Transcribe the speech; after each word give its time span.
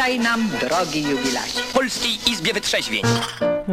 Witaj 0.00 0.20
nam, 0.20 0.48
drogi 0.60 1.02
jubilacie. 1.02 1.60
W 1.62 1.72
Polskiej 1.72 2.12
Izbie 2.32 2.52
Wytrzeźwień. 2.52 3.02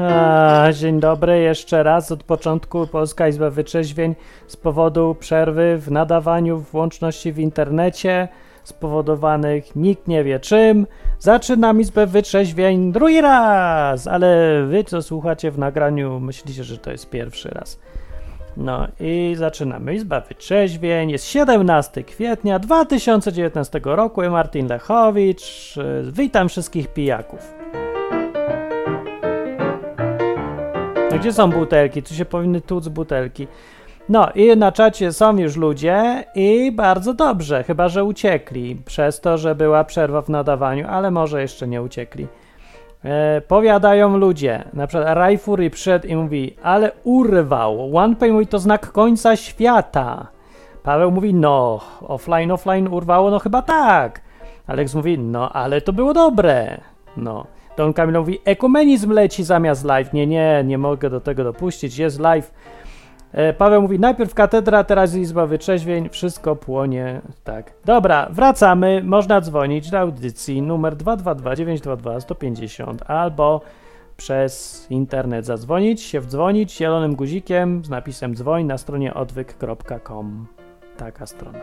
A, 0.01 0.67
dzień 0.73 1.00
dobry, 1.00 1.39
jeszcze 1.39 1.83
raz 1.83 2.11
od 2.11 2.23
początku 2.23 2.87
Polska 2.87 3.27
Izba 3.27 3.50
Wytrzeźwień 3.50 4.16
z 4.48 4.55
powodu 4.58 5.16
przerwy 5.19 5.77
w 5.77 5.92
nadawaniu 5.92 6.59
w 6.59 6.75
łączności 6.75 7.33
w 7.33 7.40
internecie 7.40 8.27
spowodowanych 8.63 9.75
nikt 9.75 10.07
nie 10.07 10.23
wie 10.23 10.39
czym. 10.39 10.88
Zaczynam 11.20 11.82
Izbę 11.82 12.08
Wytrzeźwień 12.08 12.91
drugi 12.91 13.21
raz, 13.21 14.07
ale 14.07 14.64
wy 14.66 14.84
co 14.84 15.02
słuchacie 15.02 15.52
w 15.52 15.59
nagraniu 15.59 16.20
myślicie, 16.20 16.64
że 16.64 16.78
to 16.78 16.91
jest 16.91 17.09
pierwszy 17.09 17.50
raz. 17.50 17.80
No 18.58 18.88
i 19.00 19.36
zaczynamy. 19.38 19.96
Izba 19.96 20.21
Wytrzeźwień. 20.21 21.12
Jest 21.12 21.26
17 21.26 22.04
kwietnia 22.04 22.60
2019 22.60 23.82
roku. 23.84 24.22
Martin 24.22 24.68
Lechowicz. 24.68 25.76
Witam 26.12 26.50
wszystkich 26.50 26.88
pijaków. 26.88 27.54
A 31.12 31.17
gdzie 31.17 31.34
są 31.34 31.52
butelki? 31.52 32.04
Tu 32.04 32.14
się 32.14 32.26
powinny 32.26 32.62
tłuc 32.62 32.88
butelki. 32.88 33.48
No 34.09 34.30
i 34.36 34.58
na 34.58 34.72
czacie 34.72 35.14
są 35.14 35.38
już 35.38 35.55
ludzie 35.55 36.23
i 36.36 36.72
bardzo 36.72 37.14
dobrze, 37.14 37.64
chyba 37.64 37.89
że 37.89 38.03
uciekli 38.03 38.76
przez 38.86 39.22
to, 39.22 39.38
że 39.38 39.55
była 39.55 39.84
przerwa 39.84 40.22
w 40.22 40.30
nadawaniu, 40.30 40.88
ale 40.89 41.12
może 41.12 41.42
jeszcze 41.42 41.67
nie 41.67 41.81
uciekli. 41.81 42.28
E, 43.07 43.41
powiadają 43.41 44.17
ludzie, 44.17 44.63
na 44.73 44.88
przykład 44.88 45.17
Rajfury 45.17 45.70
przyszedł 45.70 46.07
i 46.07 46.16
mówi, 46.16 46.55
ale 46.63 46.91
urwał. 47.03 47.97
OnePay 47.97 48.31
mówi, 48.31 48.47
to 48.47 48.59
znak 48.59 48.91
końca 48.91 49.35
świata. 49.35 50.27
Paweł 50.83 51.11
mówi, 51.11 51.33
no, 51.33 51.80
offline, 52.02 52.52
offline 52.52 52.88
urwało, 52.88 53.31
no 53.31 53.39
chyba 53.39 53.61
tak. 53.61 54.21
Alex 54.67 54.95
mówi, 54.95 55.20
no, 55.20 55.53
ale 55.53 55.81
to 55.81 55.93
było 55.93 56.13
dobre. 56.13 56.81
No. 57.17 57.45
Don 57.77 57.93
Kamil 57.93 58.20
mówi, 58.20 58.39
ekumenizm 58.45 59.11
leci 59.11 59.44
zamiast 59.44 59.86
live. 59.86 60.14
Nie, 60.14 60.27
nie, 60.27 60.64
nie 60.66 60.77
mogę 60.77 61.09
do 61.09 61.21
tego 61.21 61.44
dopuścić, 61.44 61.97
jest 61.97 62.19
live. 62.19 62.53
E, 63.31 63.53
Paweł 63.53 63.81
mówi, 63.81 64.00
najpierw 64.00 64.33
katedra, 64.33 64.83
teraz 64.83 65.16
izba 65.16 65.45
wytrzeźwień, 65.45 66.09
wszystko 66.09 66.56
płonie, 66.56 67.22
tak. 67.44 67.73
Dobra, 67.86 68.28
wracamy, 68.30 69.02
można 69.03 69.42
dzwonić 69.42 69.89
do 69.89 70.00
audycji 70.00 70.61
numer 70.61 70.95
222-922-150 70.95 72.95
albo 73.08 73.61
przez 74.17 74.88
internet 74.89 75.45
zadzwonić, 75.45 76.02
się 76.02 76.20
wdzwonić 76.20 76.78
zielonym 76.78 77.16
guzikiem 77.16 77.86
z 77.86 77.89
napisem 77.89 78.36
dzwoń 78.36 78.66
na 78.66 78.78
stronie 78.78 79.14
odwyk.com. 79.14 80.48
Taka 80.98 81.25
strona. 81.25 81.59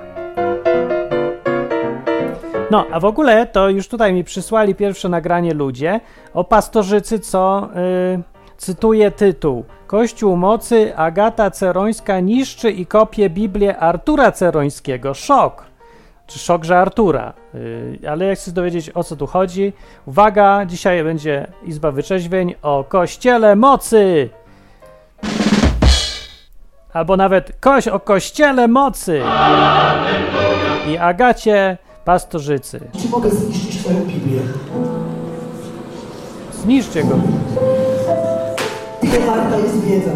No, 2.71 2.87
a 2.93 3.01
w 3.01 3.05
ogóle 3.05 3.47
to 3.47 3.69
już 3.69 3.89
tutaj 3.89 4.13
mi 4.13 4.25
przysłali 4.25 4.75
pierwsze 4.75 5.09
nagranie 5.09 5.55
ludzie 5.55 6.01
o 6.35 6.45
pastorzycy, 6.45 7.19
co 7.19 7.69
yy, 7.75 8.23
cytuję 8.65 9.11
tytuł. 9.11 9.65
Kościół 9.87 10.37
mocy 10.37 10.97
Agata 10.97 11.51
Cerońska 11.51 12.21
niszczy 12.21 12.71
i 12.71 12.87
kopie 12.87 13.31
Biblię 13.31 13.79
Artura 13.79 14.33
Cerońskiego. 14.33 15.15
Szok. 15.15 15.65
Czy 16.27 16.39
szok, 16.39 16.65
że 16.65 16.79
Artura. 16.79 17.33
Yy, 17.55 18.11
ale 18.11 18.25
jak 18.25 18.39
chcesz 18.39 18.55
dowiedzieć 18.55 18.91
o 18.95 19.05
co 19.05 19.17
tu 19.17 19.27
chodzi, 19.27 19.73
uwaga, 20.07 20.67
dzisiaj 20.67 21.05
będzie 21.05 21.47
Izba 21.65 21.91
Wyczeźwień 21.91 22.55
o 22.63 22.85
Kościele 22.85 23.57
Mocy. 23.57 24.31
Albo 26.93 27.17
nawet 27.17 27.53
koś 27.61 27.89
o 27.89 28.01
Kościele 28.01 28.69
Mocy. 28.69 29.23
I 30.89 30.99
Agacie 30.99 31.79
Pastorzycy. 32.05 32.81
Czy 33.03 33.09
mogę 33.09 33.31
zniszczyć 33.31 33.79
twoją 33.79 34.01
Biblię? 34.01 34.41
Zniszczcie 36.53 37.05
go. 37.05 37.15
Ile 39.17 39.27
warta 39.27 39.57
jest 39.59 39.85
wiedza 39.85 40.11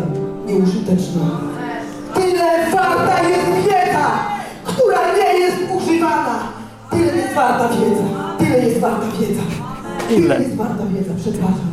nieużyteczna? 0.47 1.21
Tyle 2.15 2.71
warta 2.73 3.29
jest 3.29 3.47
wiedza, 3.57 4.07
która 4.65 4.99
nie 5.17 5.39
jest 5.39 5.57
używana! 5.77 6.39
Tyle 6.91 7.17
jest 7.17 7.35
warta 7.35 7.69
wiedza, 7.69 8.03
tyle 8.39 8.59
jest 8.59 8.81
warta 8.81 9.07
wiedza. 9.21 9.43
Tyle 10.09 10.39
jest 10.43 10.57
warta 10.57 10.85
wiedza, 10.87 11.13
przepraszam. 11.21 11.69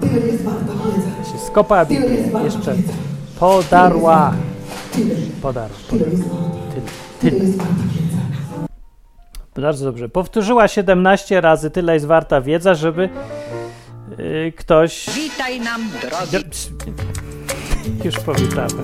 Tyle 0.00 0.26
jest 0.26 0.44
warta 0.44 0.72
wiedza. 0.84 1.32
Się 1.32 1.38
skopała 1.46 1.84
Tyle 1.84 2.06
jest 2.06 2.30
warta 2.30 2.44
Jeszcze 2.46 2.74
wiedza. 2.74 2.92
podarła. 3.40 4.32
Tyle, 4.92 5.14
Podarła. 5.42 5.76
tyle 5.90 6.10
jest 6.10 6.22
warta. 6.22 6.56
Tyle. 6.70 6.82
Tyle 7.20 7.30
Tyle. 7.32 7.44
jest 7.44 7.58
warta 7.58 7.72
wiedza. 7.82 8.18
Bardzo 9.62 9.84
dobrze. 9.84 10.08
Powtórzyła 10.08 10.68
17 10.68 11.40
razy, 11.40 11.70
tyle 11.70 11.94
jest 11.94 12.06
warta 12.06 12.40
wiedza, 12.40 12.74
żeby 12.74 13.08
ktoś. 14.56 15.10
Witaj 15.14 15.60
nam, 15.60 15.82
drogi 16.02 16.46
Już 18.04 18.18
powitamy. 18.18 18.82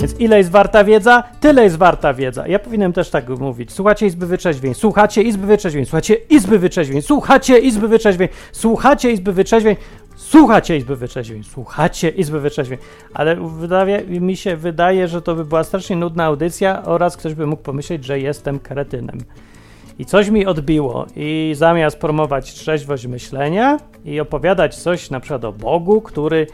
Więc 0.00 0.20
ile 0.20 0.38
jest 0.38 0.50
warta 0.50 0.84
wiedza? 0.84 1.22
Tyle 1.40 1.64
jest 1.64 1.76
warta 1.76 2.14
wiedza. 2.14 2.48
Ja 2.48 2.58
powinienem 2.58 2.92
też 2.92 3.10
tak 3.10 3.28
mówić. 3.28 3.72
Słuchacie 3.72 4.06
Izby 4.06 4.26
Wyczeźwień, 4.26 4.74
słuchacie 4.74 5.22
Izby 5.22 5.46
Wyczeźwień, 5.46 5.86
słuchacie 5.86 6.14
Izby 6.14 6.58
Wyczeźwień, 6.58 7.02
słuchacie 7.02 7.58
Izby 7.58 7.88
Wyczeźwień, 7.88 8.28
słuchacie 8.52 9.12
Izby 9.12 9.32
Wyczeźwień, 9.32 9.76
słuchacie 10.16 10.76
Izby 10.76 10.96
Wyczeźwień, 10.96 11.44
słuchacie 11.44 12.08
Izby 12.08 12.40
Wyczeźwień. 12.40 12.78
Ale 13.14 13.36
wydaje, 13.36 14.02
mi 14.06 14.36
się 14.36 14.56
wydaje, 14.56 15.08
że 15.08 15.22
to 15.22 15.34
by 15.34 15.44
była 15.44 15.64
strasznie 15.64 15.96
nudna 15.96 16.24
audycja 16.24 16.84
oraz 16.84 17.16
ktoś 17.16 17.34
by 17.34 17.46
mógł 17.46 17.62
pomyśleć, 17.62 18.04
że 18.04 18.20
jestem 18.20 18.58
kretynem. 18.58 19.18
I 20.00 20.04
coś 20.04 20.28
mi 20.28 20.46
odbiło 20.46 21.06
i 21.16 21.52
zamiast 21.56 21.98
promować 21.98 22.52
trzeźwość 22.54 23.06
myślenia 23.06 23.78
i 24.04 24.20
opowiadać 24.20 24.76
coś 24.76 25.10
na 25.10 25.20
przykład 25.20 25.44
o 25.44 25.52
Bogu, 25.52 26.00
który 26.00 26.46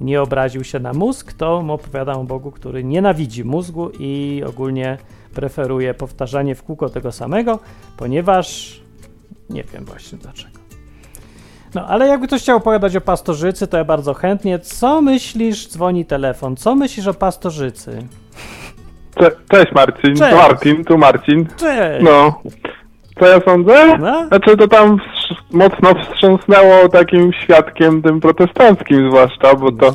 nie 0.00 0.22
obraził 0.22 0.64
się 0.64 0.78
na 0.78 0.92
mózg, 0.92 1.32
to 1.32 1.56
opowiadam 1.68 2.16
o 2.18 2.24
Bogu, 2.24 2.50
który 2.50 2.84
nienawidzi 2.84 3.44
mózgu 3.44 3.90
i 3.98 4.42
ogólnie 4.48 4.98
preferuje 5.34 5.94
powtarzanie 5.94 6.54
w 6.54 6.62
kółko 6.62 6.88
tego 6.88 7.12
samego, 7.12 7.58
ponieważ 7.96 8.80
nie 9.50 9.62
wiem 9.64 9.84
właśnie 9.84 10.18
dlaczego. 10.18 10.58
No, 11.74 11.86
ale 11.86 12.06
jakby 12.08 12.26
ktoś 12.26 12.42
chciał 12.42 12.56
opowiadać 12.56 12.96
o 12.96 13.00
pastorzycy, 13.00 13.66
to 13.66 13.76
ja 13.76 13.84
bardzo 13.84 14.14
chętnie. 14.14 14.58
Co 14.58 15.02
myślisz? 15.02 15.68
Dzwoni 15.68 16.04
telefon. 16.04 16.56
Co 16.56 16.74
myślisz 16.74 17.06
o 17.06 17.14
pastorzycy? 17.14 17.98
Cze- 19.18 19.36
Cześć 19.50 19.72
Marcin, 19.72 20.16
Cześć. 20.16 20.30
tu 20.30 20.36
Marcin, 20.36 20.84
tu 20.84 20.98
Marcin. 20.98 21.46
Cześć! 21.56 22.04
No, 22.04 22.40
co 23.18 23.26
ja 23.26 23.40
sądzę? 23.40 23.98
No? 23.98 24.26
Znaczy 24.28 24.56
to 24.56 24.68
tam 24.68 24.96
mocno 25.52 25.94
wstrząsnęło 25.94 26.88
takim 26.88 27.32
świadkiem 27.32 28.02
tym 28.02 28.20
protestanckim 28.20 29.10
zwłaszcza, 29.10 29.54
bo 29.54 29.72
to 29.72 29.94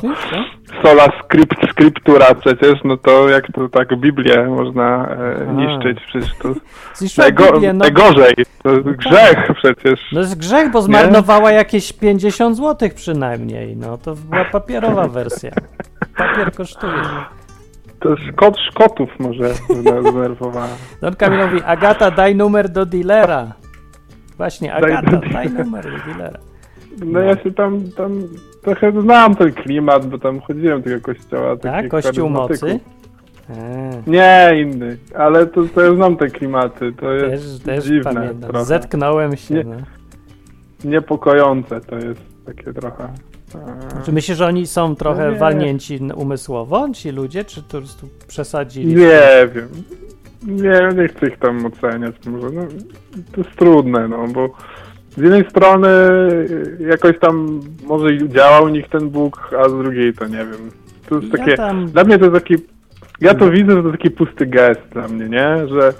sola 0.82 1.06
script, 1.24 1.70
scriptura 1.70 2.34
przecież, 2.34 2.78
no 2.84 2.96
to 2.96 3.28
jak 3.28 3.52
to 3.52 3.68
tak 3.68 3.96
Biblię 4.00 4.46
można 4.48 5.08
e, 5.08 5.52
niszczyć, 5.54 5.98
przecież 6.06 6.30
to 6.38 6.48
najgo- 7.22 7.52
Biblię, 7.52 7.72
no. 7.72 7.78
najgorzej, 7.78 8.34
to 8.62 8.70
jest 8.70 8.82
grzech 8.82 9.48
przecież. 9.54 10.00
No 10.12 10.20
jest 10.20 10.38
grzech, 10.38 10.70
bo 10.70 10.82
zmarnowała 10.82 11.52
jakieś 11.52 11.92
50 11.92 12.56
zł 12.56 12.88
przynajmniej. 12.94 13.76
No 13.76 13.98
to 13.98 14.14
była 14.14 14.44
papierowa 14.44 15.08
wersja. 15.08 15.50
Papier 16.16 16.52
kosztuje. 16.52 16.92
To 18.02 18.16
szkot 18.16 18.58
szkotów 18.58 19.08
może 19.18 19.54
zdenerwowała. 19.80 20.68
Don 21.00 21.14
Kamil 21.16 21.46
mówi, 21.46 21.62
Agata, 21.66 22.10
daj 22.10 22.34
numer 22.36 22.68
do 22.68 22.86
dealera. 22.86 23.52
Właśnie, 24.36 24.68
Daj 24.80 24.92
Agata, 24.92 25.10
daj 25.32 25.48
dealera. 25.48 25.64
numer 25.64 25.84
do 25.84 26.12
dealera. 26.12 26.38
No 27.06 27.20
ja 27.20 27.36
się 27.42 27.52
tam, 27.52 27.80
tam 27.96 28.22
trochę 28.62 29.00
znam 29.02 29.34
ten 29.36 29.52
klimat, 29.52 30.06
bo 30.06 30.18
tam 30.18 30.40
chodziłem 30.40 30.78
do 30.82 30.84
tego 30.84 31.00
kościoła. 31.00 31.56
Tak? 31.56 31.88
Kościół 31.88 32.28
mocy? 32.28 32.80
Eee, 33.50 33.56
Nie, 34.06 34.50
inny, 34.60 34.96
ale 35.18 35.46
to, 35.46 35.60
to 35.74 35.80
ja 35.80 35.94
znam 35.94 36.16
te 36.16 36.28
klimaty, 36.28 36.92
to 36.92 37.00
też, 37.06 37.30
jest 37.32 37.64
też 37.64 37.84
dziwne 37.84 38.14
pamiętam. 38.14 38.50
trochę. 38.50 38.64
Zetknąłem 38.64 39.36
się. 39.36 39.54
Nie. 39.54 39.64
No. 39.64 39.76
Niepokojące 40.84 41.80
to 41.80 41.96
jest 41.96 42.20
takie 42.46 42.72
trochę. 42.72 43.08
Czy 44.04 44.12
myślisz, 44.12 44.38
że 44.38 44.46
oni 44.46 44.66
są 44.66 44.96
trochę 44.96 45.32
nie. 45.32 45.38
walnięci 45.38 46.00
umysłowo, 46.14 46.88
ci 46.94 47.10
ludzie, 47.10 47.44
czy 47.44 47.62
po 47.62 47.68
prostu 47.68 48.08
przesadzili? 48.28 48.94
Nie 48.94 49.48
wiem. 49.54 49.68
Nie, 50.46 51.02
nie 51.02 51.08
chcę 51.08 51.28
ich 51.28 51.38
tam 51.38 51.66
oceniać 51.66 52.14
może. 52.26 52.50
No, 52.50 52.62
to 53.32 53.40
jest 53.40 53.56
trudne, 53.56 54.08
no, 54.08 54.28
bo 54.28 54.50
z 55.16 55.22
jednej 55.22 55.50
strony 55.50 55.88
jakoś 56.90 57.18
tam 57.18 57.60
może 57.86 58.14
i 58.14 58.28
działa 58.28 58.60
u 58.60 58.68
nich 58.68 58.88
ten 58.88 59.10
Bóg, 59.10 59.50
a 59.64 59.68
z 59.68 59.72
drugiej 59.72 60.14
to 60.14 60.26
nie 60.26 60.36
wiem. 60.38 60.70
To 61.08 61.14
jest 61.16 61.32
Ja 61.32 61.38
takie, 61.38 61.56
tam- 61.56 61.86
dla 61.86 62.04
mnie 62.04 62.18
to 62.18 62.24
jest 62.24 62.34
taki, 62.36 62.54
ja 63.20 63.34
to 63.34 63.50
widzę, 63.50 63.72
że 63.76 63.82
to 63.82 63.90
taki 63.90 64.10
pusty 64.10 64.46
gest 64.46 64.80
dla 64.92 65.08
mnie, 65.08 65.28
nie? 65.28 65.68
Że 65.68 65.92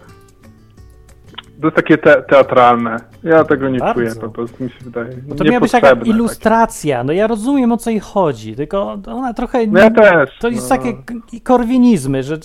to 1.62 1.67
jest 1.67 1.76
takie 1.76 1.99
te, 1.99 2.23
teatralne. 2.23 2.97
Ja 3.23 3.44
tego 3.44 3.69
nie 3.69 3.79
Bardzo. 3.79 3.94
czuję, 3.94 4.14
po 4.20 4.29
prostu 4.29 4.64
mi 4.64 4.70
się 4.70 4.85
wydaje. 4.85 5.09
Bo 5.29 5.35
to 5.35 5.44
miała 5.44 5.61
być 5.61 5.73
taka 5.73 5.93
ilustracja. 5.93 7.05
No 7.05 7.12
ja 7.12 7.26
rozumiem 7.26 7.73
o 7.73 7.76
co 7.76 7.91
jej 7.91 8.00
chodzi, 8.00 8.56
tylko 8.56 8.99
ona 9.06 9.35
trochę. 9.35 9.59
takie. 9.59 9.70
No 9.70 9.81
ja 9.81 9.91
też. 9.91 10.38
To 10.41 10.49
jest 10.49 10.70
no. 10.70 10.76
takie 10.76 10.94
korwinizmy, 11.43 12.23
że, 12.23 12.37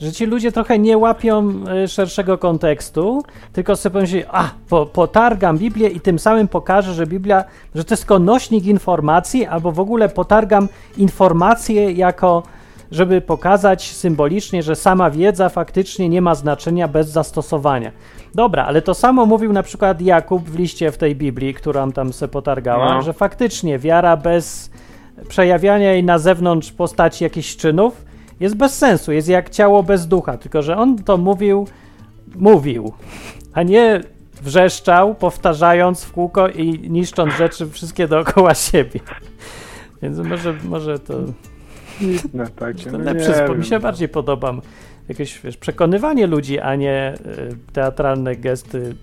że 0.00 0.12
ci 0.12 0.26
ludzie 0.26 0.52
trochę 0.52 0.78
nie 0.78 0.98
łapią 0.98 1.64
y, 1.84 1.88
szerszego 1.88 2.38
kontekstu, 2.38 3.22
tylko 3.52 3.76
sobie 3.76 3.92
pomyśleli, 3.92 4.24
a, 4.32 4.50
po, 4.68 4.86
potargam 4.86 5.58
Biblię 5.58 5.88
i 5.88 6.00
tym 6.00 6.18
samym 6.18 6.48
pokażę, 6.48 6.94
że 6.94 7.06
Biblia, 7.06 7.44
że 7.74 7.84
to 7.84 7.92
jest 7.92 8.02
tylko 8.02 8.18
nośnik 8.18 8.66
informacji, 8.66 9.46
albo 9.46 9.72
w 9.72 9.80
ogóle 9.80 10.08
potargam 10.08 10.68
informacje 10.96 11.92
jako, 11.92 12.42
żeby 12.90 13.20
pokazać 13.20 13.92
symbolicznie, 13.92 14.62
że 14.62 14.76
sama 14.76 15.10
wiedza 15.10 15.48
faktycznie 15.48 16.08
nie 16.08 16.22
ma 16.22 16.34
znaczenia 16.34 16.88
bez 16.88 17.08
zastosowania. 17.08 17.92
Dobra, 18.34 18.64
ale 18.64 18.82
to 18.82 18.94
samo 18.94 19.26
mówił 19.26 19.52
na 19.52 19.62
przykład 19.62 20.00
Jakub 20.00 20.50
w 20.50 20.58
liście 20.58 20.92
w 20.92 20.98
tej 20.98 21.16
Biblii, 21.16 21.54
którą 21.54 21.92
tam 21.92 22.12
se 22.12 22.28
potargała, 22.28 22.94
No. 22.94 23.02
że 23.02 23.12
faktycznie 23.12 23.78
wiara 23.78 24.16
bez 24.16 24.70
przejawiania 25.28 25.92
jej 25.92 26.04
na 26.04 26.18
zewnątrz 26.18 26.72
postaci 26.72 27.24
jakichś 27.24 27.56
czynów 27.56 28.04
jest 28.40 28.54
bez 28.56 28.78
sensu, 28.78 29.12
jest 29.12 29.28
jak 29.28 29.50
ciało 29.50 29.82
bez 29.82 30.06
ducha, 30.08 30.36
tylko 30.38 30.62
że 30.62 30.76
on 30.76 30.98
to 30.98 31.16
mówił, 31.16 31.66
mówił, 32.36 32.92
a 33.52 33.62
nie 33.62 34.00
wrzeszczał, 34.42 35.14
powtarzając 35.14 36.04
w 36.04 36.12
kółko 36.12 36.48
i 36.48 36.90
niszcząc 36.90 37.34
rzeczy 37.34 37.70
wszystkie 37.70 38.08
dookoła 38.08 38.54
siebie. 38.54 39.00
Więc 40.02 40.18
może, 40.18 40.54
może 40.64 40.98
to, 40.98 41.14
No, 42.34 42.44
to 42.46 42.66
no 42.92 42.98
lepszy 42.98 43.32
nie. 43.48 43.54
Mi 43.54 43.64
się 43.64 43.80
bardziej 43.80 44.08
podoba 44.08 44.52
jakieś 45.08 45.40
wiesz, 45.40 45.56
przekonywanie 45.56 46.26
ludzi, 46.26 46.60
a 46.60 46.74
nie 46.74 47.14
y, 47.14 47.72
teatralne 47.72 48.36
gesty 48.36 48.94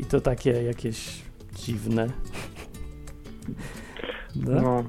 i 0.00 0.04
to 0.04 0.20
takie 0.20 0.50
jakieś 0.62 1.22
dziwne. 1.54 2.06
No. 4.36 4.60
No. 4.60 4.84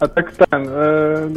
A 0.00 0.08
tak 0.08 0.32
ten, 0.32 0.68
e, 0.68 0.72
e, 0.72 1.28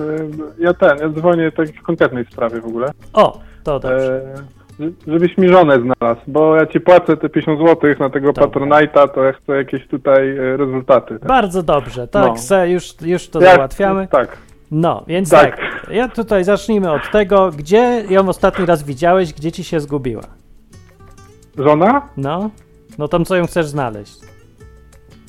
ja 0.60 0.74
ten, 0.74 0.98
ja 0.98 1.10
dzwonię 1.10 1.52
tak 1.52 1.70
w 1.70 1.82
konkretnej 1.82 2.26
sprawie 2.26 2.62
w 2.62 2.66
ogóle. 2.66 2.92
O, 3.14 3.40
to 3.64 3.80
dobrze. 3.80 4.34
Żebyś 5.08 5.38
mi 5.38 5.50
żonę 5.50 5.80
znalazł, 5.82 6.22
bo 6.28 6.56
ja 6.56 6.66
ci 6.66 6.80
płacę 6.80 7.18
te 7.18 7.30
50 7.30 7.60
zł 7.60 7.96
na 8.00 8.10
tego 8.10 8.34
Dobra. 8.34 8.48
Patronite'a, 8.48 9.10
to 9.10 9.24
ja 9.24 9.34
chcę 9.34 9.56
jakieś 9.58 9.88
tutaj 9.88 10.36
rezultaty. 10.38 11.20
Tak? 11.20 11.28
Bardzo 11.28 11.64
dobrze, 11.64 12.08
tak, 12.08 12.28
No. 12.28 12.38
se, 12.38 12.70
już, 12.70 13.02
już 13.02 13.30
to 13.30 13.42
Jak- 13.42 13.56
załatwiamy. 13.56 14.08
Tak. 14.08 14.38
No, 14.72 15.04
więc 15.08 15.30
Tak. 15.30 15.58
tak. 15.58 15.90
Ja 15.92 16.08
tutaj 16.10 16.44
zacznijmy 16.44 16.92
od 16.92 17.12
tego, 17.12 17.52
gdzie 17.52 18.04
ją 18.10 18.30
ostatni 18.30 18.66
raz 18.66 18.84
widziałeś, 18.84 19.34
gdzie 19.34 19.52
ci 19.52 19.64
się 19.64 19.80
zgubiła. 19.80 20.24
Żona? 21.58 22.02
No, 22.18 22.50
no 22.98 23.08
tam 23.08 23.26
co 23.26 23.36
ją 23.36 23.46
chcesz 23.48 23.66
znaleźć. 23.66 24.18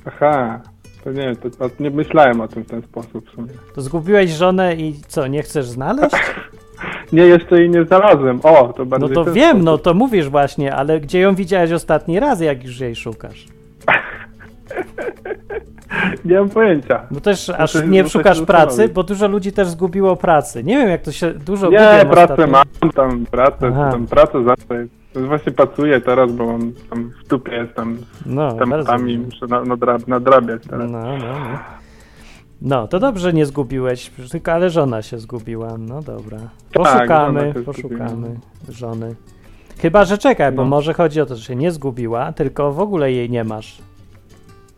Aha. 0.05 0.61
To 1.05 1.13
nie, 1.13 1.37
to, 1.37 1.51
to 1.51 1.71
nie 1.81 1.91
myślałem 1.91 2.41
o 2.41 2.49
tym 2.49 2.65
w 2.65 2.67
ten 2.67 2.83
sposób 2.83 3.31
w 3.31 3.35
sumie. 3.35 3.49
To 3.75 3.81
zgubiłeś 3.83 4.31
żonę 4.31 4.75
i 4.77 4.95
co, 5.09 5.27
nie 5.27 5.43
chcesz 5.43 5.67
znaleźć? 5.67 6.17
Nie, 7.13 7.23
jeszcze 7.27 7.61
jej 7.61 7.71
nie 7.71 7.85
znalazłem. 7.85 8.41
O, 8.43 8.73
to 8.73 8.75
No 8.79 8.87
bardziej 8.87 9.11
to 9.15 9.25
ten 9.25 9.35
wiem, 9.35 9.49
sposób. 9.51 9.65
no 9.65 9.79
to 9.79 9.95
mówisz 9.95 10.29
właśnie, 10.29 10.75
ale 10.75 11.01
gdzie 11.01 11.21
ją 11.21 11.35
widziałeś 11.35 11.73
ostatni 11.73 12.21
raz, 12.21 12.41
jak 12.41 12.65
już 12.65 12.81
jej 12.81 12.97
szukasz? 12.97 13.47
Nie 16.25 16.39
mam 16.39 16.49
pojęcia. 16.49 17.03
Bo 17.11 17.21
też 17.21 17.51
aż 17.51 17.75
nie 17.89 18.09
szukasz 18.09 18.43
pracy, 18.43 18.89
bo 18.89 19.03
dużo 19.03 19.29
ludzi 19.29 19.53
też 19.53 19.69
zgubiło 19.69 20.17
pracy. 20.17 20.65
Nie 20.65 20.77
wiem, 20.79 20.89
jak 20.89 21.03
to 21.03 21.13
się 21.13 21.35
dużo 21.35 21.71
Nie, 21.71 22.07
pracę 22.11 22.33
ostatnio. 22.33 22.47
mam, 22.47 22.93
tam 22.93 23.27
pracę, 23.27 23.71
Aha. 23.73 23.91
tam 23.91 24.07
pracę 24.07 24.45
zawsze. 24.45 24.87
Właśnie 25.15 25.53
pracuję 25.53 26.01
teraz, 26.01 26.33
bo 26.33 26.47
mam 26.47 26.73
tam 26.91 27.11
w 27.25 27.29
dupie 27.29 27.53
jestem 27.53 27.99
No, 28.27 28.51
z 28.51 28.59
tematami, 28.59 29.19
muszę 29.19 29.47
na- 29.47 29.63
nadrab, 29.65 30.09
nadrabiać 30.09 30.63
No, 30.65 30.71
teraz. 30.71 30.91
no, 30.91 31.19
no. 31.19 31.35
No, 32.63 32.89
to 32.89 32.99
dobrze 33.01 33.33
nie 33.33 33.47
zgubiłeś, 33.47 34.11
tylko 34.31 34.53
ale 34.53 34.71
żona 34.71 35.03
się 35.03 35.19
zgubiła. 35.19 35.69
No 35.79 36.03
dobra. 36.03 36.39
Poszukamy, 36.73 37.07
Tak, 37.07 37.47
żona 37.47 37.55
się 37.55 37.63
poszukamy 37.63 38.37
żony. 38.69 39.15
Chyba, 39.79 40.05
że 40.05 40.19
czekaj, 40.19 40.53
bo 40.53 40.63
No. 40.63 40.69
może 40.71 40.95
chodzi 40.95 41.21
o 41.21 41.27
to, 41.27 41.37
że 41.37 41.43
się 41.45 41.57
nie 41.57 41.71
zgubiła, 41.73 42.33
tylko 42.33 42.73
w 42.73 42.81
ogóle 42.81 43.13
jej 43.13 43.31
nie 43.31 43.45
masz. 43.45 43.79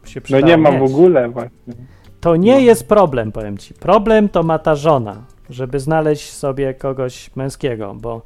Się 0.04 0.20
No 0.20 0.24
przydało 0.24 0.46
nie 0.46 0.56
mam 0.56 0.78
w 0.78 0.82
ogóle 0.82 1.28
właśnie. 1.28 1.74
To 2.20 2.36
nie 2.36 2.52
No. 2.52 2.58
jest 2.58 2.88
problem, 2.88 3.32
powiem 3.32 3.58
ci. 3.58 3.74
Problem 3.74 4.28
to 4.28 4.42
ma 4.42 4.58
ta 4.58 4.74
żona, 4.74 5.16
żeby 5.50 5.80
znaleźć 5.80 6.32
sobie 6.32 6.74
kogoś 6.74 7.36
męskiego, 7.36 7.94
bo 8.00 8.22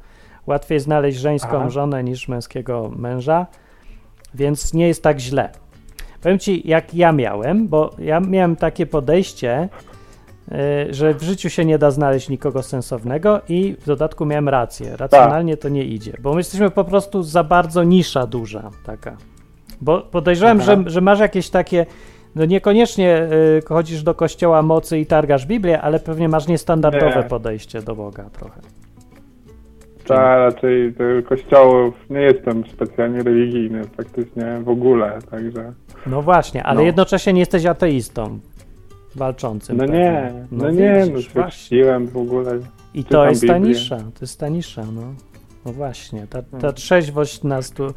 łatwiej 0.47 0.79
znaleźć 0.79 1.17
żeńską 1.19 1.57
Aha. 1.57 1.69
żonę 1.69 2.03
niż 2.03 2.27
męskiego 2.27 2.91
męża, 2.95 3.45
więc 4.33 4.73
nie 4.73 4.87
jest 4.87 5.03
tak 5.03 5.19
źle. 5.19 5.49
Powiem 6.21 6.39
ci, 6.39 6.67
jak 6.67 6.93
ja 6.93 7.11
miałem, 7.11 7.67
bo 7.67 7.89
ja 7.99 8.19
miałem 8.19 8.55
takie 8.55 8.85
podejście, 8.85 9.69
y, 10.89 10.93
że 10.93 11.13
w 11.13 11.21
życiu 11.23 11.49
się 11.49 11.65
nie 11.65 11.77
da 11.77 11.91
znaleźć 11.91 12.29
nikogo 12.29 12.63
sensownego 12.63 13.41
i 13.49 13.75
w 13.81 13.85
dodatku 13.85 14.25
miałem 14.25 14.49
rację. 14.49 14.97
Racjonalnie 14.97 15.57
to 15.57 15.69
nie 15.69 15.83
idzie, 15.83 16.13
bo 16.21 16.31
my 16.33 16.37
jesteśmy 16.39 16.71
po 16.71 16.83
prostu 16.83 17.23
za 17.23 17.43
bardzo 17.43 17.83
nisza 17.83 18.27
duża 18.27 18.69
taka. 18.85 19.17
Bo 19.81 20.01
podejrzewam, 20.01 20.61
że, 20.61 20.83
że 20.85 21.01
masz 21.01 21.19
jakieś 21.19 21.49
takie, 21.49 21.85
no 22.35 22.45
niekoniecznie 22.45 23.27
y, 23.57 23.61
chodzisz 23.67 24.03
do 24.03 24.13
kościoła 24.15 24.61
mocy 24.61 24.99
i 24.99 25.05
targasz 25.05 25.45
Biblię, 25.45 25.81
ale 25.81 25.99
pewnie 25.99 26.29
masz 26.29 26.47
niestandardowe 26.47 27.15
Nie. 27.17 27.23
podejście 27.23 27.81
do 27.81 27.95
Boga 27.95 28.29
trochę. 28.29 28.61
Ta 30.07 30.37
raczej 30.37 30.93
do 30.93 31.03
kościołów 31.29 31.93
nie 32.09 32.19
jestem 32.21 32.63
specjalnie 32.73 33.23
religijny 33.23 33.81
praktycznie 33.95 34.59
w 34.63 34.69
ogóle, 34.69 35.19
także. 35.31 35.73
No 36.07 36.21
właśnie, 36.21 36.63
ale 36.63 36.79
No. 36.79 36.85
jednocześnie 36.85 37.33
nie 37.33 37.39
jesteś 37.39 37.65
ateistą 37.65 38.39
walczącym. 39.15 39.77
No 39.77 39.83
pewnie. 39.83 39.99
nie, 39.99 40.33
no, 40.51 40.69
nie, 40.71 40.99
no 41.09 41.15
widzisz, 41.17 41.31
chrzciłem 41.49 42.07
w 42.07 42.17
ogóle. 42.17 42.51
I 42.93 43.03
to 43.03 43.29
jest 43.29 43.47
ta 43.47 43.53
Biblię. 43.53 43.69
nisza, 43.69 43.97
to 43.97 44.21
jest 44.21 44.39
ta 44.39 44.49
nisza, 44.49 44.83
no. 44.95 45.01
No 45.65 45.71
właśnie, 45.73 46.27
ta, 46.29 46.41
ta 46.41 46.47
Mhm. 46.53 46.73
trzeźwość 46.73 47.43
nas 47.43 47.71
tu 47.71 47.93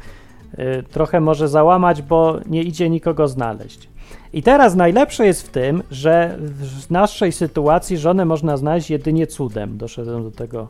trochę 0.91 1.19
może 1.19 1.47
załamać, 1.47 2.01
bo 2.01 2.39
nie 2.45 2.63
idzie 2.63 2.89
nikogo 2.89 3.27
znaleźć. 3.27 3.89
I 4.33 4.43
teraz 4.43 4.75
najlepsze 4.75 5.25
jest 5.25 5.47
w 5.47 5.49
tym, 5.49 5.83
że 5.91 6.37
w 6.39 6.91
naszej 6.91 7.31
sytuacji 7.31 7.97
żonę 7.97 8.25
można 8.25 8.57
znaleźć 8.57 8.89
jedynie 8.89 9.27
cudem. 9.27 9.77
Doszedłem 9.77 10.23
do 10.23 10.31
tego 10.31 10.67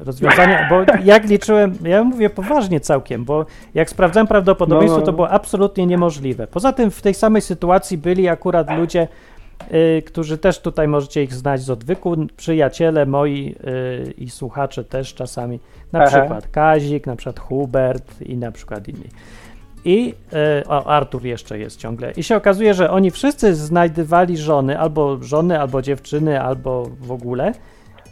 rozwiązania, 0.00 0.68
bo 0.70 0.92
jak 1.04 1.28
liczyłem, 1.28 1.74
ja 1.84 2.04
mówię 2.04 2.30
poważnie 2.30 2.80
całkiem, 2.80 3.24
bo 3.24 3.46
jak 3.74 3.90
sprawdzałem 3.90 4.26
prawdopodobieństwo, 4.26 4.96
No, 4.96 5.00
no. 5.00 5.06
to 5.06 5.12
było 5.12 5.30
absolutnie 5.30 5.86
niemożliwe. 5.86 6.46
Poza 6.46 6.72
tym 6.72 6.90
w 6.90 7.02
tej 7.02 7.14
samej 7.14 7.42
sytuacji 7.42 7.98
byli 7.98 8.28
akurat 8.28 8.78
ludzie, 8.78 9.02
y, 9.02 9.06
którzy 10.06 10.38
też 10.38 10.60
tutaj 10.60 10.88
możecie 10.88 11.22
ich 11.22 11.34
znać 11.34 11.60
z 11.60 11.70
odwyku, 11.70 12.16
przyjaciele 12.36 13.06
moi 13.06 13.54
y, 14.08 14.12
i 14.18 14.30
słuchacze 14.30 14.84
też 14.84 15.14
czasami, 15.14 15.60
na 15.92 16.02
Aha. 16.02 16.18
przykład 16.20 16.48
Kazik, 16.48 17.06
na 17.06 17.16
przykład 17.16 17.40
Hubert 17.40 18.22
i 18.22 18.36
na 18.36 18.52
przykład 18.52 18.88
inni. 18.88 19.08
I 19.84 20.14
y, 20.60 20.68
o, 20.68 20.86
Artur 20.86 21.24
jeszcze 21.24 21.58
jest 21.58 21.76
ciągle. 21.76 22.12
I 22.12 22.22
się 22.22 22.36
okazuje, 22.36 22.74
że 22.74 22.90
oni 22.90 23.10
wszyscy 23.10 23.54
znajdywali 23.54 24.36
żony, 24.36 24.78
albo 24.78 25.22
żony, 25.22 25.60
albo 25.60 25.82
dziewczyny, 25.82 26.40
albo 26.40 26.90
w 27.00 27.12
ogóle 27.12 27.52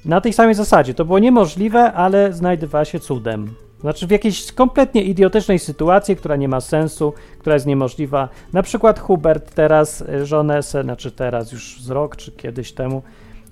na 0.05 0.21
tej 0.21 0.33
samej 0.33 0.55
zasadzie. 0.55 0.95
To 0.95 1.05
było 1.05 1.19
niemożliwe, 1.19 1.93
ale 1.93 2.33
znajdywała 2.33 2.85
się 2.85 3.01
cudem. 3.01 3.55
Znaczy 3.81 4.07
w 4.07 4.11
jakiejś 4.11 4.53
kompletnie 4.53 5.03
idiotycznej 5.03 5.59
sytuacji, 5.59 6.17
która 6.17 6.37
nie 6.37 6.49
ma 6.49 6.61
sensu, 6.61 7.13
która 7.39 7.55
jest 7.55 7.67
niemożliwa. 7.67 8.29
Na 8.53 8.63
przykład 8.63 9.01
Hubert 9.01 9.55
teraz 9.55 10.01
y, 10.01 10.27
żonę, 10.27 10.63
znaczy 10.63 11.13
teraz 11.13 11.53
już 11.53 11.83
z 11.83 11.91
rok 11.91 12.17
czy 12.17 12.33
kiedyś 12.33 12.73
temu, 12.73 13.03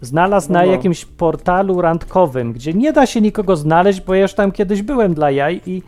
znalazł 0.00 0.52
No, 0.52 0.58
na 0.58 0.66
no. 0.66 0.72
jakimś 0.72 1.04
portalu 1.04 1.80
randkowym, 1.80 2.52
gdzie 2.52 2.74
nie 2.74 2.92
da 2.92 3.06
się 3.06 3.20
nikogo 3.20 3.56
znaleźć, 3.56 4.00
bo 4.00 4.14
ja 4.14 4.22
już 4.22 4.34
tam 4.34 4.52
kiedyś 4.52 4.82
byłem 4.82 5.14
dla 5.14 5.30
jaj 5.30 5.60
i 5.66 5.82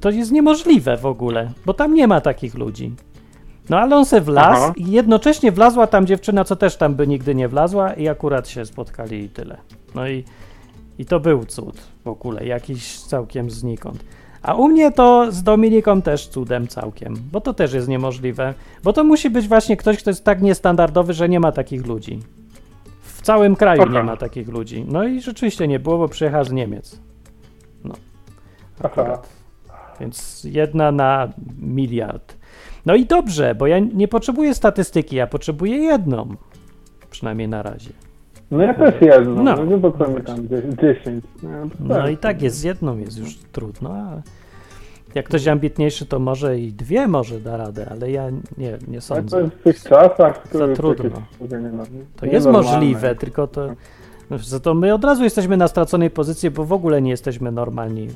to 0.00 0.10
jest 0.10 0.32
niemożliwe 0.32 0.96
w 0.96 1.06
ogóle, 1.06 1.50
bo 1.66 1.74
tam 1.74 1.94
nie 1.94 2.06
ma 2.06 2.20
takich 2.20 2.54
ludzi. 2.54 2.92
No 3.70 3.78
ale 3.78 3.96
on 3.96 4.04
se 4.04 4.20
wlazł 4.20 4.62
Aha. 4.62 4.72
i 4.76 4.90
jednocześnie 4.90 5.52
wlazła 5.52 5.86
tam 5.86 6.06
dziewczyna, 6.06 6.44
co 6.44 6.56
też 6.56 6.76
tam 6.76 6.94
by 6.94 7.06
nigdy 7.06 7.34
nie 7.34 7.48
wlazła 7.48 7.92
i 7.92 8.08
akurat 8.08 8.48
się 8.48 8.66
spotkali 8.66 9.24
i 9.24 9.28
tyle. 9.28 9.56
No 9.94 10.08
i, 10.08 10.24
i 10.98 11.06
to 11.06 11.20
był 11.20 11.44
cud 11.44 11.80
w 12.04 12.08
ogóle, 12.08 12.46
jakiś 12.46 13.00
całkiem 13.00 13.50
znikąd. 13.50 14.04
A 14.42 14.54
u 14.54 14.68
mnie 14.68 14.92
to 14.92 15.32
z 15.32 15.42
Dominiką 15.42 16.02
też 16.02 16.28
cudem 16.28 16.68
całkiem, 16.68 17.16
bo 17.32 17.40
to 17.40 17.54
też 17.54 17.72
jest 17.72 17.88
niemożliwe, 17.88 18.54
bo 18.82 18.92
to 18.92 19.04
musi 19.04 19.30
być 19.30 19.48
właśnie 19.48 19.76
ktoś, 19.76 19.98
kto 19.98 20.10
jest 20.10 20.24
tak 20.24 20.42
niestandardowy, 20.42 21.12
że 21.12 21.28
nie 21.28 21.40
ma 21.40 21.52
takich 21.52 21.86
ludzi. 21.86 22.20
W 23.02 23.22
całym 23.22 23.56
kraju 23.56 23.82
nie 23.82 23.98
Aha. 23.98 24.02
ma 24.02 24.16
takich 24.16 24.48
ludzi. 24.48 24.84
No 24.88 25.04
i 25.04 25.20
rzeczywiście 25.20 25.68
nie 25.68 25.78
było, 25.78 25.98
bo 25.98 26.08
przyjechał 26.08 26.44
z 26.44 26.52
Niemiec. 26.52 27.00
No. 27.84 27.94
Akurat. 28.82 29.28
Więc 30.00 30.44
jedna 30.44 30.92
na 30.92 31.28
miliard. 31.58 32.36
No 32.86 32.94
i 32.94 33.06
dobrze, 33.06 33.54
bo 33.54 33.66
ja 33.66 33.78
nie 33.78 34.08
potrzebuję 34.08 34.54
statystyki, 34.54 35.16
ja 35.16 35.26
potrzebuję 35.26 35.76
jedną. 35.76 36.36
Przynajmniej 37.10 37.48
na 37.48 37.62
razie. 37.62 37.90
No 38.50 38.62
ja 38.62 38.74
też 38.74 38.94
jedno, 39.00 39.42
No. 39.42 39.56
no, 39.56 39.64
no 39.64 40.08
mi 40.08 40.22
tam, 40.22 40.48
dzie- 40.48 40.94
10. 40.94 41.24
No, 41.42 41.48
No 41.80 42.08
i 42.08 42.16
tak 42.16 42.42
jest, 42.42 42.56
z 42.56 42.62
jedną 42.62 42.98
jest 42.98 43.18
już 43.18 43.38
trudno, 43.38 43.90
ale... 43.92 44.22
Jak 45.14 45.26
ktoś 45.26 45.48
ambitniejszy, 45.48 46.06
to 46.06 46.18
może 46.18 46.58
i 46.58 46.72
dwie 46.72 47.08
może 47.08 47.40
da 47.40 47.56
radę, 47.56 47.86
ale 47.90 48.10
ja 48.10 48.30
nie, 48.30 48.38
nie 48.58 48.70
Ale 48.88 48.96
to 48.96 49.00
sądzę. 49.00 49.50
w 49.50 49.62
tych 49.62 49.82
czasach 49.82 50.48
to 50.48 50.58
Za 50.58 50.66
jest 50.66 50.80
trudno. 50.80 51.22
To 52.16 52.26
jest 52.26 52.46
możliwe, 52.46 53.14
tylko 53.14 53.46
to. 53.46 53.68
No, 54.30 54.38
za 54.38 54.60
to 54.60 54.74
my 54.74 54.94
od 54.94 55.04
razu 55.04 55.24
jesteśmy 55.24 55.56
na 55.56 55.68
straconej 55.68 56.10
pozycji, 56.10 56.50
bo 56.50 56.64
w 56.64 56.72
ogóle 56.72 57.02
nie 57.02 57.10
jesteśmy 57.10 57.52
normalni. 57.52 58.08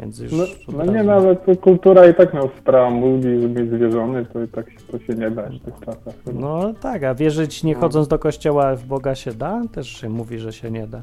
Więc 0.00 0.18
już. 0.18 0.32
No, 0.32 0.44
no 0.76 0.92
nie, 0.92 1.02
no 1.02 1.12
ale 1.12 1.36
to 1.36 1.56
kultura 1.56 2.08
i 2.08 2.14
tak 2.14 2.34
nas 2.34 2.44
wspierała 2.56 2.90
mówi, 2.90 3.22
żeby 3.22 3.48
być 3.48 3.70
zwierzony, 3.70 4.26
to 4.32 4.42
i 4.42 4.48
tak 4.48 4.70
się- 4.70 4.78
to 4.92 4.98
się 4.98 5.14
nie 5.14 5.30
da 5.30 5.42
w 5.42 5.60
tych 5.64 5.74
czasach. 5.84 6.14
No 6.34 6.74
tak, 6.80 7.02
a 7.04 7.14
wierzyć 7.14 7.64
nie 7.64 7.74
chodząc 7.74 8.08
do 8.08 8.18
kościoła 8.18 8.76
w 8.76 8.84
Boga 8.84 9.14
się 9.14 9.32
da? 9.32 9.62
Też 9.72 9.88
się 9.88 10.08
mówi, 10.08 10.38
że 10.38 10.52
się 10.52 10.70
nie 10.70 10.86
da. 10.86 11.00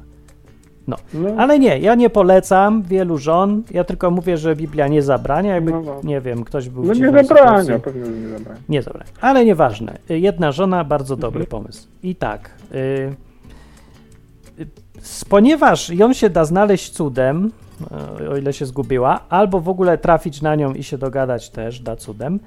No, 0.87 0.95
Ale 1.37 1.59
nie, 1.59 1.79
ja 1.79 1.95
nie 1.95 2.09
polecam 2.09 2.81
wielu 2.83 3.17
żon. 3.17 3.63
Ja 3.71 3.83
tylko 3.83 4.11
mówię, 4.11 4.37
że 4.37 4.55
Biblia 4.55 4.87
nie 4.87 5.01
zabrania. 5.01 5.55
Jakby, 5.55 5.71
No, 5.71 5.81
no. 5.81 6.01
nie 6.03 6.21
wiem, 6.21 6.43
ktoś 6.43 6.69
był. 6.69 6.83
no 6.83 6.93
nie 6.93 7.23
zabrania, 7.23 7.79
pewnie, 7.79 8.01
nie 8.01 8.29
zabrania. 8.29 8.59
Nie 8.69 8.81
zabrania. 8.81 9.11
Ale 9.21 9.45
nieważne. 9.45 9.97
Jedna 10.09 10.51
żona, 10.51 10.83
bardzo 10.83 11.15
dobry 11.15 11.41
Mhm. 11.43 11.61
pomysł. 11.63 11.87
I 12.03 12.15
tak. 12.15 12.49
Y, 12.71 12.75
y, 14.59 14.65
ponieważ 15.29 15.89
ją 15.89 16.13
się 16.13 16.29
da 16.29 16.45
znaleźć 16.45 16.89
cudem, 16.91 17.51
o 18.31 18.37
ile 18.37 18.53
się 18.53 18.65
zgubiła, 18.65 19.19
albo 19.29 19.59
w 19.59 19.69
ogóle 19.69 19.97
trafić 19.97 20.41
na 20.41 20.55
nią 20.55 20.73
i 20.73 20.83
się 20.83 20.97
dogadać 20.97 21.49
też 21.49 21.79
da 21.79 21.95
cudem, 21.95 22.39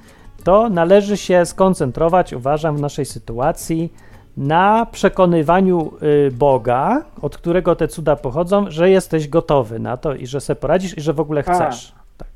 to 0.44 0.68
należy 0.68 1.16
się 1.16 1.46
skoncentrować, 1.46 2.32
uważam, 2.32 2.76
w 2.76 2.80
naszej 2.80 3.04
sytuacji 3.04 3.92
na 4.36 4.86
przekonywaniu 4.92 5.92
y, 6.02 6.30
Boga, 6.32 7.04
od 7.22 7.36
którego 7.36 7.76
te 7.76 7.88
cuda 7.88 8.16
pochodzą, 8.16 8.70
że 8.70 8.90
jesteś 8.90 9.28
gotowy 9.28 9.78
na 9.78 9.96
to 9.96 10.14
i 10.14 10.26
że 10.26 10.40
se 10.40 10.56
poradzisz 10.56 10.98
i 10.98 11.00
że 11.00 11.12
w 11.12 11.20
ogóle 11.20 11.42
chcesz. 11.42 11.94
Tak. 12.18 12.28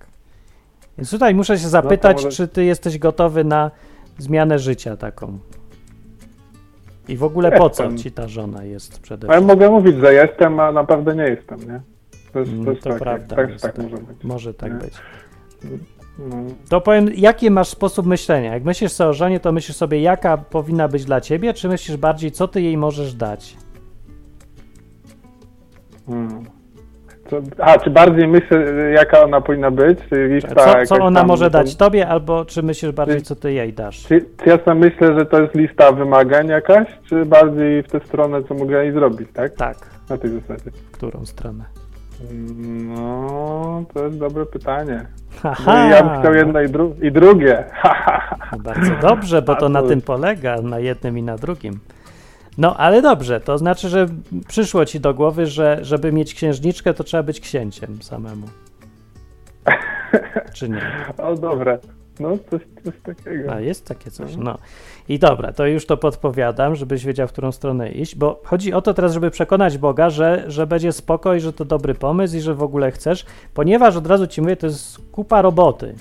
Więc 0.99 1.11
tutaj 1.11 1.35
muszę 1.35 1.59
się 1.59 1.69
zapytać, 1.69 2.25
może- 2.25 2.37
czy 2.37 2.49
ty 2.49 2.65
jesteś 2.65 2.99
gotowy 2.99 3.45
na 3.45 3.71
zmianę 4.19 4.59
życia 4.59 4.97
taką. 4.97 5.39
I 7.09 7.17
w 7.17 7.25
ogóle 7.25 7.53
po 7.53 7.71
co 7.71 7.83
Jestem. 7.83 7.99
ci 7.99 8.11
ta 8.13 8.29
żona 8.29 8.65
jest 8.65 9.01
przede 9.01 9.29
Ale 9.29 9.37
wszystkim? 9.39 9.59
mogę 9.59 9.71
mówić, 9.71 9.97
że 9.97 10.15
jestem, 10.15 10.61
a 10.61 10.73
naprawdę 10.73 11.15
nie 11.17 11.23
jestem, 11.23 11.61
nie? 11.61 11.81
To, 12.33 12.39
jest, 12.39 12.53
to, 12.65 12.71
jest 12.71 12.83
to 12.83 12.91
tak, 12.91 12.99
prawda 12.99 13.37
tak, 13.37 13.61
tak 13.61 13.61
tak. 13.61 13.79
może 13.85 13.97
być. 13.97 14.25
Może 14.25 14.55
tak 14.55 14.73
Nie? 14.73 14.79
być. 14.79 14.95
No. 16.19 16.37
To 16.69 16.81
powiem, 16.81 17.09
jaki 17.15 17.51
masz 17.51 17.69
sposób 17.69 18.07
myślenia? 18.07 18.55
Jak 18.55 18.65
myślisz 18.65 18.93
sobie 18.93 19.11
o 19.11 19.13
żonie, 19.15 19.41
to 19.41 19.53
myślisz 19.53 19.77
sobie, 19.77 20.01
jaka 20.01 20.37
powinna 20.37 20.89
być 20.89 21.05
dla 21.05 21.21
ciebie, 21.21 21.55
czy 21.55 21.69
myślisz 21.69 21.97
bardziej, 21.97 22.33
co 22.33 22.49
ty 22.49 22.63
jej 22.63 22.77
możesz 22.77 23.15
dać? 23.15 23.57
Hmm. 26.07 26.45
Co, 27.31 27.41
a, 27.59 27.79
czy 27.79 27.91
bardziej 27.91 28.29
myślę, 28.29 28.73
jaka 28.95 29.23
ona 29.25 29.41
powinna 29.41 29.71
być? 29.71 29.99
Czy 30.09 30.29
lista 30.29 30.55
Co, 30.85 30.97
co 30.97 31.05
ona 31.05 31.21
tam- 31.21 31.29
może 31.29 31.51
dać 31.51 31.77
tobie, 31.77 32.09
albo 32.09 32.45
czy 32.45 32.63
myślisz 32.63 32.93
bardziej, 32.93 33.23
co 33.23 33.37
ty 33.37 33.53
jej 33.53 33.73
dasz? 33.73 34.03
Czy, 34.07 34.21
czy 34.43 34.49
ja 34.51 34.59
sobie 34.65 34.75
myślę, 34.75 35.19
że 35.19 35.27
to 35.27 35.43
jest 35.43 35.55
lista 35.55 35.93
wymagań 35.93 36.49
jakaś, 36.49 36.89
czy 37.09 37.25
bardziej 37.25 37.83
w 37.83 37.89
tę 37.89 38.01
stronę, 38.07 38.43
co 38.49 38.55
mogę 38.55 38.85
jej 38.85 38.93
zrobić, 38.93 39.29
tak? 39.35 39.55
Tak, 39.55 39.77
Na 40.11 40.19
tej 40.19 40.31
zasadzie. 40.31 40.71
w 40.71 40.91
którą 40.91 41.27
stronę? 41.27 41.65
No, 42.65 43.85
to 43.95 44.05
jest 44.05 44.19
dobre 44.19 44.47
pytanie. 44.47 45.07
No 45.45 45.55
Haha, 45.55 45.87
ja 45.89 46.03
bym 46.03 46.21
chciał 46.21 46.35
jedno 46.35 46.61
i, 46.61 46.69
dru- 46.69 47.05
i 47.05 47.13
drugie. 47.13 47.65
no 48.53 48.59
bardzo 48.59 48.97
dobrze, 49.03 49.43
bo 49.43 49.55
to 49.57 49.69
na 49.69 49.83
tym 49.83 50.01
polega, 50.03 50.63
na 50.63 50.79
jednym 50.79 51.19
i 51.19 51.23
na 51.23 51.37
drugim. 51.37 51.81
No, 52.59 52.77
ale 52.77 53.03
dobrze, 53.03 53.41
to 53.41 53.59
znaczy, 53.59 53.89
że 53.89 54.07
przyszło 54.49 54.85
ci 54.85 55.01
do 55.01 55.15
głowy, 55.15 55.47
że 55.47 55.79
żeby 55.83 56.13
mieć 56.13 56.35
księżniczkę, 56.35 56.95
to 56.95 57.05
trzeba 57.05 57.23
być 57.23 57.41
księciem 57.41 58.03
samemu. 58.03 58.47
Czy 60.55 60.69
nie? 60.69 60.83
o, 61.19 61.35
dobre. 61.35 61.79
No, 62.21 62.29
coś, 62.51 62.61
coś 62.85 62.95
takiego. 63.03 63.53
A 63.53 63.61
jest 63.61 63.87
takie 63.87 64.11
coś. 64.11 64.37
No. 64.37 64.59
I 65.09 65.19
dobra, 65.19 65.53
to 65.53 65.67
już 65.67 65.87
to 65.87 65.97
podpowiadam, 65.97 66.77
żebyś 66.77 67.05
wiedział, 67.05 67.29
w 67.29 67.33
którą 67.33 67.53
stronę 67.53 67.91
iść, 67.91 68.17
bo 68.17 68.41
chodzi 68.45 68.73
o 68.73 68.83
to 68.83 68.95
teraz, 68.95 69.13
żeby 69.13 69.31
przekonać 69.31 69.79
Boga, 69.79 70.11
że, 70.11 70.45
że 70.47 70.67
będzie 70.67 70.93
spokoj, 70.93 71.41
że 71.41 71.53
to 71.53 71.65
dobry 71.65 71.95
pomysł 71.95 72.37
i 72.37 72.41
że 72.41 72.55
w 72.55 72.63
ogóle 72.63 72.91
chcesz, 72.91 73.27
ponieważ 73.55 73.97
od 73.97 74.07
razu 74.07 74.27
ci 74.27 74.41
mówię, 74.41 74.57
to 74.57 74.67
jest 74.67 74.99
kupa 75.13 75.43
roboty 75.43 75.95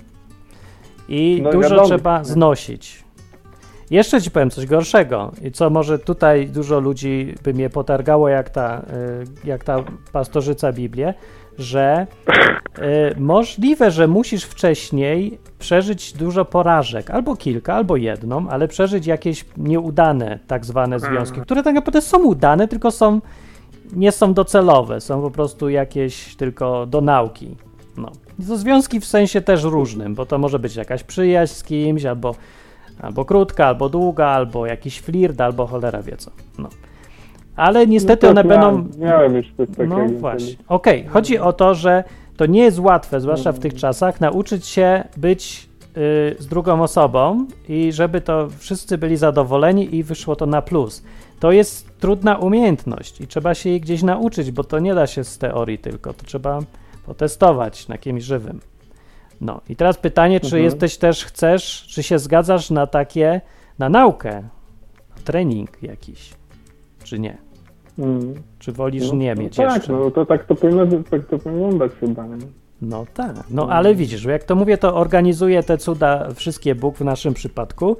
i 1.09 1.39
No 1.43 1.51
dużo 1.51 1.69
wiadomo. 1.69 1.87
trzeba 1.87 2.23
znosić. 2.23 3.03
Jeszcze 3.91 4.21
ci 4.21 4.31
powiem 4.31 4.49
coś 4.49 4.65
gorszego, 4.65 5.31
i 5.41 5.51
co 5.51 5.69
może 5.69 5.99
tutaj 5.99 6.47
dużo 6.47 6.79
ludzi 6.79 7.35
by 7.43 7.53
mnie 7.53 7.69
potargało, 7.69 8.29
jak 8.29 8.49
ta, 8.49 8.81
y, 9.43 9.47
jak 9.47 9.63
ta 9.63 9.83
pastorzyca 10.11 10.71
Biblię, 10.73 11.13
że 11.59 12.07
y, 12.77 13.19
możliwe, 13.19 13.91
że 13.91 14.07
musisz 14.07 14.43
wcześniej 14.43 15.39
przeżyć 15.59 16.13
dużo 16.13 16.45
porażek, 16.45 17.09
albo 17.09 17.35
kilka, 17.35 17.75
albo 17.75 17.95
jedną, 17.95 18.49
ale 18.49 18.67
przeżyć 18.67 19.07
jakieś 19.07 19.45
nieudane 19.57 20.39
tak 20.47 20.65
zwane 20.65 20.99
związki, 20.99 21.41
które 21.41 21.63
tak 21.63 21.75
naprawdę 21.75 22.01
są 22.01 22.23
udane, 22.23 22.67
tylko 22.67 22.91
są 22.91 23.21
nie 23.93 24.11
są 24.11 24.33
docelowe, 24.33 25.01
są 25.01 25.21
po 25.21 25.31
prostu 25.31 25.69
jakieś 25.69 26.35
tylko 26.35 26.85
do 26.85 27.01
nauki. 27.01 27.55
No. 27.97 28.11
To 28.47 28.57
związki 28.57 28.99
w 28.99 29.05
sensie 29.05 29.41
też 29.41 29.63
różnym, 29.63 30.15
bo 30.15 30.25
to 30.25 30.37
może 30.37 30.59
być 30.59 30.75
jakaś 30.75 31.03
przyjaźń 31.03 31.53
z 31.53 31.63
kimś, 31.63 32.05
albo, 32.05 32.35
albo 33.01 33.25
krótka, 33.25 33.65
albo 33.65 33.89
długa, 33.89 34.27
albo 34.27 34.65
jakiś 34.65 34.99
flirt, 34.99 35.41
albo 35.41 35.67
cholera 35.67 36.01
wie 36.01 36.17
co. 36.17 36.31
No. 36.57 36.69
Ale 37.59 37.87
niestety 37.87 38.25
No 38.25 38.31
one 38.31 38.43
będą... 38.43 38.87
Miałem, 38.97 39.35
już 39.35 39.53
coś 39.57 39.69
takiego. 39.69 39.97
No 39.97 40.09
właśnie. 40.09 40.55
Okej, 40.67 41.05
chodzi 41.07 41.39
o 41.39 41.53
to, 41.53 41.75
że 41.75 42.03
to 42.37 42.45
nie 42.45 42.61
jest 42.63 42.79
łatwe, 42.79 43.21
zwłaszcza 43.21 43.51
w 43.51 43.59
tych 43.59 43.73
czasach, 43.73 44.21
nauczyć 44.21 44.67
się 44.67 45.03
być 45.17 45.69
y, 45.97 46.35
z 46.39 46.47
drugą 46.47 46.81
osobą 46.83 47.45
i 47.69 47.91
żeby 47.91 48.21
to 48.21 48.47
wszyscy 48.57 48.97
byli 48.97 49.17
zadowoleni 49.17 49.95
i 49.95 50.03
wyszło 50.03 50.35
to 50.35 50.45
na 50.45 50.61
plus. 50.61 51.03
To 51.39 51.51
jest 51.51 51.99
trudna 51.99 52.37
umiejętność 52.37 53.21
i 53.21 53.27
trzeba 53.27 53.53
się 53.53 53.69
jej 53.69 53.81
gdzieś 53.81 54.03
nauczyć, 54.03 54.51
bo 54.51 54.63
to 54.63 54.79
nie 54.79 54.95
da 54.95 55.07
się 55.07 55.23
z 55.23 55.37
teorii 55.37 55.77
tylko, 55.77 56.13
to 56.13 56.25
trzeba 56.25 56.59
potestować 57.05 57.87
na 57.87 57.97
kimś 57.97 58.23
żywym. 58.23 58.59
No 59.41 59.61
i 59.69 59.75
teraz 59.75 59.97
pytanie, 59.97 60.39
czy 60.39 60.45
Mhm. 60.45 60.63
jesteś 60.63 60.97
też, 60.97 61.25
chcesz, 61.25 61.87
czy 61.89 62.03
się 62.03 62.19
zgadzasz 62.19 62.69
na 62.69 62.87
takie, 62.87 63.41
na 63.79 63.89
naukę, 63.89 64.43
na 65.15 65.21
trening 65.23 65.83
jakiś, 65.83 66.33
czy 67.03 67.19
nie? 67.19 67.48
Mm. 67.99 68.33
Czy 68.59 68.71
wolisz 68.71 69.09
No, 69.11 69.15
nie 69.17 69.35
no 69.35 69.41
mieć 69.41 69.55
tak, 69.55 69.75
jeszcze? 69.75 69.93
no 69.93 70.11
to 70.11 70.25
tak 70.25 70.45
to 70.45 70.55
powinno, 70.55 70.85
tak 71.09 71.25
to 71.27 71.39
powinno 71.39 71.61
wyglądać 71.65 71.91
chyba. 71.99 72.27
Nie? 72.27 72.35
No 72.81 73.05
tak, 73.13 73.35
no 73.49 73.69
ale 73.69 73.95
widzisz, 73.95 74.23
jak 74.23 74.43
to 74.43 74.55
mówię, 74.55 74.77
to 74.77 74.95
organizuje 74.95 75.63
te 75.63 75.77
cuda 75.77 76.27
wszystkie 76.35 76.75
Bóg 76.75 76.97
w 76.97 77.01
naszym 77.01 77.33
przypadku 77.33 77.97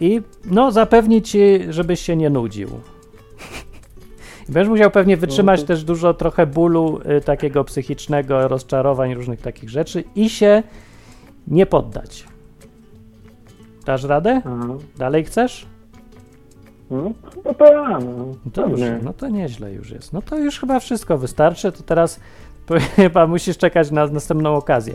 i 0.00 0.20
no 0.44 0.72
zapewni 0.72 1.22
ci, 1.22 1.38
żebyś 1.68 2.00
się 2.00 2.16
nie 2.16 2.30
nudził. 2.30 2.68
I 4.48 4.52
Będziesz 4.52 4.70
musiał 4.70 4.90
pewnie 4.90 5.16
wytrzymać 5.16 5.60
to- 5.60 5.66
też 5.66 5.84
dużo 5.84 6.14
trochę 6.14 6.46
bólu 6.46 7.00
y, 7.18 7.20
takiego 7.20 7.64
psychicznego, 7.64 8.48
rozczarowań, 8.48 9.14
różnych 9.14 9.40
takich 9.40 9.70
rzeczy 9.70 10.04
i 10.14 10.28
się 10.30 10.62
nie 11.48 11.66
poddać. 11.66 12.24
Dasz 13.86 14.04
radę? 14.04 14.42
Aha. 14.44 14.66
Dalej 14.98 15.24
chcesz? 15.24 15.66
No, 16.92 17.12
no 17.44 17.54
tak, 17.54 18.04
no. 18.04 18.34
Dobrze, 18.46 18.84
Pewnie. 18.84 19.00
no 19.02 19.12
to 19.12 19.28
nieźle 19.28 19.72
już 19.72 19.90
jest. 19.90 20.12
No 20.12 20.22
to 20.22 20.38
już 20.38 20.60
chyba 20.60 20.80
wszystko 20.80 21.18
wystarczy, 21.18 21.72
to 21.72 21.82
teraz 21.82 22.20
chyba 22.96 23.26
musisz 23.26 23.58
czekać 23.58 23.90
na 23.90 24.06
następną 24.06 24.54
okazję. 24.56 24.94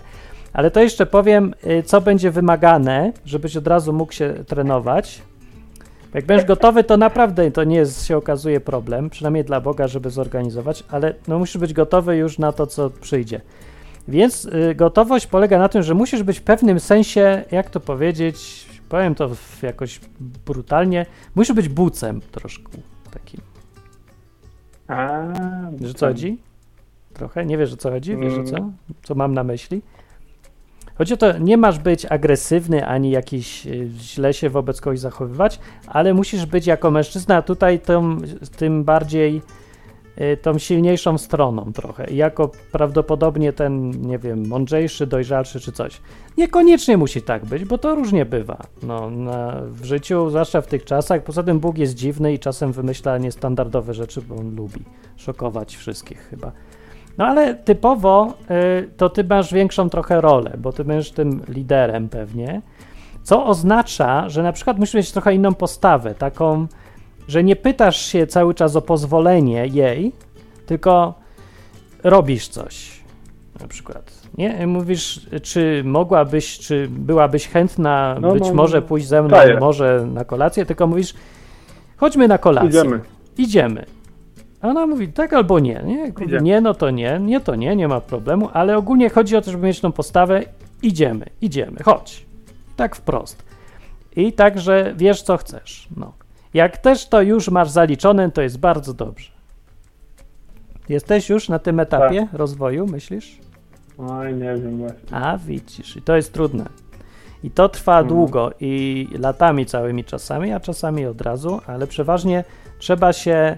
Ale 0.53 0.71
to 0.71 0.81
jeszcze 0.81 1.05
powiem, 1.05 1.53
y, 1.79 1.83
co 1.83 2.01
będzie 2.01 2.31
wymagane, 2.31 3.13
żebyś 3.25 3.57
od 3.57 3.67
razu 3.67 3.93
mógł 3.93 4.13
się 4.13 4.33
trenować. 4.47 5.21
Jak 6.13 6.25
będziesz 6.25 6.47
gotowy, 6.47 6.83
to 6.83 6.97
naprawdę 6.97 7.51
to 7.51 7.63
nie 7.63 7.75
jest, 7.75 8.05
się 8.05 8.17
okazuje, 8.17 8.59
problem, 8.59 9.09
przynajmniej 9.09 9.43
dla 9.43 9.61
Boga, 9.61 9.87
żeby 9.87 10.09
zorganizować, 10.09 10.83
ale 10.89 11.13
no 11.27 11.39
musisz 11.39 11.57
być 11.57 11.73
gotowy 11.73 12.17
już 12.17 12.39
na 12.39 12.51
to, 12.51 12.67
co 12.67 12.89
przyjdzie. 12.89 13.41
Więc 14.07 14.45
y, 14.45 14.75
gotowość 14.75 15.27
polega 15.27 15.57
na 15.57 15.69
tym, 15.69 15.83
że 15.83 15.93
musisz 15.93 16.23
być 16.23 16.39
w 16.39 16.43
pewnym 16.43 16.79
sensie, 16.79 17.43
jak 17.51 17.69
to 17.69 17.79
powiedzieć, 17.79 18.66
powiem 18.89 19.15
to 19.15 19.29
jakoś 19.61 19.99
brutalnie, 20.45 21.05
musisz 21.35 21.55
być 21.55 21.69
bucem 21.69 22.21
troszkę 22.21 22.77
takim. 23.11 23.41
A, 24.87 25.21
Wiesz 25.71 25.91
o 25.91 25.93
co 25.93 26.07
chodzi? 26.07 26.37
Trochę? 27.13 27.45
Nie 27.45 27.57
wiesz 27.57 27.73
o 27.73 27.77
co 27.77 27.91
chodzi? 27.91 28.17
Wiesz 28.17 28.33
o 28.33 28.43
co? 28.43 28.71
Co 29.03 29.15
mam 29.15 29.33
na 29.33 29.43
myśli? 29.43 29.81
Chodzi 30.97 31.13
o 31.13 31.17
to, 31.17 31.37
nie 31.37 31.57
masz 31.57 31.79
być 31.79 32.05
agresywny 32.05 32.87
ani 32.87 33.11
jakiś 33.11 33.67
y, 33.67 33.89
źle 33.99 34.33
się 34.33 34.49
wobec 34.49 34.81
kogoś 34.81 34.99
zachowywać, 34.99 35.59
ale 35.87 36.13
musisz 36.13 36.45
być 36.45 36.67
jako 36.67 36.91
mężczyzna 36.91 37.41
tutaj 37.41 37.79
tą, 37.79 38.17
tym 38.57 38.83
bardziej 38.83 39.41
tą 40.41 40.57
silniejszą 40.59 41.17
stroną 41.17 41.73
trochę. 41.73 42.13
Jako 42.13 42.51
prawdopodobnie 42.71 43.53
ten, 43.53 43.91
nie 43.91 44.19
wiem, 44.19 44.47
mądrzejszy, 44.47 45.07
dojrzalszy 45.07 45.59
czy 45.59 45.71
coś. 45.71 46.01
Niekoniecznie 46.37 46.97
musi 46.97 47.21
tak 47.21 47.45
być, 47.45 47.65
bo 47.65 47.77
to 47.77 47.95
różnie 47.95 48.25
bywa 48.25 48.57
no, 48.83 49.09
na, 49.09 49.61
w 49.65 49.85
życiu, 49.85 50.29
zwłaszcza 50.29 50.61
w 50.61 50.67
tych 50.67 50.85
czasach. 50.85 51.23
Poza 51.23 51.43
tym 51.43 51.59
Bóg 51.59 51.77
jest 51.77 51.95
dziwny 51.95 52.33
i 52.33 52.39
czasem 52.39 52.71
wymyśla 52.71 53.17
niestandardowe 53.17 53.93
rzeczy, 53.93 54.21
bo 54.21 54.35
on 54.35 54.55
lubi 54.55 54.83
szokować 55.15 55.75
wszystkich 55.75 56.27
chyba. 56.29 56.51
No 57.17 57.25
ale 57.25 57.55
typowo 57.55 58.33
y, 58.83 58.89
to 58.97 59.09
ty 59.09 59.23
masz 59.23 59.53
większą 59.53 59.89
trochę 59.89 60.21
rolę, 60.21 60.53
bo 60.57 60.73
ty 60.73 60.83
będziesz 60.83 61.11
tym 61.11 61.41
liderem 61.47 62.09
pewnie, 62.09 62.61
co 63.23 63.45
oznacza, 63.45 64.29
że 64.29 64.43
na 64.43 64.51
przykład 64.51 64.79
musisz 64.79 64.93
mieć 64.93 65.11
trochę 65.11 65.35
inną 65.35 65.53
postawę, 65.53 66.15
taką, 66.15 66.67
że 67.27 67.43
nie 67.43 67.55
pytasz 67.55 68.01
się 68.05 68.27
cały 68.27 68.53
czas 68.53 68.75
o 68.75 68.81
pozwolenie 68.81 69.67
jej, 69.67 70.11
tylko 70.65 71.13
robisz 72.03 72.47
coś. 72.47 72.97
Na 73.61 73.67
przykład. 73.67 74.11
Nie? 74.37 74.67
Mówisz, 74.67 75.27
czy 75.43 75.81
mogłabyś, 75.85 76.59
czy 76.59 76.87
byłabyś 76.91 77.47
chętna 77.47 78.17
No, 78.21 78.31
być 78.33 78.43
no, 78.43 78.53
może 78.53 78.81
no. 78.81 78.87
pójść 78.87 79.07
ze 79.07 79.21
mną, 79.21 79.29
Daję. 79.29 79.59
może 79.59 80.07
na 80.13 80.25
kolację, 80.25 80.65
tylko 80.65 80.87
mówisz, 80.87 81.13
chodźmy 81.97 82.27
na 82.27 82.37
kolację. 82.37 82.69
Idziemy. 82.69 82.99
Idziemy. 83.37 83.85
A 84.61 84.67
ona 84.67 84.87
mówi 84.87 85.07
tak 85.07 85.33
albo 85.33 85.59
nie. 85.59 85.81
Nie, 85.85 86.07
Idziemy. 86.25 86.41
nie 86.41 86.61
no 86.61 86.73
to 86.73 86.89
nie, 86.89 87.19
nie 87.19 87.39
to 87.39 87.55
nie, 87.55 87.75
nie 87.75 87.87
ma 87.87 88.01
problemu, 88.01 88.49
ale 88.53 88.77
ogólnie 88.77 89.09
chodzi 89.09 89.35
o 89.35 89.41
to, 89.41 89.51
żeby 89.51 89.67
mieć 89.67 89.79
tą 89.79 89.91
postawę. 89.91 90.43
Idziemy, 90.83 91.25
idziemy, 91.41 91.77
chodź. 91.83 92.25
Tak 92.75 92.95
wprost. 92.95 93.43
I 94.15 94.33
tak, 94.33 94.59
że 94.59 94.93
wiesz, 94.97 95.21
co 95.21 95.37
chcesz. 95.37 95.87
No. 95.97 96.13
Jak 96.57 96.77
też 96.77 97.05
to 97.05 97.21
już 97.21 97.49
masz 97.49 97.69
zaliczone, 97.69 98.31
to 98.31 98.41
jest 98.41 98.59
bardzo 98.59 98.93
dobrze. 98.93 99.31
Jesteś 100.89 101.29
już 101.29 101.49
na 101.49 101.59
tym 101.59 101.79
etapie 101.79 102.21
Tak. 102.31 102.39
rozwoju, 102.39 102.87
myślisz? 102.87 103.37
Oj, 103.97 104.33
nie 104.33 104.55
wiem 104.55 104.77
właśnie. 104.77 105.17
A 105.17 105.37
widzisz, 105.37 105.97
i 105.97 106.01
to 106.01 106.15
jest 106.15 106.33
trudne. 106.33 106.65
I 107.43 107.51
to 107.51 107.69
trwa 107.69 107.91
Mhm. 107.99 108.07
długo 108.07 108.51
i 108.59 109.07
latami 109.19 109.65
całymi 109.65 110.03
czasami, 110.03 110.51
a 110.53 110.59
czasami 110.59 111.05
od 111.05 111.21
razu, 111.21 111.61
ale 111.67 111.87
przeważnie 111.87 112.43
trzeba 112.79 113.13
się 113.13 113.57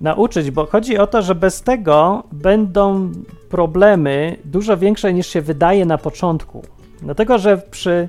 nauczyć, 0.00 0.50
bo 0.50 0.66
chodzi 0.66 0.98
o 0.98 1.06
to, 1.06 1.22
że 1.22 1.34
bez 1.34 1.62
tego 1.62 2.22
będą 2.32 3.12
problemy 3.48 4.36
dużo 4.44 4.76
większe 4.76 5.12
niż 5.14 5.26
się 5.26 5.40
wydaje 5.40 5.86
na 5.86 5.98
początku. 5.98 6.62
Dlatego, 7.02 7.38
że 7.38 7.58
przy, 7.58 8.08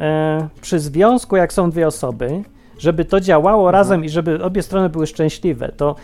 e, 0.00 0.48
przy 0.60 0.78
związku, 0.78 1.36
jak 1.36 1.52
są 1.52 1.70
dwie 1.70 1.86
osoby, 1.86 2.42
żeby 2.80 3.04
to 3.04 3.20
działało 3.20 3.70
razem 3.70 4.04
i 4.04 4.08
żeby 4.08 4.44
obie 4.44 4.62
strony 4.62 4.88
były 4.88 5.06
szczęśliwe, 5.06 5.72
to 5.76 5.94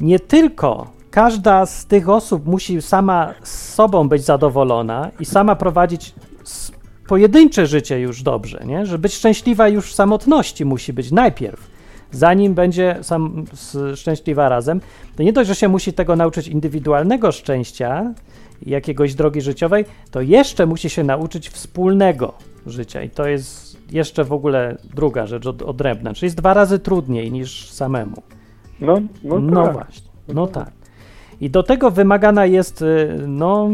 nie 0.00 0.20
tylko 0.20 0.86
każda 1.10 1.66
z 1.66 1.86
tych 1.86 2.08
osób 2.08 2.46
musi 2.46 2.82
sama 2.82 3.34
z 3.42 3.74
sobą 3.74 4.08
być 4.08 4.24
zadowolona 4.24 5.10
i 5.20 5.24
sama 5.24 5.56
prowadzić 5.56 6.14
pojedyncze 7.08 7.66
życie 7.66 8.00
już 8.00 8.22
dobrze, 8.22 8.62
nie? 8.66 8.86
Żeby 8.86 8.98
być 8.98 9.14
szczęśliwa 9.14 9.68
już 9.68 9.92
w 9.92 9.94
samotności 9.94 10.64
musi 10.64 10.92
być 10.92 11.10
najpierw, 11.10 11.70
zanim 12.12 12.54
będzie 12.54 12.98
sam 13.02 13.44
szczęśliwa 13.94 14.48
razem. 14.48 14.80
To 15.16 15.22
nie 15.22 15.32
dość, 15.32 15.48
że 15.48 15.54
się 15.54 15.68
musi 15.68 15.92
tego 15.92 16.16
nauczyć 16.16 16.48
indywidualnego 16.48 17.32
szczęścia, 17.32 18.14
jakiegoś 18.62 19.14
drogi 19.14 19.40
życiowej, 19.40 19.84
to 20.10 20.20
jeszcze 20.20 20.66
musi 20.66 20.90
się 20.90 21.04
nauczyć 21.04 21.48
wspólnego 21.48 22.34
życia 22.66 23.02
i 23.02 23.10
to 23.10 23.28
jest 23.28 23.78
jeszcze 23.92 24.24
w 24.24 24.32
ogóle 24.32 24.76
druga 24.94 25.26
rzecz 25.26 25.46
od, 25.46 25.62
odrębna, 25.62 26.14
czyli 26.14 26.26
jest 26.26 26.36
dwa 26.36 26.54
razy 26.54 26.78
trudniej 26.78 27.32
niż 27.32 27.70
samemu. 27.70 28.22
No, 28.80 29.00
no, 29.24 29.38
No 29.38 29.64
tak. 29.64 29.72
właśnie, 29.72 30.10
no 30.28 30.46
tak. 30.46 30.70
I 31.40 31.50
do 31.50 31.62
tego 31.62 31.90
wymagana 31.90 32.46
jest, 32.46 32.82
y, 32.82 33.18
no, 33.26 33.68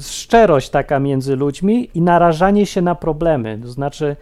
szczerość 0.00 0.70
taka 0.70 1.00
między 1.00 1.36
ludźmi 1.36 1.90
i 1.94 2.02
narażanie 2.02 2.66
się 2.66 2.82
na 2.82 2.94
problemy. 2.94 3.58
To 3.62 3.68
znaczy, 3.68 4.16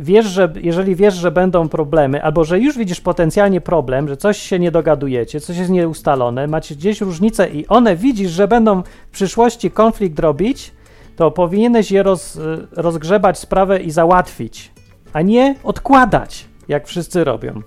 wiesz, 0.00 0.26
że 0.26 0.52
jeżeli 0.60 0.96
wiesz, 0.96 1.14
że 1.14 1.30
będą 1.30 1.68
problemy, 1.68 2.22
albo 2.22 2.44
że 2.44 2.58
już 2.58 2.78
widzisz 2.78 3.00
potencjalnie 3.00 3.60
problem, 3.60 4.08
że 4.08 4.16
coś 4.16 4.38
się 4.38 4.58
nie 4.58 4.70
dogadujecie, 4.70 5.40
coś 5.40 5.56
jest 5.56 5.70
nieustalone, 5.70 6.46
macie 6.46 6.74
gdzieś 6.74 7.00
różnice 7.00 7.48
i 7.48 7.66
one 7.66 7.96
widzisz, 7.96 8.30
że 8.30 8.48
będą 8.48 8.82
w 8.82 9.10
przyszłości 9.10 9.70
konflikt 9.70 10.18
robić, 10.18 10.72
to 11.16 11.30
powinieneś 11.30 11.90
je 11.90 12.02
roz, 12.02 12.36
y, 12.36 12.66
rozgrzebać 12.72 13.38
sprawę 13.38 13.80
i 13.80 13.90
załatwić, 13.90 14.72
a 15.12 15.22
nie 15.22 15.54
odkładać, 15.64 16.44
jak 16.68 16.86
wszyscy 16.86 17.24
robią. 17.24 17.62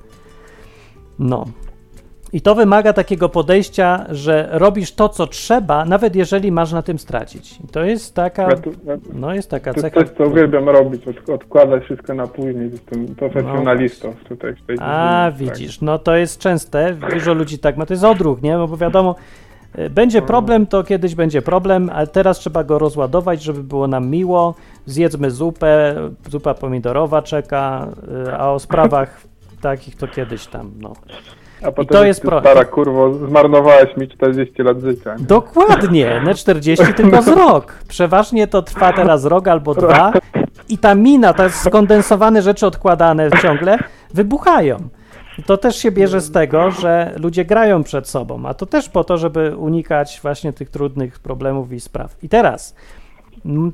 No. 1.20 1.46
I 2.34 2.42
to 2.42 2.56
wymaga 2.56 2.94
takiego 2.94 3.30
podejścia, 3.30 4.06
że 4.10 4.50
robisz 4.52 4.92
to, 4.92 5.10
co 5.10 5.28
trzeba, 5.28 5.86
nawet 5.86 6.16
jeżeli 6.16 6.52
masz 6.52 6.72
na 6.72 6.82
tym 6.82 7.00
stracić. 7.00 7.60
I 7.64 7.68
to 7.68 7.84
jest 7.84 8.16
taka, 8.16 8.44
Ja 8.44 8.56
tu, 8.58 8.72
ja, 8.86 8.98
no 9.14 9.34
jest 9.34 9.50
taka 9.50 9.74
to 9.74 9.82
cecha. 9.82 10.00
jest 10.00 10.12
coś, 10.12 10.18
co 10.18 10.32
uwielbiam 10.32 10.70
robić, 10.70 11.08
od, 11.08 11.30
odkładać 11.30 11.84
wszystko 11.84 12.14
na 12.14 12.28
później. 12.28 12.72
Jestem 12.72 13.16
profesjonalistą 13.16 14.14
tutaj 14.30 14.56
w 14.56 14.66
tej 14.66 14.78
A, 14.80 15.32
dziedzinie, 15.32 15.50
tak. 15.50 15.58
widzisz, 15.60 15.82
no 15.82 16.00
to 16.00 16.16
jest 16.16 16.40
częste, 16.40 16.96
dużo 17.14 17.34
ludzi 17.34 17.60
tak 17.60 17.78
ma, 17.78 17.86
to 17.86 17.94
jest 17.94 18.04
odruch, 18.04 18.42
nie? 18.42 18.58
No 18.58 18.68
bo 18.68 18.78
wiadomo, 18.78 19.16
y, 19.80 19.90
będzie 19.90 20.22
problem, 20.22 20.66
to 20.68 20.84
kiedyś 20.84 21.16
będzie 21.16 21.42
problem, 21.42 21.90
ale 21.94 22.08
teraz 22.08 22.40
trzeba 22.40 22.64
go 22.64 22.80
rozładować, 22.80 23.44
żeby 23.44 23.64
było 23.64 23.88
nam 23.88 24.10
miło, 24.10 24.56
zjedzmy 24.86 25.32
zupę, 25.32 25.96
zupa 26.30 26.54
pomidorowa 26.54 27.22
czeka, 27.22 27.88
y, 28.28 28.34
a 28.36 28.52
o 28.52 28.60
sprawach 28.60 29.22
takich 29.62 29.96
to 29.96 30.08
kiedyś 30.08 30.48
tam, 30.48 30.72
no. 30.80 30.94
A 31.64 31.72
potem 31.72 31.98
to 31.98 32.06
jest 32.06 32.22
pro- 32.22 32.40
stara 32.40 32.66
kurwo, 32.66 33.14
zmarnowałeś 33.14 33.98
mi 33.98 34.08
40 34.08 34.64
lat 34.64 34.80
życia. 34.80 35.16
Nie? 35.16 35.26
Dokładnie, 35.26 36.22
nie 36.26 36.36
40, 36.36 36.94
tylko 36.94 37.22
z 37.22 37.28
rok. 37.28 37.74
Przeważnie 37.88 38.48
to 38.48 38.62
trwa 38.62 38.94
teraz 38.94 39.26
rok 39.26 39.48
albo 39.48 39.76
dwa 39.76 40.14
i 40.70 40.78
ta 40.78 40.96
mina, 40.96 41.34
te 41.34 41.50
skondensowane 41.50 42.42
rzeczy 42.42 42.66
odkładane 42.68 43.30
ciągle 43.42 43.78
wybuchają. 44.14 44.78
I 45.38 45.44
to 45.44 45.58
też 45.58 45.76
się 45.76 45.92
bierze 45.92 46.22
z 46.22 46.32
tego, 46.32 46.72
że 46.72 47.16
ludzie 47.20 47.46
grają 47.46 47.84
przed 47.84 48.08
sobą, 48.08 48.46
a 48.46 48.54
to 48.54 48.66
też 48.66 48.90
po 48.90 49.04
to, 49.04 49.18
żeby 49.18 49.58
unikać 49.58 50.20
właśnie 50.22 50.54
tych 50.54 50.70
trudnych 50.70 51.20
problemów 51.20 51.72
i 51.72 51.80
spraw. 51.80 52.24
I 52.24 52.30
teraz 52.30 52.76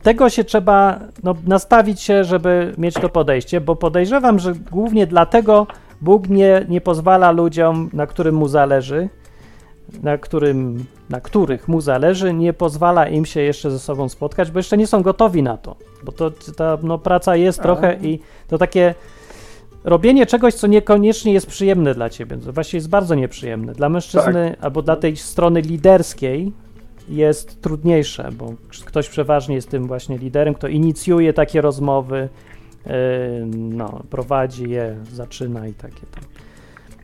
tego 0.01 0.29
się 0.29 0.43
trzeba 0.43 0.99
no, 1.23 1.35
nastawić 1.47 2.01
się, 2.01 2.23
żeby 2.23 2.73
mieć 2.77 2.95
to 2.95 3.09
podejście, 3.09 3.61
bo 3.61 3.75
podejrzewam, 3.75 4.39
że 4.39 4.53
głównie 4.71 5.07
dlatego 5.07 5.67
Bóg 6.01 6.29
nie, 6.29 6.65
nie 6.69 6.81
pozwala 6.81 7.31
ludziom, 7.31 7.89
na 7.93 8.07
którym 8.07 8.35
mu 8.35 8.47
zależy, 8.47 9.09
na, 10.03 10.17
którym, 10.17 10.85
na 11.09 11.21
których 11.21 11.67
mu 11.67 11.81
zależy, 11.81 12.33
nie 12.33 12.53
pozwala 12.53 13.07
im 13.07 13.25
się 13.25 13.41
jeszcze 13.41 13.71
ze 13.71 13.79
sobą 13.79 14.09
spotkać, 14.09 14.51
bo 14.51 14.59
jeszcze 14.59 14.77
nie 14.77 14.87
są 14.87 15.01
gotowi 15.01 15.43
na 15.43 15.57
to. 15.57 15.75
Bo 16.03 16.11
to 16.11 16.31
ta 16.31 16.77
no, 16.83 16.97
praca 16.97 17.35
jest 17.35 17.61
trochę 17.61 17.97
i 18.01 18.19
to 18.47 18.57
takie 18.57 18.95
robienie 19.83 20.25
czegoś, 20.25 20.53
co 20.53 20.67
niekoniecznie 20.67 21.33
jest 21.33 21.47
przyjemne 21.47 21.93
dla 21.93 22.09
ciebie. 22.09 22.37
To 22.37 22.53
właściwie 22.53 22.77
jest 22.77 22.89
bardzo 22.89 23.15
nieprzyjemne. 23.15 23.73
Dla 23.73 23.89
mężczyzny 23.89 24.55
albo 24.61 24.81
dla 24.81 24.95
tej 24.95 25.17
strony 25.17 25.61
liderskiej 25.61 26.51
jest 27.09 27.61
trudniejsze, 27.61 28.29
bo 28.31 28.53
ktoś 28.85 29.09
przeważnie 29.09 29.55
jest 29.55 29.69
tym 29.69 29.87
właśnie 29.87 30.17
liderem, 30.17 30.53
kto 30.53 30.67
inicjuje 30.67 31.33
takie 31.33 31.61
rozmowy, 31.61 32.29
no, 33.55 34.03
prowadzi 34.09 34.69
je, 34.69 34.95
zaczyna 35.13 35.67
i 35.67 35.73
takie 35.73 36.05
tam. 36.11 36.23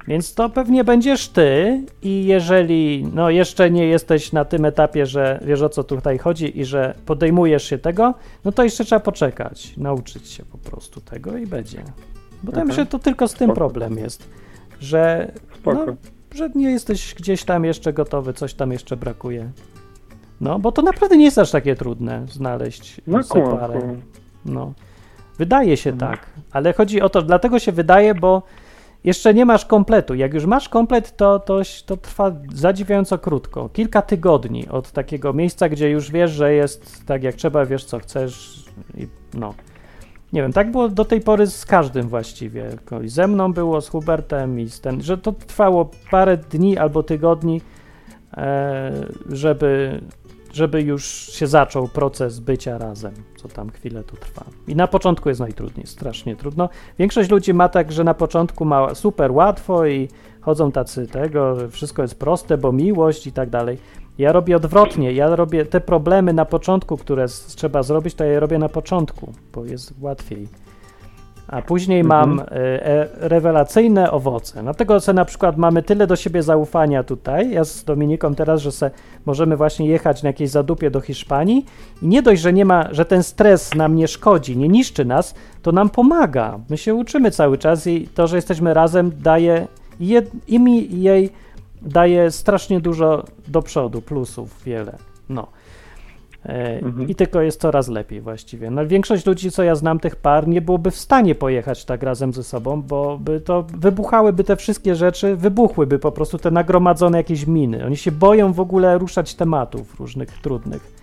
Więc 0.08 0.34
to 0.34 0.50
pewnie 0.50 0.84
będziesz 0.84 1.28
ty 1.28 1.82
i 2.02 2.26
jeżeli 2.26 3.08
no 3.14 3.30
jeszcze 3.30 3.72
nie 3.72 3.86
jesteś 3.88 4.32
na 4.32 4.46
tym 4.46 4.66
etapie, 4.66 5.06
że 5.06 5.40
wiesz 5.46 5.62
o 5.62 5.70
co 5.70 5.84
tutaj 5.84 6.18
chodzi 6.18 6.60
i 6.60 6.66
że 6.66 6.96
podejmujesz 7.06 7.64
się 7.64 7.78
tego, 7.78 8.14
no 8.46 8.52
to 8.52 8.64
jeszcze 8.64 8.86
trzeba 8.86 9.00
poczekać, 9.00 9.78
nauczyć 9.78 10.28
się 10.30 10.46
po 10.46 10.58
prostu 10.58 11.02
tego 11.02 11.38
i 11.38 11.48
będzie. 11.48 11.84
Bo 12.44 12.52
tam 12.52 12.62
Mhm. 12.62 12.80
się 12.80 12.86
to 12.86 13.00
tylko 13.00 13.28
z 13.28 13.34
tym 13.34 13.48
Spoko. 13.48 13.56
problem 13.56 13.98
jest, 13.98 14.30
że, 14.80 15.32
no, 15.66 15.86
że 16.36 16.50
nie 16.56 16.72
jesteś 16.72 17.16
gdzieś 17.16 17.44
tam 17.44 17.66
jeszcze 17.66 17.94
gotowy, 17.94 18.34
coś 18.34 18.54
tam 18.54 18.72
jeszcze 18.72 18.98
brakuje. 18.98 19.52
No, 20.42 20.60
bo 20.60 20.72
to 20.72 20.82
naprawdę 20.82 21.18
nie 21.18 21.26
jest 21.26 21.38
aż 21.38 21.52
takie 21.52 21.76
trudne 21.76 22.26
znaleźć 22.32 23.02
No 23.08 23.24
sobie 23.24 23.44
parę. 23.44 23.96
No. 24.46 24.74
Wydaje 25.38 25.78
się 25.78 25.90
Mhm. 25.90 26.12
tak, 26.12 26.30
ale 26.52 26.74
chodzi 26.74 27.02
o 27.02 27.10
to, 27.10 27.22
dlatego 27.22 27.60
się 27.60 27.72
wydaje, 27.72 28.16
bo 28.16 28.42
jeszcze 29.04 29.34
nie 29.34 29.46
masz 29.46 29.66
kompletu. 29.66 30.16
Jak 30.16 30.34
już 30.34 30.46
masz 30.46 30.70
komplet, 30.70 31.18
to, 31.18 31.40
to, 31.40 31.62
to 31.86 31.98
trwa 31.98 32.32
zadziwiająco 32.54 33.18
krótko. 33.18 33.70
Kilka 33.70 34.02
tygodni 34.02 34.68
od 34.70 34.92
takiego 34.92 35.34
miejsca, 35.34 35.70
gdzie 35.70 35.90
już 35.90 36.12
wiesz, 36.12 36.32
że 36.32 36.54
jest 36.54 37.06
tak 37.06 37.24
jak 37.24 37.36
trzeba, 37.36 37.66
wiesz 37.66 37.86
co 37.86 38.00
chcesz 38.00 38.64
i 38.98 39.08
no. 39.34 39.54
Nie 40.34 40.42
wiem, 40.42 40.54
tak 40.54 40.72
było 40.72 40.90
do 40.90 41.06
tej 41.06 41.22
pory 41.22 41.48
z 41.48 41.66
każdym 41.66 42.08
właściwie. 42.08 42.70
I 43.04 43.10
ze 43.10 43.28
mną 43.28 43.54
było, 43.54 43.82
z 43.82 43.90
Hubertem 43.90 44.60
i 44.60 44.70
z 44.70 44.82
ten, 44.82 45.02
że 45.02 45.18
to 45.18 45.32
trwało 45.32 45.90
parę 46.12 46.38
dni 46.38 46.78
albo 46.78 47.04
tygodni, 47.04 47.62
e, 48.38 48.92
żeby, 49.30 50.02
żeby 50.54 50.82
już 50.82 51.06
się 51.06 51.48
zaczął 51.48 51.88
proces 51.88 52.40
bycia 52.40 52.78
razem, 52.78 53.14
co 53.36 53.48
tam 53.48 53.70
chwilę 53.70 54.04
to 54.04 54.16
trwa. 54.18 54.46
I 54.68 54.76
na 54.76 54.88
początku 54.88 55.30
jest 55.30 55.42
najtrudniej, 55.42 55.88
strasznie 55.88 56.36
trudno. 56.36 56.70
Większość 57.00 57.30
ludzi 57.30 57.54
ma 57.54 57.70
tak, 57.70 57.92
że 57.92 58.04
na 58.04 58.14
początku 58.14 58.66
ma 58.66 58.96
super 58.96 59.32
łatwo 59.32 59.86
i 59.86 60.08
chodzą 60.42 60.72
tacy 60.72 61.08
tego, 61.08 61.60
że 61.60 61.70
wszystko 61.70 62.02
jest 62.02 62.20
proste, 62.20 62.58
bo 62.58 62.72
miłość 62.72 63.28
i 63.28 63.32
tak 63.32 63.50
dalej. 63.50 63.78
Ja 64.18 64.32
robię 64.32 64.56
odwrotnie, 64.56 65.14
ja 65.14 65.36
robię 65.36 65.66
te 65.66 65.82
problemy 65.82 66.34
na 66.34 66.46
początku, 66.46 66.98
które 66.98 67.26
trzeba 67.56 67.84
zrobić, 67.84 68.16
to 68.16 68.24
ja 68.24 68.32
je 68.32 68.40
robię 68.40 68.58
na 68.58 68.70
początku, 68.70 69.34
bo 69.54 69.66
jest 69.66 69.94
łatwiej. 70.02 70.48
A 71.48 71.62
później 71.62 72.00
Mhm. 72.00 72.30
mam 72.30 72.40
e, 72.40 72.46
e, 72.52 73.08
rewelacyjne 73.20 74.12
owoce. 74.12 74.64
Dlatego 74.64 75.00
se 75.00 75.14
na 75.14 75.26
przykład 75.26 75.58
mamy 75.58 75.84
tyle 75.84 76.08
do 76.08 76.16
siebie 76.16 76.44
zaufania 76.44 77.04
tutaj, 77.04 77.52
ja 77.52 77.64
z 77.64 77.84
Dominiką 77.84 78.36
teraz, 78.36 78.62
że 78.62 78.72
se 78.72 78.92
możemy 79.26 79.58
właśnie 79.58 79.88
jechać 79.88 80.24
na 80.24 80.30
jakieś 80.30 80.50
zadupie 80.50 80.92
do 80.92 81.02
Hiszpanii 81.02 81.66
i 82.02 82.08
nie 82.08 82.22
dość, 82.22 82.42
że 82.42 82.54
nie 82.54 82.66
ma, 82.66 82.88
że 82.92 83.06
ten 83.06 83.24
stres 83.24 83.76
nam 83.76 83.96
nie 83.96 84.08
szkodzi, 84.08 84.58
nie 84.58 84.68
niszczy 84.70 85.06
nas, 85.06 85.36
to 85.62 85.72
nam 85.72 85.90
pomaga. 85.90 86.60
My 86.70 86.78
się 86.78 86.96
uczymy 86.96 87.32
cały 87.32 87.58
czas 87.58 87.88
i 87.88 88.08
to, 88.08 88.28
że 88.28 88.36
jesteśmy 88.36 88.74
razem 88.74 89.12
daje 89.20 89.68
je, 90.00 90.22
i 90.48 90.60
mi 90.60 90.94
i 90.94 91.02
jej 91.02 91.30
daje 91.82 92.32
strasznie 92.32 92.80
dużo 92.80 93.24
do 93.48 93.62
przodu, 93.62 94.02
plusów 94.02 94.64
wiele. 94.64 94.98
No. 95.30 95.48
E, 96.46 96.80
Mhm. 96.82 97.10
I 97.10 97.16
tylko 97.16 97.42
jest 97.42 97.62
coraz 97.62 97.88
lepiej 97.88 98.22
właściwie. 98.22 98.72
No, 98.72 98.88
większość 98.88 99.26
ludzi, 99.26 99.52
co 99.52 99.64
ja 99.64 99.76
znam, 99.76 100.00
tych 100.00 100.16
par, 100.16 100.48
nie 100.48 100.62
byłoby 100.62 100.92
w 100.92 100.98
stanie 100.98 101.36
pojechać 101.36 101.86
tak 101.86 102.04
razem 102.04 102.34
ze 102.34 102.44
sobą, 102.44 102.82
bo 102.82 103.18
by 103.18 103.42
to 103.42 103.66
wybuchałyby 103.78 104.44
te 104.44 104.56
wszystkie 104.56 104.96
rzeczy, 104.96 105.36
wybuchłyby 105.36 106.00
po 106.00 106.12
prostu 106.12 106.38
te 106.38 106.52
nagromadzone 106.52 107.18
jakieś 107.18 107.48
miny. 107.48 107.86
Oni 107.86 107.98
się 107.98 108.12
boją 108.12 108.54
w 108.54 108.60
ogóle 108.60 108.98
ruszać 108.98 109.36
tematów 109.36 110.00
różnych 110.00 110.30
trudnych. 110.42 110.94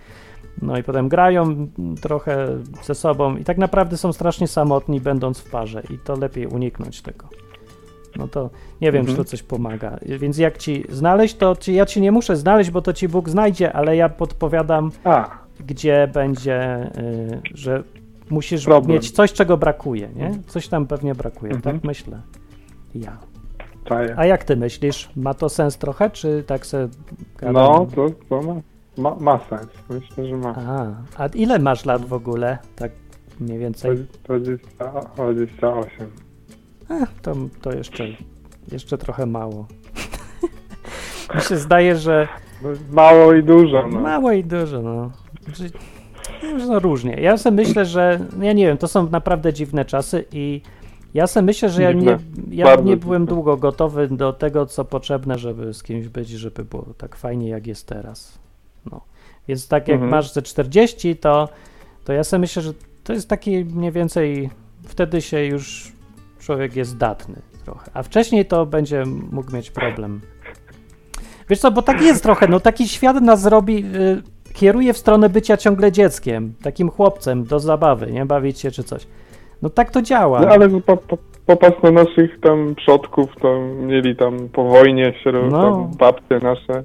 No 0.61 0.77
i 0.77 0.83
potem 0.83 1.09
grają 1.09 1.67
trochę 2.01 2.47
ze 2.83 2.95
sobą 2.95 3.37
i 3.37 3.43
tak 3.43 3.57
naprawdę 3.57 3.97
są 3.97 4.13
strasznie 4.13 4.47
samotni, 4.47 5.01
będąc 5.01 5.39
w 5.39 5.49
parze, 5.49 5.83
i 5.89 5.97
to 5.97 6.15
lepiej 6.15 6.47
uniknąć 6.47 7.01
tego. 7.01 7.25
No 8.17 8.27
to 8.27 8.49
nie 8.81 8.91
wiem, 8.91 8.99
Mhm. 8.99 9.17
czy 9.17 9.23
to 9.23 9.29
coś 9.29 9.43
pomaga. 9.43 9.97
Więc 10.19 10.37
jak 10.37 10.57
ci 10.57 10.83
znaleźć, 10.89 11.35
to 11.35 11.55
ci, 11.55 11.73
ja 11.73 11.85
ci 11.85 12.01
nie 12.01 12.11
muszę 12.11 12.35
znaleźć, 12.35 12.71
bo 12.71 12.81
to 12.81 12.93
ci 12.93 13.07
Bóg 13.07 13.29
znajdzie, 13.29 13.73
ale 13.73 13.95
ja 13.95 14.09
podpowiadam, 14.09 14.91
A, 15.03 15.29
gdzie 15.67 16.09
będzie, 16.13 16.89
y, 16.97 17.41
że 17.53 17.83
musisz 18.29 18.65
Problem. 18.65 18.91
mieć 18.95 19.11
coś, 19.11 19.33
czego 19.33 19.57
brakuje, 19.57 20.09
nie? 20.15 20.31
Coś 20.47 20.67
tam 20.67 20.87
pewnie 20.87 21.15
brakuje, 21.15 21.53
Mhm. 21.55 21.75
tak 21.75 21.83
myślę. 21.83 22.21
Ja. 22.95 23.17
czaję. 23.85 24.13
A 24.17 24.25
jak 24.25 24.43
ty 24.43 24.55
myślisz? 24.55 25.09
Ma 25.15 25.33
to 25.33 25.49
sens 25.49 25.77
trochę, 25.77 26.09
czy 26.09 26.43
tak 26.47 26.65
se 26.65 26.89
gadam? 27.37 27.53
No, 27.53 27.87
to, 27.95 28.07
to 28.29 28.41
ma, 28.41 28.55
ma, 28.97 29.15
ma 29.19 29.39
sens. 29.49 29.67
Myślę, 29.89 30.25
że 30.27 30.37
ma. 30.37 30.55
A, 31.17 31.23
a 31.23 31.27
ile 31.27 31.59
masz 31.59 31.85
lat 31.85 32.05
w 32.05 32.13
ogóle? 32.13 32.57
Tak 32.75 32.91
mniej 33.39 33.59
więcej? 33.59 33.97
20, 34.23 34.67
28. 35.15 36.07
A, 36.91 37.05
to, 37.21 37.35
to 37.61 37.71
jeszcze, 37.73 38.07
jeszcze 38.71 38.97
trochę 38.97 39.25
mało. 39.25 39.67
Mi 41.35 41.41
się 41.41 41.57
zdaje, 41.57 41.95
że 41.95 42.27
No, 42.63 42.69
mało 42.91 43.33
i 43.33 43.43
dużo, 43.43 43.87
no. 43.87 43.99
mało 44.01 44.31
i 44.31 44.43
dużo, 44.43 44.81
no. 44.81 45.11
No 46.67 46.79
różnie. 46.79 47.13
Ja 47.21 47.37
sobie 47.37 47.55
myślę, 47.67 47.85
że 47.85 48.19
no 48.37 48.45
ja 48.45 48.53
nie 48.53 48.65
wiem, 48.67 48.77
to 48.77 48.87
są 48.87 49.09
naprawdę 49.09 49.53
dziwne 49.53 49.85
czasy 49.85 50.25
i 50.31 50.61
ja 51.13 51.27
sobie 51.27 51.45
myślę, 51.45 51.69
że 51.69 51.81
ja 51.83 51.91
nie, 51.91 52.17
ja 52.51 52.65
Bardzo 52.65 52.83
nie 52.89 52.97
byłem 52.97 53.21
dziwne. 53.21 53.35
długo 53.35 53.57
gotowy 53.57 54.07
do 54.07 54.33
tego, 54.33 54.65
co 54.65 54.85
potrzebne, 54.85 55.37
żeby 55.37 55.73
z 55.73 55.83
kimś 55.83 56.07
być, 56.07 56.29
żeby 56.29 56.63
było 56.65 56.85
tak 56.97 57.15
fajnie, 57.15 57.49
jak 57.49 57.67
jest 57.67 57.87
teraz. 57.87 58.39
No. 58.91 59.01
Więc 59.47 59.67
tak 59.67 59.87
jak 59.87 59.95
Mhm. 59.95 60.11
masz 60.11 60.33
ze 60.33 60.41
40, 60.41 61.15
to, 61.15 61.49
to 62.05 62.13
ja 62.13 62.23
sobie 62.23 62.39
myślę, 62.41 62.61
że 62.61 62.73
to 63.03 63.13
jest 63.13 63.29
taki 63.29 63.65
mniej 63.65 63.91
więcej, 63.91 64.49
wtedy 64.87 65.21
się 65.21 65.45
już 65.45 65.91
człowiek 66.41 66.75
jest 66.75 66.91
zdatny 66.91 67.35
trochę, 67.65 67.91
a 67.93 68.03
wcześniej 68.03 68.45
to 68.45 68.65
będzie 68.65 69.03
mógł 69.31 69.55
mieć 69.55 69.71
problem. 69.71 70.21
Wiesz 71.49 71.59
co, 71.59 71.71
bo 71.71 71.81
tak 71.81 72.01
jest 72.01 72.23
trochę, 72.23 72.47
no 72.47 72.59
taki 72.59 72.87
świat 72.87 73.21
nas 73.21 73.45
robi, 73.45 73.85
y, 73.95 74.53
kieruje 74.53 74.93
w 74.93 74.97
stronę 74.97 75.29
bycia 75.29 75.57
ciągle 75.57 75.91
dzieckiem, 75.91 76.53
takim 76.63 76.89
chłopcem 76.89 77.43
do 77.43 77.59
zabawy, 77.59 78.11
nie, 78.11 78.25
bawić 78.25 78.59
się 78.59 78.71
czy 78.71 78.83
coś. 78.83 79.07
No 79.61 79.69
tak 79.69 79.91
to 79.91 80.01
działa. 80.01 80.41
No, 80.41 80.47
ale 80.47 80.69
po, 80.69 80.97
po, 80.97 81.17
popatrz 81.45 81.83
na 81.83 81.91
naszych 81.91 82.39
tam 82.39 82.75
przodków, 82.75 83.29
to 83.41 83.59
mieli 83.59 84.15
tam 84.15 84.49
po 84.49 84.63
wojnie 84.63 85.13
się 85.23 85.31
No. 85.51 85.89
babcie 85.99 86.39
nasze. 86.41 86.83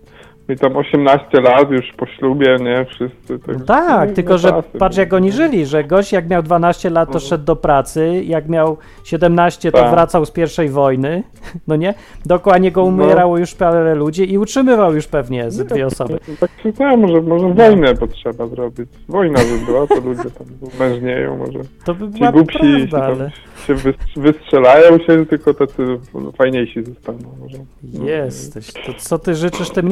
I 0.48 0.56
tam 0.56 0.76
18 0.76 1.40
lat 1.40 1.70
już 1.70 1.92
po 1.96 2.06
ślubie, 2.06 2.56
nie? 2.60 2.84
Wszyscy. 2.84 3.38
No 3.48 3.54
Tak, 3.54 3.66
tak, 3.66 4.08
no, 4.08 4.14
tylko 4.14 4.32
no 4.32 4.38
że 4.38 4.50
czasy, 4.50 4.78
patrz 4.78 4.96
no. 4.96 5.02
jak 5.02 5.12
oni 5.12 5.32
żyli, 5.32 5.66
że 5.66 5.84
gość 5.84 6.12
jak 6.12 6.28
miał 6.28 6.42
12 6.42 6.90
lat 6.90 7.08
to 7.08 7.14
Mhm. 7.14 7.28
szedł 7.28 7.44
do 7.44 7.56
pracy, 7.56 8.22
jak 8.24 8.48
miał 8.48 8.76
17 9.04 9.72
to 9.72 9.78
Tak. 9.78 9.90
wracał 9.90 10.26
z 10.26 10.30
pierwszej 10.30 10.68
wojny, 10.68 11.22
no 11.68 11.76
nie? 11.76 11.94
Dookoła 12.26 12.58
niego 12.58 12.80
No. 12.80 12.86
umierało 13.04 13.38
już 13.38 13.54
parę 13.54 13.94
ludzi 13.94 14.32
i 14.32 14.38
utrzymywał 14.38 14.94
już 14.94 15.06
pewnie 15.06 15.38
Nie, 15.58 15.64
dwie 15.64 15.86
osoby. 15.86 16.18
no, 16.28 16.34
Tak 16.40 16.50
zdaje, 16.74 16.96
może, 16.96 17.20
może 17.22 17.48
wojnę 17.54 17.94
potrzeba 17.94 18.46
zrobić. 18.46 18.88
Wojna 19.08 19.38
by 19.38 19.66
była, 19.66 19.86
to 19.86 19.94
ludzie 20.00 20.30
tam 20.30 20.46
mężnieją, 20.80 21.36
może. 21.36 21.58
To 21.84 21.94
by 21.94 22.12
Ci 22.12 22.18
była 22.18 22.32
głupsi 22.32 22.58
prawda, 22.90 23.04
ale 23.06 23.30
się 23.66 23.74
wys- 23.74 23.94
wystrzelają 24.16 24.98
się, 24.98 25.26
tylko 25.26 25.54
tacy 25.54 25.98
fajniejsi 26.38 26.84
zostaną 26.84 27.18
może. 27.40 27.58
jesteś. 28.06 28.72
To 28.72 28.92
co 28.98 29.18
ty 29.18 29.34
życzysz 29.34 29.70
tym 29.70 29.88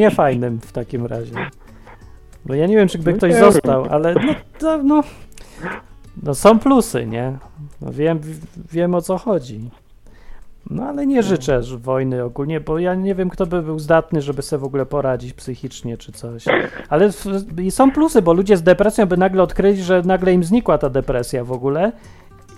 w 0.51 0.73
takim 0.73 1.07
razie? 1.07 1.35
Bo 2.47 2.55
ja 2.55 2.67
nie 2.67 2.77
wiem, 2.77 2.89
czy 2.89 2.99
by 2.99 3.11
No 3.11 3.17
ktoś 3.17 3.35
został, 3.35 3.85
ale 3.91 4.15
no, 4.15 4.35
to, 4.59 4.83
no, 4.83 5.03
no 6.23 6.35
są 6.35 6.59
plusy, 6.59 7.07
nie? 7.07 7.39
No 7.81 7.93
wiem, 7.93 8.21
wiem 8.73 8.95
o 8.95 9.03
co 9.03 9.19
chodzi. 9.19 9.71
No 10.71 10.85
ale 10.85 11.07
nie 11.07 11.23
życzę 11.23 11.63
że 11.63 11.79
wojny 11.79 12.25
ogólnie, 12.25 12.61
bo 12.61 12.79
ja 12.79 12.95
nie 12.95 13.15
wiem, 13.15 13.31
kto 13.31 13.47
by 13.47 13.63
był 13.63 13.79
zdatny, 13.79 14.23
żeby 14.23 14.43
sobie 14.43 14.61
w 14.61 14.65
ogóle 14.65 14.87
poradzić 14.87 15.33
psychicznie 15.33 15.97
czy 15.97 16.13
coś. 16.13 16.45
Ale 16.89 17.11
są 17.71 17.93
plusy, 17.93 18.23
bo 18.23 18.33
ludzie 18.33 18.57
z 18.57 18.63
depresją 18.63 19.07
by 19.07 19.17
nagle 19.17 19.43
odkryli, 19.43 19.83
że 19.83 20.03
nagle 20.03 20.33
im 20.33 20.45
znikła 20.45 20.79
ta 20.79 20.91
depresja 20.91 21.45
w 21.45 21.53
ogóle 21.53 21.93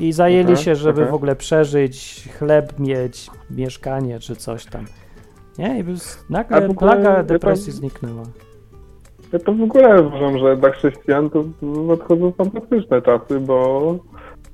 i 0.01 0.13
zajęli 0.13 0.41
Mhm, 0.41 0.57
się, 0.57 0.77
żeby 0.77 1.01
mhm. 1.01 1.11
w 1.11 1.15
ogóle 1.15 1.37
przeżyć, 1.37 2.29
chleb 2.39 2.79
mieć, 2.79 3.31
mieszkanie 3.51 4.21
czy 4.21 4.37
coś 4.37 4.65
tam. 4.65 4.85
Nie? 5.59 5.79
I 5.79 5.83
A 5.83 6.33
nagle 6.33 6.69
ogóle 6.69 6.75
plaga 6.75 7.11
ja 7.17 7.23
depresji 7.23 7.73
zniknęła. 7.73 8.23
Ja 9.33 9.39
to 9.39 9.53
w 9.53 9.63
ogóle 9.63 10.03
uważam, 10.03 10.39
że 10.39 10.57
dla 10.57 10.71
chrześcijan 10.71 11.31
to 11.31 11.45
nadchodzą 11.63 12.33
fantastyczne 12.33 13.03
czasy, 13.03 13.41
bo, 13.41 13.97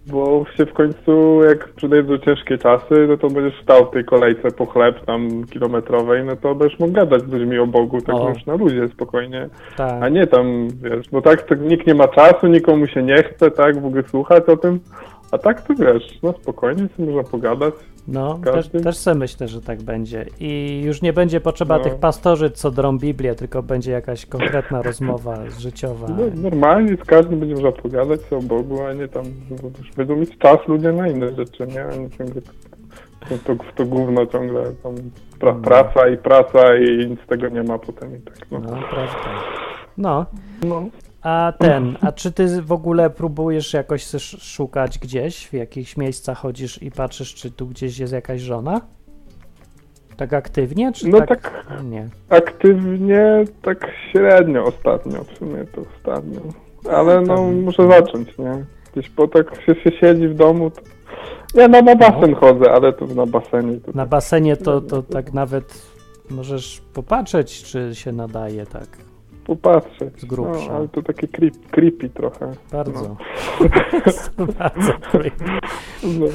bo 0.06 0.44
się 0.56 0.66
w 0.66 0.72
końcu, 0.72 1.42
jak 1.48 1.68
przyjdą 1.68 2.18
ciężkie 2.18 2.58
czasy, 2.58 3.06
no 3.08 3.16
to 3.16 3.30
będziesz 3.30 3.62
stał 3.62 3.86
w 3.86 3.90
tej 3.90 4.04
kolejce 4.04 4.50
po 4.50 4.66
chleb 4.66 5.04
tam 5.06 5.44
kilometrowej, 5.44 6.24
no 6.24 6.36
to 6.36 6.54
będziesz 6.54 6.78
mógł 6.78 6.92
gadać 6.92 7.22
z 7.22 7.28
ludźmi 7.32 7.58
o 7.58 7.66
Bogu, 7.66 8.00
tak 8.00 8.14
O. 8.14 8.28
już 8.28 8.46
na 8.46 8.54
luzie, 8.54 8.88
spokojnie. 8.88 9.48
A 9.72 9.76
Tak. 9.76 10.12
nie 10.12 10.26
tam, 10.26 10.68
wiesz, 10.82 11.08
bo 11.10 11.22
tak 11.22 11.42
to 11.42 11.54
nikt 11.54 11.86
nie 11.86 11.94
ma 11.94 12.08
czasu, 12.08 12.46
nikomu 12.46 12.86
się 12.86 13.02
nie 13.02 13.22
chce, 13.22 13.50
tak, 13.50 13.80
w 13.80 13.86
ogóle 13.86 14.02
słuchać 14.08 14.44
o 14.48 14.56
tym. 14.56 14.80
A 15.30 15.38
tak 15.38 15.60
to 15.60 15.74
wiesz, 15.74 16.18
no 16.22 16.32
spokojnie 16.32 16.88
sobie 16.96 17.12
można 17.12 17.30
pogadać. 17.30 17.74
No, 18.08 18.38
też, 18.38 18.68
też 18.68 18.96
sobie 18.96 19.18
myślę, 19.18 19.48
że 19.48 19.60
tak 19.60 19.82
będzie. 19.82 20.26
I 20.40 20.82
już 20.84 21.02
nie 21.02 21.12
będzie 21.12 21.40
potrzeba 21.40 21.78
No. 21.78 21.84
tych 21.84 21.94
pastorzy, 21.94 22.50
co 22.50 22.70
drą 22.70 22.98
Biblię, 22.98 23.34
tylko 23.34 23.62
będzie 23.62 23.92
jakaś 23.92 24.26
konkretna 24.26 24.82
rozmowa 24.82 25.38
życiowa. 25.60 26.06
No, 26.08 26.24
normalnie 26.50 26.96
z 26.96 27.06
każdym 27.06 27.40
będzie 27.40 27.54
można 27.54 27.72
pogadać 27.72 28.20
o 28.30 28.40
Bogu, 28.42 28.82
a 28.82 28.92
nie 28.92 29.08
tam, 29.08 29.24
już 29.78 29.92
będą 29.92 30.16
mieć 30.16 30.38
czas 30.38 30.58
ludzie 30.68 30.92
na 30.92 31.08
inne 31.08 31.34
rzeczy, 31.34 31.66
nie? 31.66 31.84
A 31.84 31.96
nie 31.96 32.10
ciągle 32.10 32.42
to, 33.28 33.38
to, 33.44 33.64
to 33.76 33.84
gówno 33.84 34.26
ciągle 34.26 34.72
tam 34.82 34.94
pra, 35.40 35.52
praca 35.54 36.08
i 36.08 36.16
praca 36.16 36.76
i 36.76 37.08
nic 37.10 37.20
z 37.20 37.26
tego 37.26 37.48
nie 37.48 37.62
ma 37.62 37.78
potem 37.78 38.16
i 38.16 38.20
tak, 38.20 38.36
no. 38.50 38.58
No, 38.58 38.68
prawda. 38.68 39.16
No, 39.98 40.26
no. 40.62 40.82
A 41.22 41.52
ten, 41.58 41.96
a 42.00 42.12
czy 42.12 42.32
ty 42.32 42.62
w 42.62 42.72
ogóle 42.72 43.10
próbujesz 43.10 43.72
jakoś 43.72 44.04
szukać 44.40 44.98
gdzieś, 44.98 45.46
w 45.46 45.52
jakichś 45.52 45.96
miejscach 45.96 46.38
chodzisz 46.38 46.82
i 46.82 46.90
patrzysz, 46.90 47.34
czy 47.34 47.50
tu 47.50 47.66
gdzieś 47.66 47.98
jest 47.98 48.12
jakaś 48.12 48.40
żona? 48.40 48.80
Tak 50.16 50.32
aktywnie, 50.32 50.92
czy 50.92 51.08
No 51.08 51.18
tak? 51.18 51.28
tak 51.28 51.66
Nie. 51.84 52.08
aktywnie, 52.28 53.44
tak 53.62 53.86
średnio 54.12 54.64
ostatnio, 54.64 55.24
w 55.24 55.38
sumie 55.38 55.64
to 55.64 55.80
ostatnio. 55.96 56.40
Ale 56.90 57.20
no 57.20 57.36
tam- 57.36 57.60
muszę 57.62 57.88
zacząć, 57.88 58.38
nie? 58.38 58.64
Gdzieś 58.92 59.10
po 59.10 59.28
tak 59.28 59.46
się, 59.66 59.74
się 59.74 59.90
siedzi 60.00 60.28
w 60.28 60.34
domu, 60.34 60.70
to... 60.70 60.80
Ja 61.54 61.68
na, 61.68 61.82
na 61.82 61.96
basen 61.96 62.34
chodzę, 62.34 62.72
ale 62.72 62.92
to 62.92 63.06
na 63.06 63.26
basenie 63.26 63.76
to 63.80 63.92
Na 63.94 64.06
basenie 64.06 64.56
to, 64.56 64.80
to 64.80 65.02
tak 65.02 65.32
nawet 65.32 65.86
możesz 66.30 66.82
popatrzeć, 66.94 67.62
czy 67.62 67.90
się 67.94 68.12
nadaje 68.12 68.66
tak 68.66 68.86
popatrzeć. 69.46 70.20
z 70.20 70.24
grubsza. 70.24 70.66
No, 70.68 70.76
ale 70.76 70.88
to 70.88 71.02
takie 71.02 71.28
creep, 71.28 71.54
creepy 71.70 72.08
trochę. 72.10 72.52
bardzo. 72.72 73.16
bardzo 74.58 74.92
creepy. 75.10 75.44
No. 76.04 76.26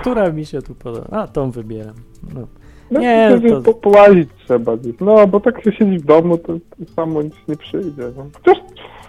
Która 0.00 0.30
mi 0.32 0.46
się 0.46 0.62
tu 0.62 0.74
podoba. 0.74 1.06
A, 1.10 1.26
tą 1.26 1.50
wybieram. 1.50 1.94
No. 2.34 2.46
No, 2.90 3.00
Nie, 3.00 3.40
to, 3.50 3.60
to- 3.62 3.74
połazić 3.74 4.28
trzeba 4.44 4.76
gdzieś. 4.76 4.94
No, 5.00 5.26
bo 5.26 5.40
tak 5.40 5.64
się 5.64 5.72
siedzi 5.72 5.98
w 5.98 6.04
domu, 6.04 6.38
to, 6.38 6.52
to 6.52 6.92
samo 6.96 7.22
nic 7.22 7.34
nie 7.48 7.56
przyjdzie. 7.56 8.02
No. 8.16 8.26
Chociaż, 8.44 8.62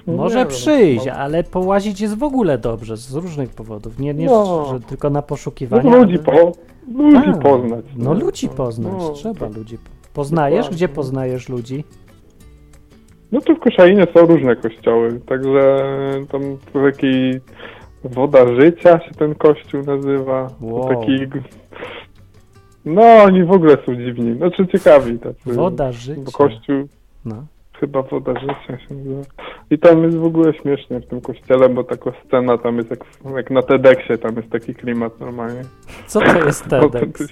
no 0.08 0.13
Może 0.13 0.39
nie 0.39 0.45
przyjść, 0.45 1.06
no. 1.06 1.12
ale 1.13 1.43
połazić 1.43 2.02
jest 2.02 2.17
w 2.17 2.24
ogóle 2.24 2.58
dobrze, 2.58 2.98
z 2.98 3.13
różnych 3.15 3.50
powodów. 3.50 4.00
Nie, 4.00 4.13
nie 4.13 4.26
No. 4.26 4.65
że 4.74 4.80
tylko 4.80 5.10
na 5.10 5.19
No, 5.19 5.24
poszukiwania. 5.24 5.95
ludzi, 5.95 6.19
ale- 6.28 6.39
po, 6.41 6.52
ludzi 6.93 7.39
poznać. 7.41 7.86
No 7.98 8.13
ludzi 8.13 8.50
poznać, 8.50 8.93
No, 9.00 9.10
trzeba 9.10 9.48
to- 9.50 9.58
ludzi. 9.58 9.78
po- 9.78 9.89
Poznajesz? 10.13 10.58
Dokładnie. 10.58 10.76
Gdzie 10.76 10.89
poznajesz 10.89 11.50
ludzi? 11.50 11.84
No 13.31 13.41
to 13.41 13.55
w 13.55 13.59
Koszalinie 13.59 14.07
są 14.13 14.25
różne 14.25 14.55
kościoły, 14.55 15.19
także 15.25 15.77
tam 16.31 16.41
w 16.41 16.91
takiej 16.91 17.41
Woda 18.03 18.47
Życia 18.61 18.99
się 18.99 19.11
ten 19.11 19.35
kościół 19.35 19.81
nazywa. 19.83 20.47
Wow. 20.61 20.89
Taki... 20.89 21.27
No, 22.85 23.01
oni 23.23 23.43
w 23.43 23.51
ogóle 23.51 23.77
są 23.85 23.95
dziwni. 23.95 24.38
Znaczy 24.38 24.67
ciekawi 24.67 25.19
tacy. 25.19 25.53
Woda 25.53 25.85
Bo 25.85 25.91
życia. 25.91 26.21
kościół, 26.33 26.88
No. 27.25 27.45
chyba 27.79 28.01
Woda 28.01 28.33
Życia 28.39 28.77
się 28.88 28.95
nazywa. 28.95 29.21
I 29.71 29.79
tam 29.79 30.03
jest 30.03 30.17
w 30.17 30.23
ogóle 30.25 30.53
śmiesznie 30.53 30.99
w 30.99 31.07
tym 31.07 31.21
kościele, 31.21 31.69
bo 31.69 31.83
taka 31.83 32.11
scena 32.25 32.57
tam 32.57 32.77
jest 32.77 32.89
jak, 32.89 32.99
jak 33.35 33.51
na 33.51 33.61
TEDxie, 33.61 34.17
tam 34.17 34.35
jest 34.35 34.49
taki 34.49 34.75
klimat 34.75 35.19
normalnie. 35.19 35.61
Co 36.07 36.19
to 36.19 36.45
jest 36.45 36.67
TEDx? 36.69 37.27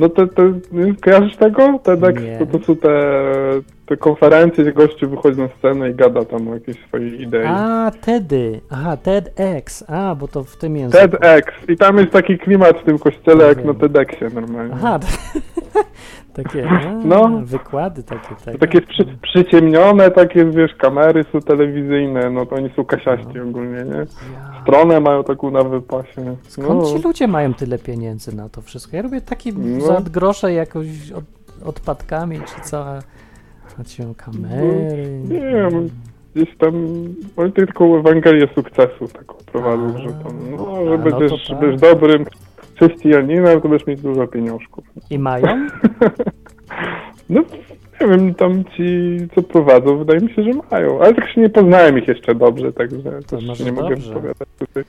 No 0.00 0.08
to, 0.08 0.26
to 0.26 0.42
kojarzysz 1.04 1.36
tego? 1.36 1.78
TEDx 1.82 2.22
Nie. 2.22 2.38
to, 2.38 2.46
to 2.58 2.64
są 2.64 2.76
te, 2.76 2.90
te 3.86 3.96
konferencje, 3.96 4.64
gdzie 4.64 4.72
gościu 4.72 5.10
wychodzi 5.10 5.40
na 5.40 5.48
scenę 5.58 5.90
i 5.90 5.94
gada 5.94 6.24
tam 6.24 6.48
o 6.48 6.54
jakiejś 6.54 6.76
swojej 6.88 7.22
idei. 7.22 7.44
A, 7.46 7.90
TEDy. 8.00 8.60
Aha, 8.70 8.96
TEDx. 8.96 9.84
A, 9.88 10.14
bo 10.14 10.28
to 10.28 10.44
w 10.44 10.56
tym 10.56 10.76
języku. 10.76 11.08
TEDx. 11.08 11.52
I 11.68 11.76
tam 11.76 11.98
jest 11.98 12.10
taki 12.10 12.38
klimat 12.38 12.78
w 12.80 12.84
tym 12.84 12.98
kościele 12.98 13.44
jak 13.48 13.58
Wiem. 13.58 13.66
na 13.66 13.74
TEDxie 13.74 14.28
normalnie. 14.34 14.74
Aha, 14.74 14.98
takie 16.36 16.68
a, 16.68 16.92
No. 17.04 17.40
wykłady 17.44 18.02
takie. 18.02 18.28
To 18.52 18.58
takie. 18.58 18.80
przy, 18.82 19.04
przyciemnione, 19.22 20.10
takie 20.10 20.44
wiesz, 20.44 20.74
kamery 20.74 21.24
są 21.32 21.40
telewizyjne, 21.40 22.30
no 22.30 22.46
to 22.46 22.56
oni 22.56 22.70
są 22.76 22.84
kasiaści 22.84 23.40
ogólnie, 23.40 23.84
nie? 23.84 24.06
Stronę 24.62 25.00
mają 25.00 25.24
taką 25.24 25.50
na 25.50 25.62
wypasie. 25.64 26.36
Skąd 26.48 26.68
no. 26.82 26.98
ci 26.98 27.02
ludzie 27.04 27.28
mają 27.28 27.54
tyle 27.54 27.78
pieniędzy 27.78 28.36
na 28.36 28.48
to 28.48 28.62
wszystko? 28.62 28.96
Ja 28.96 29.02
robię 29.02 29.20
taki 29.20 29.52
No. 29.52 29.86
za 29.86 30.00
grosze 30.00 30.52
jakoś 30.52 30.86
od, 31.14 31.24
odpadkami, 31.68 32.40
czy 32.40 32.60
co? 32.70 32.84
A 33.80 33.84
ci 33.84 34.02
mają 34.02 34.14
kamery. 34.14 35.20
Nie 35.28 35.40
wiem, 35.40 35.90
gdzieś 36.34 36.56
tam, 36.56 36.74
oni 37.36 37.52
tylko 37.52 37.84
Ewangelię 37.98 38.48
sukcesu 38.54 39.08
taką 39.12 39.34
prowadzą, 39.52 39.94
A. 39.94 39.98
że 39.98 40.08
tam, 40.08 40.32
no, 40.56 40.84
że 40.84 40.90
no 40.90 40.98
będziesz, 40.98 41.48
tak. 41.48 41.60
będziesz 41.60 41.80
dobrym 41.80 42.24
chrześcijaninem, 42.76 43.60
to 43.60 43.68
będziesz 43.68 43.86
mieć 43.86 44.00
dużo 44.00 44.26
pieniążków. 44.26 44.84
I 45.10 45.18
mają? 45.18 45.46
No, 47.30 47.40
nie 48.00 48.06
wiem, 48.08 48.34
tam 48.34 48.64
ci, 48.64 49.18
co 49.34 49.42
prowadzą, 49.42 49.98
wydaje 49.98 50.20
mi 50.20 50.34
się, 50.34 50.42
że 50.42 50.50
mają, 50.70 51.00
ale 51.00 51.14
tak 51.14 51.28
się 51.28 51.40
nie 51.40 51.48
poznałem 51.50 51.98
ich 51.98 52.08
jeszcze 52.08 52.34
dobrze, 52.34 52.72
także 52.72 53.22
To 53.26 53.36
też 53.36 53.60
nie 53.60 53.72
mogę 53.72 53.88
dobrze. 53.90 54.10
opowiadać 54.12 54.48
tutaj. 54.58 54.84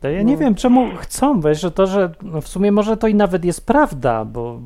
To 0.00 0.08
ja 0.08 0.22
nie 0.22 0.32
No. 0.32 0.38
wiem, 0.38 0.54
czemu 0.54 0.86
chcą, 0.96 1.40
wiesz, 1.40 1.60
że 1.60 1.70
to, 1.70 1.86
że 1.86 2.10
no 2.22 2.40
w 2.40 2.48
sumie 2.48 2.72
może 2.72 2.96
to 2.96 3.06
i 3.08 3.14
nawet 3.14 3.44
jest 3.44 3.66
prawda, 3.66 4.24
bo 4.24 4.60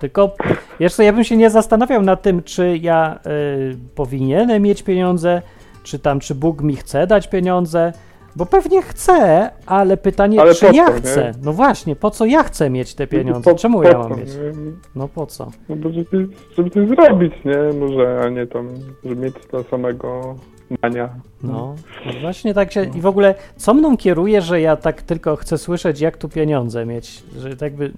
tylko 0.00 0.34
jeszcze 0.80 1.04
ja 1.04 1.12
bym 1.12 1.24
się 1.24 1.36
nie 1.36 1.50
zastanawiał 1.50 2.02
nad 2.02 2.22
tym, 2.22 2.42
czy 2.42 2.76
ja 2.78 3.18
y, 3.26 3.76
powinienem 3.94 4.62
mieć 4.62 4.82
pieniądze, 4.82 5.42
czy 5.82 5.98
tam, 5.98 6.20
czy 6.20 6.34
Bóg 6.34 6.62
mi 6.62 6.76
chce 6.76 7.06
dać 7.06 7.28
pieniądze, 7.28 7.92
bo 8.36 8.46
pewnie 8.46 8.82
chce, 8.82 9.50
ale 9.66 9.96
pytanie, 9.96 10.40
Ale 10.40 10.54
czy 10.54 10.66
ja 10.66 10.72
co, 10.86 10.92
nie? 10.92 10.98
chcę? 10.98 11.32
No 11.42 11.52
właśnie, 11.52 11.96
po 11.96 12.10
co 12.10 12.26
ja 12.26 12.42
chcę 12.42 12.70
mieć 12.70 12.94
te 12.94 13.06
pieniądze? 13.06 13.50
Po- 13.50 13.58
Czemu 13.58 13.78
po 13.82 13.88
ja 13.88 13.98
mam 13.98 14.18
mieć? 14.18 14.28
nie? 14.34 14.52
No 14.94 15.08
po 15.08 15.26
co? 15.26 15.50
No 15.68 15.76
bo 15.76 15.90
żeby, 15.92 16.28
żeby 16.56 16.70
coś 16.70 16.88
zrobić, 16.88 17.32
nie? 17.44 17.78
Może, 17.80 18.20
a 18.24 18.28
nie 18.28 18.46
tam, 18.46 18.68
żeby 19.04 19.16
mieć 19.16 19.34
dla 19.50 19.62
samego 19.62 20.34
mania. 20.82 21.08
No, 21.42 21.74
no 22.06 22.12
właśnie 22.20 22.54
tak 22.54 22.72
się. 22.72 22.84
I 22.84 23.00
w 23.00 23.06
ogóle, 23.06 23.34
co 23.56 23.74
mną 23.74 23.96
kieruje, 23.96 24.42
że 24.42 24.60
ja 24.60 24.76
tak 24.76 25.02
tylko 25.02 25.36
chcę 25.36 25.58
słyszeć, 25.58 26.00
jak 26.00 26.16
tu 26.16 26.28
pieniądze 26.28 26.86
mieć? 26.86 27.22
Że 27.38 27.56
tak 27.56 27.74
by 27.76 27.92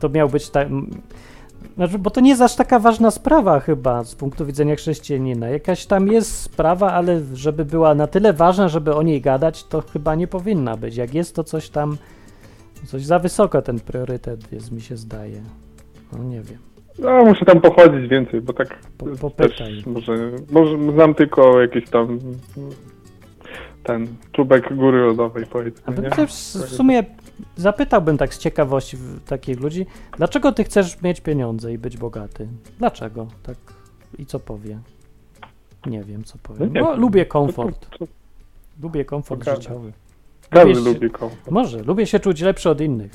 to 0.00 0.08
miał 0.08 0.28
być 0.28 0.50
tak. 0.50 0.68
Znaczy, 1.76 1.98
bo 1.98 2.10
to 2.10 2.20
nie 2.20 2.30
jest 2.30 2.42
aż 2.42 2.56
taka 2.56 2.78
ważna 2.78 3.10
sprawa, 3.10 3.60
chyba 3.60 4.04
z 4.04 4.14
punktu 4.14 4.46
widzenia 4.46 4.76
chrześcijanina. 4.76 5.48
Jakaś 5.48 5.86
tam 5.86 6.08
jest 6.08 6.32
sprawa, 6.40 6.92
ale 6.92 7.20
żeby 7.34 7.64
była 7.64 7.94
na 7.94 8.06
tyle 8.06 8.32
ważna, 8.32 8.68
żeby 8.68 8.94
o 8.94 9.02
niej 9.02 9.20
gadać, 9.20 9.64
to 9.64 9.80
chyba 9.92 10.14
nie 10.14 10.26
powinna 10.26 10.76
być. 10.76 10.96
Jak 10.96 11.14
jest, 11.14 11.34
to 11.34 11.44
coś 11.44 11.68
tam. 11.68 11.96
Coś 12.86 13.04
za 13.04 13.18
wysoko 13.18 13.62
ten 13.62 13.80
priorytet 13.80 14.52
jest, 14.52 14.72
mi 14.72 14.80
się 14.80 14.96
zdaje. 14.96 15.40
No 16.12 16.24
nie 16.24 16.40
wiem. 16.42 16.58
No, 16.98 17.24
muszę 17.24 17.44
tam 17.44 17.60
pochodzić 17.60 18.08
więcej, 18.10 18.40
bo 18.40 18.52
tak 18.52 18.78
Po- 18.98 19.06
popytaj. 19.06 19.82
może, 19.86 20.30
może 20.50 20.92
znam 20.92 21.14
tylko 21.14 21.60
jakiś 21.60 21.90
tam 21.90 22.18
ten 23.84 24.06
czubek 24.32 24.76
góry 24.76 24.98
lodowej, 25.00 25.44
A 25.44 25.46
powiedzmy, 25.46 26.02
nie? 26.02 26.10
też 26.10 26.30
w 26.30 26.68
sumie 26.74 27.04
zapytałbym 27.56 28.18
tak 28.18 28.34
z 28.34 28.38
ciekawości 28.38 28.96
takich 29.26 29.60
ludzi, 29.60 29.86
dlaczego 30.16 30.52
ty 30.52 30.64
chcesz 30.64 31.02
mieć 31.02 31.20
pieniądze 31.20 31.72
i 31.72 31.78
być 31.78 31.96
bogaty? 31.96 32.48
Dlaczego? 32.78 33.26
Tak. 33.42 33.56
I 34.18 34.26
co 34.26 34.40
powie? 34.40 34.78
Nie 35.86 36.02
wiem, 36.04 36.24
co 36.24 36.38
powie. 36.42 36.66
No 36.74 36.80
No, 36.80 36.96
lubię 36.96 37.26
komfort. 37.26 37.90
To- 37.90 37.98
to- 37.98 38.06
Lubię 38.82 39.04
komfort 39.04 39.40
Pokażę. 39.40 39.62
życiowy. 39.62 39.92
Każdy 40.50 40.74
Lubię 40.74 40.92
lubi 40.92 41.10
komfort. 41.10 41.50
Może, 41.50 41.82
lubię 41.82 42.06
się 42.06 42.20
czuć 42.20 42.40
lepszy 42.40 42.70
od 42.70 42.80
innych. 42.80 43.12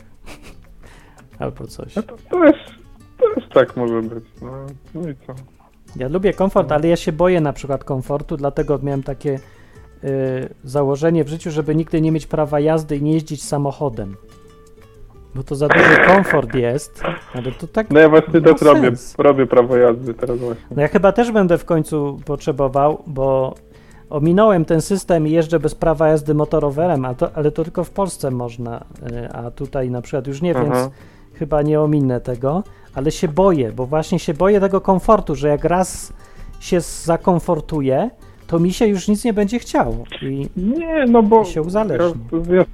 Albo 1.39 1.67
coś. 1.67 1.95
No 1.95 2.03
to, 2.03 2.15
to 2.29 2.39
też, 2.41 2.55
też 3.35 3.49
tak 3.53 3.77
może 3.77 4.01
być, 4.01 4.23
no, 4.41 4.65
no 4.95 5.09
i 5.09 5.15
co? 5.27 5.33
Ja 5.95 6.07
lubię 6.07 6.33
komfort, 6.33 6.71
ale 6.71 6.87
ja 6.87 6.95
się 6.95 7.11
boję 7.11 7.41
na 7.41 7.53
przykład 7.53 7.83
komfortu, 7.83 8.37
dlatego 8.37 8.79
miałem 8.83 9.03
takie 9.03 9.39
założenie 10.63 11.23
w 11.23 11.27
życiu, 11.27 11.51
żeby 11.51 11.75
nigdy 11.75 12.01
nie 12.01 12.11
mieć 12.11 12.27
prawa 12.27 12.59
jazdy 12.59 12.97
i 12.97 13.01
nie 13.01 13.13
jeździć 13.13 13.43
samochodem. 13.43 14.15
Bo 15.35 15.43
to 15.43 15.55
za 15.55 15.67
duży 15.67 15.97
komfort 16.07 16.55
jest, 16.55 17.03
ale 17.33 17.51
to 17.51 17.67
tak 17.67 17.89
No 17.91 17.99
ja 17.99 18.09
właśnie 18.09 18.41
też 18.41 18.61
robię, 18.61 18.91
robię 19.17 19.45
prawo 19.45 19.77
jazdy 19.77 20.13
teraz 20.13 20.37
właśnie. 20.37 20.65
No 20.75 20.81
ja 20.81 20.87
chyba 20.87 21.11
też 21.11 21.31
będę 21.31 21.57
w 21.57 21.65
końcu 21.65 22.19
potrzebował, 22.25 23.03
bo 23.07 23.55
ominąłem 24.09 24.65
ten 24.65 24.81
system 24.81 25.27
i 25.27 25.31
jeżdżę 25.31 25.59
bez 25.59 25.75
prawa 25.75 26.07
jazdy 26.07 26.33
motorowerem, 26.33 27.05
a 27.05 27.13
to, 27.13 27.29
ale 27.33 27.51
to 27.51 27.63
tylko 27.63 27.83
w 27.83 27.89
Polsce 27.89 28.31
można, 28.31 28.85
y, 29.11 29.29
a 29.31 29.51
tutaj 29.51 29.89
na 29.89 30.01
przykład 30.01 30.27
już 30.27 30.41
nie, 30.41 30.55
Aha. 30.55 30.63
więc 30.63 30.93
chyba 31.33 31.61
nie 31.61 31.81
ominę 31.81 32.21
tego, 32.21 32.63
ale 32.95 33.11
się 33.11 33.27
boję, 33.27 33.71
bo 33.71 33.85
właśnie 33.85 34.19
się 34.19 34.33
boję 34.33 34.59
tego 34.59 34.81
komfortu, 34.81 35.35
że 35.35 35.47
jak 35.47 35.63
raz 35.63 36.13
się 36.59 36.81
zakomfortuję, 36.81 38.09
to 38.47 38.59
mi 38.59 38.73
się 38.73 38.87
już 38.87 39.07
nic 39.07 39.25
nie 39.25 39.33
będzie 39.33 39.59
chciało. 39.59 40.03
I 40.21 40.47
Nie, 40.57 41.05
no 41.07 41.23
bo 41.23 41.45
się 41.45 41.61
uzależni. 41.61 42.21
Ja, 42.51 42.65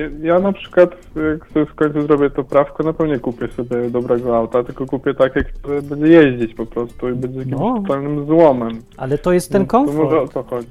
ja, 0.00 0.08
ja, 0.22 0.38
na 0.38 0.52
przykład, 0.52 0.90
jak 1.32 1.48
sobie 1.52 1.66
w 1.66 1.74
końcu 1.74 2.02
zrobię 2.06 2.30
to 2.30 2.44
prawko, 2.44 2.82
na 2.82 2.92
pewno 2.92 3.14
nie 3.14 3.20
kupię 3.20 3.48
sobie 3.48 3.90
dobrego 3.90 4.36
auta, 4.36 4.64
tylko 4.64 4.86
kupię 4.86 5.14
takie, 5.14 5.44
które 5.44 5.82
będzie 5.82 6.06
jeździć 6.08 6.54
po 6.54 6.66
prostu 6.66 7.08
i 7.08 7.12
będzie 7.12 7.38
jakimś 7.38 7.60
No. 7.60 7.82
totalnym 7.82 8.26
złomem. 8.26 8.82
ale 8.96 9.18
to 9.18 9.32
jest 9.32 9.52
ten 9.52 9.66
To 9.66 9.82
może 9.82 9.92
o 10.00 10.04
komfort. 10.08 10.32
to 10.32 10.42
chodzi. 10.42 10.68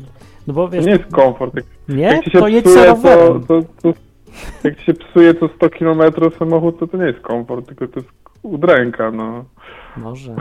No 0.47 0.54
bo 0.54 0.65
To 0.65 0.71
wiesz, 0.71 0.86
nie 0.86 0.91
jest 0.91 1.06
komfort. 1.12 1.56
Jak, 1.56 1.65
nie, 1.89 2.01
jak 2.04 2.23
ci 2.23 2.32
się 2.32 2.39
to 2.39 2.47
jedź 2.47 2.65
psuje, 2.65 2.86
to, 3.04 3.39
to, 3.47 3.62
to, 3.82 3.93
jak 4.63 4.77
ci 4.80 4.86
się 4.86 4.93
psuje 4.93 5.34
co 5.36 5.47
100 5.47 5.69
km 5.69 6.01
samochód, 6.39 6.80
to 6.80 6.88
to 6.88 6.97
nie 6.97 7.06
jest 7.06 7.19
komfort, 7.19 7.65
tylko 7.67 7.88
to 7.88 7.99
jest 7.99 8.12
udręka, 8.43 9.12
no. 9.12 9.45
Może. 9.97 10.36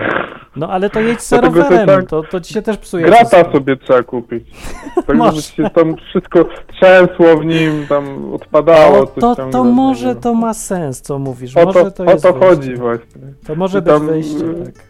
No 0.56 0.68
ale 0.68 0.90
to 0.90 1.00
jedź 1.00 1.22
za 1.22 1.38
Dlatego 1.38 1.62
to 1.64 1.70
rowerem, 1.70 2.00
tak- 2.00 2.10
to, 2.10 2.22
to 2.22 2.40
ci 2.40 2.54
się 2.54 2.62
też 2.62 2.76
psuje. 2.78 3.04
Grata 3.06 3.24
wszystko. 3.24 3.52
sobie 3.52 3.76
trzeba 3.76 4.02
kupić. 4.02 4.44
Tak 5.06 5.16
Może. 5.16 5.42
się 5.42 5.70
tam 5.70 5.96
wszystko 5.96 6.44
trzęsło 6.72 7.36
w 7.36 7.44
nim, 7.44 7.86
tam 7.88 8.34
odpadało. 8.34 8.98
O, 8.98 9.06
coś 9.06 9.20
to, 9.20 9.36
tam 9.36 9.50
to 9.50 9.64
może 9.64 10.14
to 10.16 10.34
ma 10.34 10.54
sens, 10.54 11.00
co 11.00 11.18
mówisz. 11.18 11.56
O 11.56 11.64
Może 11.64 11.84
to, 11.84 11.90
to 11.90 12.04
o 12.04 12.16
to 12.16 12.32
chodzi 12.32 12.74
właśnie. 12.76 13.20
To 13.46 13.54
może 13.54 13.78
Czy 13.78 13.82
być 13.82 13.94
tam, 13.94 14.06
wyjście, 14.06 14.44
y, 14.44 14.64
tak. 14.64 14.84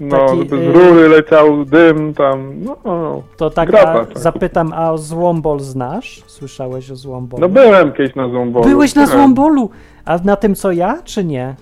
No, 0.00 0.26
Taki, 0.26 0.38
żeby 0.38 0.56
y- 0.56 0.72
z 0.72 0.74
rury 0.74 1.08
leciał 1.08 1.64
dym 1.64 2.14
tam, 2.14 2.64
no, 2.64 2.76
no. 2.84 3.22
To 3.36 3.50
tak, 3.50 3.68
Grata, 3.70 4.06
a 4.14 4.18
zapytam, 4.18 4.72
a 4.72 4.96
Złombol 4.96 5.60
znasz? 5.60 6.22
Słyszałeś 6.26 6.90
o 6.90 6.96
Złombolu? 6.96 7.40
No 7.40 7.48
byłem 7.48 7.92
kiedyś 7.92 8.14
na 8.14 8.28
Złombolu. 8.28 8.64
Byłeś 8.64 8.94
na. 8.94 9.06
Złombolu, 9.06 9.70
a 10.04 10.18
na 10.18 10.36
tym 10.36 10.54
co 10.54 10.72
ja, 10.72 10.98
czy 11.04 11.24
nie? 11.24 11.54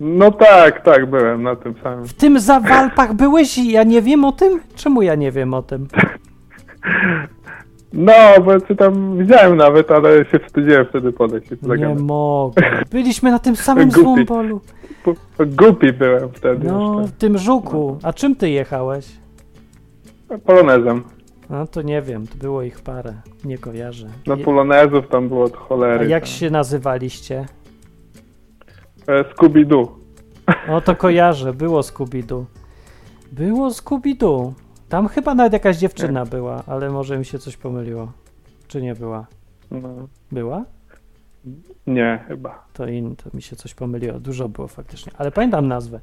No 0.00 0.30
tak, 0.30 0.84
tak, 0.84 1.06
byłem 1.10 1.42
na 1.42 1.56
tym 1.56 1.74
samym. 1.82 2.04
W 2.06 2.12
tym 2.14 2.40
za 2.40 2.60
w 2.60 2.66
Alpach 2.72 3.14
byłeś 3.14 3.58
i 3.58 3.70
ja 3.70 3.82
nie 3.82 4.02
wiem 4.02 4.24
o 4.24 4.32
tym? 4.32 4.60
Czemu 4.74 5.02
ja 5.02 5.14
nie 5.14 5.32
wiem 5.32 5.54
o 5.54 5.62
tym? 5.62 5.86
No, 7.92 8.12
bo 8.44 8.52
ja 8.52 8.60
cię 8.60 8.76
tam 8.76 9.18
widziałem 9.18 9.56
nawet, 9.56 9.90
ale 9.90 10.24
się 10.24 10.38
wstydziłem 10.46 10.86
wtedy 10.86 11.12
podejść 11.12 11.50
Nie 11.50 11.56
zagadać. 11.68 11.98
mogę. 12.02 12.62
Byliśmy 12.92 13.30
na 13.30 13.38
tym 13.38 13.56
samym 13.56 13.88
Głupi. 13.90 14.02
Złombolu. 14.26 14.60
Głupi 15.46 15.92
byłem 15.92 16.28
wtedy 16.32 16.66
No, 16.68 17.00
już, 17.00 17.10
w 17.10 17.16
tym 17.16 17.38
żuku. 17.38 17.98
A 18.02 18.12
czym 18.12 18.36
ty 18.36 18.50
jechałeś? 18.50 19.06
Polonezem. 20.46 21.02
No 21.50 21.66
to 21.66 21.82
nie 21.82 22.02
wiem, 22.02 22.26
to 22.26 22.34
było 22.36 22.62
ich 22.62 22.80
parę. 22.80 23.14
Nie 23.44 23.58
kojarzę. 23.58 24.06
No 24.26 24.36
polonezów 24.36 25.08
tam 25.08 25.28
było 25.28 25.44
od 25.44 25.54
A 25.54 25.58
cholery. 25.58 26.08
jak 26.08 26.22
tam. 26.22 26.28
się 26.32 26.50
nazywaliście? 26.50 27.46
E, 29.08 29.24
Scooby-Doo. 29.34 29.88
No 30.68 30.80
to 30.80 30.96
kojarzę, 30.96 31.52
było 31.52 31.80
Scooby-Doo. 31.80 32.44
Było 33.32 33.68
Scooby-Doo. 33.68 34.52
Tam 34.88 35.08
chyba 35.08 35.34
nawet 35.34 35.52
jakaś 35.52 35.76
dziewczyna 35.76 36.24
była, 36.24 36.62
ale 36.66 36.90
może 36.90 37.18
mi 37.18 37.24
się 37.24 37.38
coś 37.38 37.56
pomyliło. 37.56 38.12
Czy 38.68 38.82
nie 38.82 38.94
była? 38.94 39.26
No, 39.70 39.88
Była? 40.32 40.64
nie, 41.86 42.24
chyba. 42.28 42.64
To, 42.72 42.86
in, 42.86 43.16
to 43.16 43.30
mi 43.34 43.42
się 43.42 43.56
coś 43.56 43.74
pomyliło. 43.74 44.18
Dużo 44.20 44.48
było 44.48 44.68
faktycznie, 44.68 45.12
ale 45.18 45.30
pamiętam 45.30 45.68
nazwę. 45.68 46.00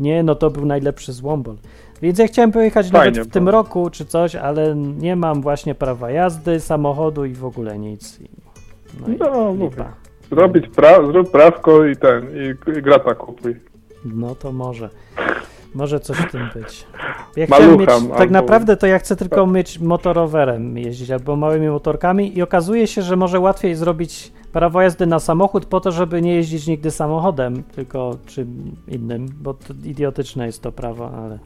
Nie, 0.00 0.22
no 0.22 0.34
to 0.34 0.50
był 0.50 0.66
najlepszy 0.66 1.12
złombol. 1.12 1.56
Więc 2.02 2.18
ja 2.18 2.26
chciałem 2.26 2.52
pojechać 2.52 2.90
Fajnie 2.90 3.10
nawet 3.10 3.28
w 3.28 3.32
tym 3.32 3.48
roku 3.48 3.90
czy 3.90 4.06
coś, 4.06 4.34
ale 4.36 4.76
nie 4.76 5.16
mam 5.16 5.42
właśnie 5.42 5.74
prawa 5.74 6.10
jazdy, 6.10 6.60
samochodu 6.60 7.24
i 7.24 7.34
w 7.34 7.44
ogóle 7.44 7.78
nic. 7.78 8.20
I, 8.20 8.28
no, 9.00 9.08
i 9.08 9.16
No, 9.18 9.54
mówię. 9.54 9.84
Zrobić 10.30 10.68
pra, 10.68 11.06
zrób 11.06 11.30
prawko 11.30 11.84
i 11.84 11.96
ten, 11.96 12.26
i, 12.26 12.70
i 12.78 12.82
grata 12.82 13.14
kupuj. 13.14 13.56
No 14.04 14.34
to 14.34 14.52
może. 14.52 14.90
Może 15.74 16.00
coś 16.00 16.16
w 16.16 16.30
tym 16.30 16.48
być. 16.54 16.86
Ja 17.36 17.46
Malucha 17.48 17.82
chciałem 17.84 18.02
mieć, 18.02 18.10
tak 18.10 18.20
albo- 18.20 18.32
naprawdę 18.32 18.76
to 18.76 18.86
ja 18.86 18.98
chcę 18.98 19.16
tylko 19.16 19.46
mieć 19.46 19.78
motorowerem 19.78 20.78
jeździć 20.78 21.10
albo 21.10 21.36
małymi 21.36 21.68
motorkami 21.68 22.38
i 22.38 22.42
okazuje 22.42 22.86
się, 22.86 23.02
że 23.02 23.16
może 23.16 23.40
łatwiej 23.40 23.74
zrobić 23.74 24.32
prawo 24.52 24.82
jazdy 24.82 25.06
na 25.06 25.18
samochód 25.18 25.66
po 25.66 25.80
to, 25.80 25.92
żeby 25.92 26.22
nie 26.22 26.34
jeździć 26.34 26.66
nigdy 26.66 26.90
samochodem, 26.90 27.62
tylko 27.62 28.16
czym 28.26 28.76
innym, 28.88 29.26
bo 29.40 29.54
idiotyczne 29.84 30.46
jest 30.46 30.62
to 30.62 30.72
prawo, 30.72 31.10
ale 31.10 31.38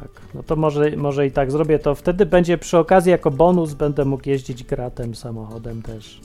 tak, 0.00 0.08
no 0.34 0.42
to 0.42 0.56
może, 0.56 0.90
może 0.96 1.26
i 1.26 1.30
tak 1.30 1.50
zrobię 1.50 1.78
to. 1.78 1.94
Wtedy 1.94 2.26
będzie 2.26 2.58
przy 2.58 2.78
okazji 2.78 3.10
jako 3.10 3.30
bonus 3.30 3.74
będę 3.74 4.04
mógł 4.04 4.28
jeździć 4.28 4.64
gratem 4.64 5.14
samochodem 5.14 5.82
też. 5.82 6.20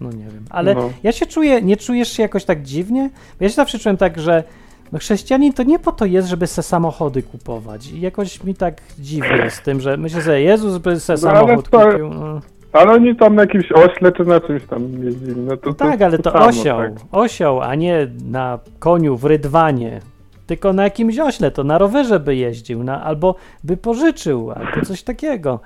No 0.00 0.10
nie 0.12 0.24
wiem, 0.24 0.44
ale 0.50 0.74
No. 0.74 0.90
ja 1.02 1.12
się 1.12 1.26
czuję, 1.26 1.62
nie 1.62 1.76
czujesz 1.76 2.12
się 2.12 2.22
jakoś 2.22 2.44
tak 2.44 2.62
dziwnie? 2.62 3.10
Bo 3.38 3.44
ja 3.44 3.48
się 3.48 3.54
zawsze 3.54 3.78
czułem 3.78 3.96
tak, 3.96 4.18
że 4.20 4.44
no 4.92 4.98
chrześcijanin 4.98 5.52
to 5.52 5.62
nie 5.62 5.78
po 5.78 5.92
to 5.92 6.04
jest, 6.04 6.28
żeby 6.28 6.46
se 6.46 6.62
samochody 6.62 7.22
kupować. 7.22 7.86
I 7.90 8.00
jakoś 8.00 8.44
mi 8.44 8.54
tak 8.54 8.80
dziwnie 8.98 9.50
z 9.50 9.60
tym, 9.62 9.80
że 9.80 9.96
myślę 9.96 10.22
sobie, 10.22 10.40
Jezus 10.42 10.78
by 10.78 11.00
se 11.00 11.12
No, 11.12 11.18
samochód 11.18 11.70
to- 11.70 11.86
kupił. 11.90 12.08
No. 12.10 12.40
Ale 12.72 12.92
oni 12.92 13.16
tam 13.16 13.34
na 13.34 13.42
jakimś 13.42 13.72
ośle 13.72 14.12
czy 14.12 14.24
na 14.24 14.40
czymś 14.40 14.62
tam 14.66 15.04
jeździli. 15.04 15.36
No 15.40 15.56
to, 15.56 15.68
No 15.68 15.74
tak, 15.74 16.02
ale 16.02 16.18
to 16.18 16.30
samo, 16.30 16.46
osioł, 16.46 16.78
tak. 16.78 16.92
osioł, 17.12 17.60
a 17.60 17.74
nie 17.74 18.06
na 18.24 18.58
koniu 18.78 19.16
w 19.16 19.24
rydwanie. 19.24 20.00
Tylko 20.46 20.72
na 20.72 20.84
jakimś 20.84 21.18
ośle, 21.18 21.50
to 21.50 21.64
na 21.64 21.78
rowerze 21.78 22.20
by 22.20 22.36
jeździł, 22.36 22.84
na, 22.84 23.04
albo 23.04 23.34
by 23.64 23.76
pożyczył, 23.76 24.50
albo 24.50 24.86
coś 24.86 25.02
takiego. 25.02 25.60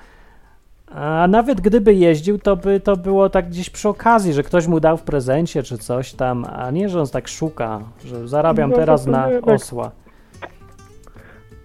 A 0.94 1.26
nawet 1.28 1.60
gdyby 1.60 1.94
jeździł, 1.94 2.38
to 2.38 2.56
by 2.56 2.80
to 2.80 2.96
było 2.96 3.28
tak 3.30 3.48
gdzieś 3.48 3.70
przy 3.70 3.88
okazji, 3.88 4.32
że 4.32 4.42
ktoś 4.42 4.66
mu 4.66 4.80
dał 4.80 4.96
w 4.96 5.02
prezencie 5.02 5.62
czy 5.62 5.78
coś 5.78 6.12
tam, 6.12 6.44
a 6.52 6.70
nie, 6.70 6.88
że 6.88 7.00
on 7.00 7.06
tak 7.06 7.28
szuka, 7.28 7.80
że 8.04 8.28
zarabiam 8.28 8.70
No 8.70 8.76
teraz 8.76 9.06
na 9.06 9.28
tak. 9.30 9.48
osła. 9.48 9.90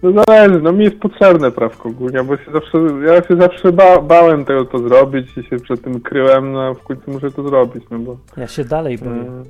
No 0.02 0.22
zależy, 0.28 0.60
no 0.60 0.72
mi 0.72 0.84
jest 0.84 0.96
potrzebne 0.96 1.50
prawko 1.50 1.88
ogólnie, 1.88 2.24
bo 2.24 2.36
się 2.36 2.52
zawsze, 2.52 2.78
ja 3.06 3.22
się 3.22 3.36
zawsze 3.36 3.72
ba, 3.72 4.00
bałem 4.02 4.44
tego 4.44 4.64
to 4.64 4.78
zrobić 4.78 5.38
i 5.38 5.42
się 5.42 5.56
przed 5.56 5.82
tym 5.82 6.00
kryłem, 6.00 6.52
no 6.52 6.62
a 6.62 6.74
w 6.74 6.82
końcu 6.82 7.10
muszę 7.10 7.30
to 7.30 7.42
zrobić, 7.42 7.84
no 7.90 7.98
bo 7.98 8.16
Ja 8.36 8.46
się 8.46 8.64
dalej 8.64 8.98
boję. 8.98 9.10
mm, 9.10 9.44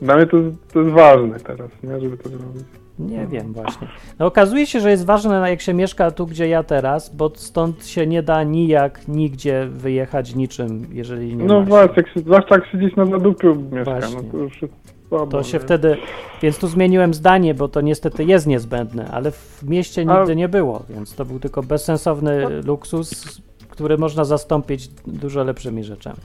dla 0.00 0.16
mnie 0.16 0.26
to, 0.26 0.36
to 0.72 0.80
jest 0.80 0.94
ważne 0.94 1.40
teraz, 1.40 1.70
nie, 1.82 2.00
żeby 2.00 2.16
to 2.16 2.28
zrobić. 2.28 2.62
Nie 3.00 3.26
wiem 3.26 3.52
właśnie. 3.52 3.88
No 4.18 4.26
okazuje 4.26 4.66
się, 4.66 4.80
że 4.80 4.90
jest 4.90 5.04
ważne, 5.06 5.50
jak 5.50 5.60
się 5.60 5.74
mieszka 5.74 6.10
tu, 6.10 6.26
gdzie 6.26 6.48
ja 6.48 6.62
teraz, 6.62 7.14
bo 7.16 7.32
stąd 7.34 7.86
się 7.86 8.06
nie 8.06 8.22
da 8.22 8.42
nijak 8.42 9.08
nigdzie 9.08 9.66
wyjechać 9.70 10.34
niczym, 10.34 10.86
jeżeli 10.92 11.36
nie 11.36 11.44
No 11.44 11.60
ma 11.60 11.66
właśnie, 11.66 11.94
jak 11.96 12.08
się, 12.14 12.20
zwłaszcza 12.20 12.54
jak 12.54 12.66
się 12.66 12.78
gdzieś 12.78 12.96
na 12.96 13.06
zadupiu 13.06 13.54
mieszka, 13.72 13.84
Właśnie. 13.84 14.16
no 14.16 14.22
to 14.32 14.36
już 14.36 14.62
jest 14.62 14.74
słabo. 15.08 15.26
To 15.26 15.42
się 15.42 15.58
nie? 15.58 15.64
wtedy, 15.64 15.96
więc 16.42 16.58
tu 16.58 16.66
zmieniłem 16.68 17.14
zdanie, 17.14 17.54
bo 17.54 17.68
to 17.68 17.80
niestety 17.80 18.24
jest 18.24 18.46
niezbędne, 18.46 19.08
ale 19.12 19.30
w 19.30 19.62
mieście 19.62 20.04
A- 20.08 20.18
nigdy 20.18 20.36
nie 20.36 20.48
było, 20.48 20.82
więc 20.90 21.14
to 21.14 21.24
był 21.24 21.38
tylko 21.38 21.62
bezsensowny 21.62 22.62
luksus, 22.64 23.40
który 23.68 23.98
można 23.98 24.24
zastąpić 24.24 24.88
dużo 25.06 25.44
lepszymi 25.44 25.84
rzeczami. 25.84 26.16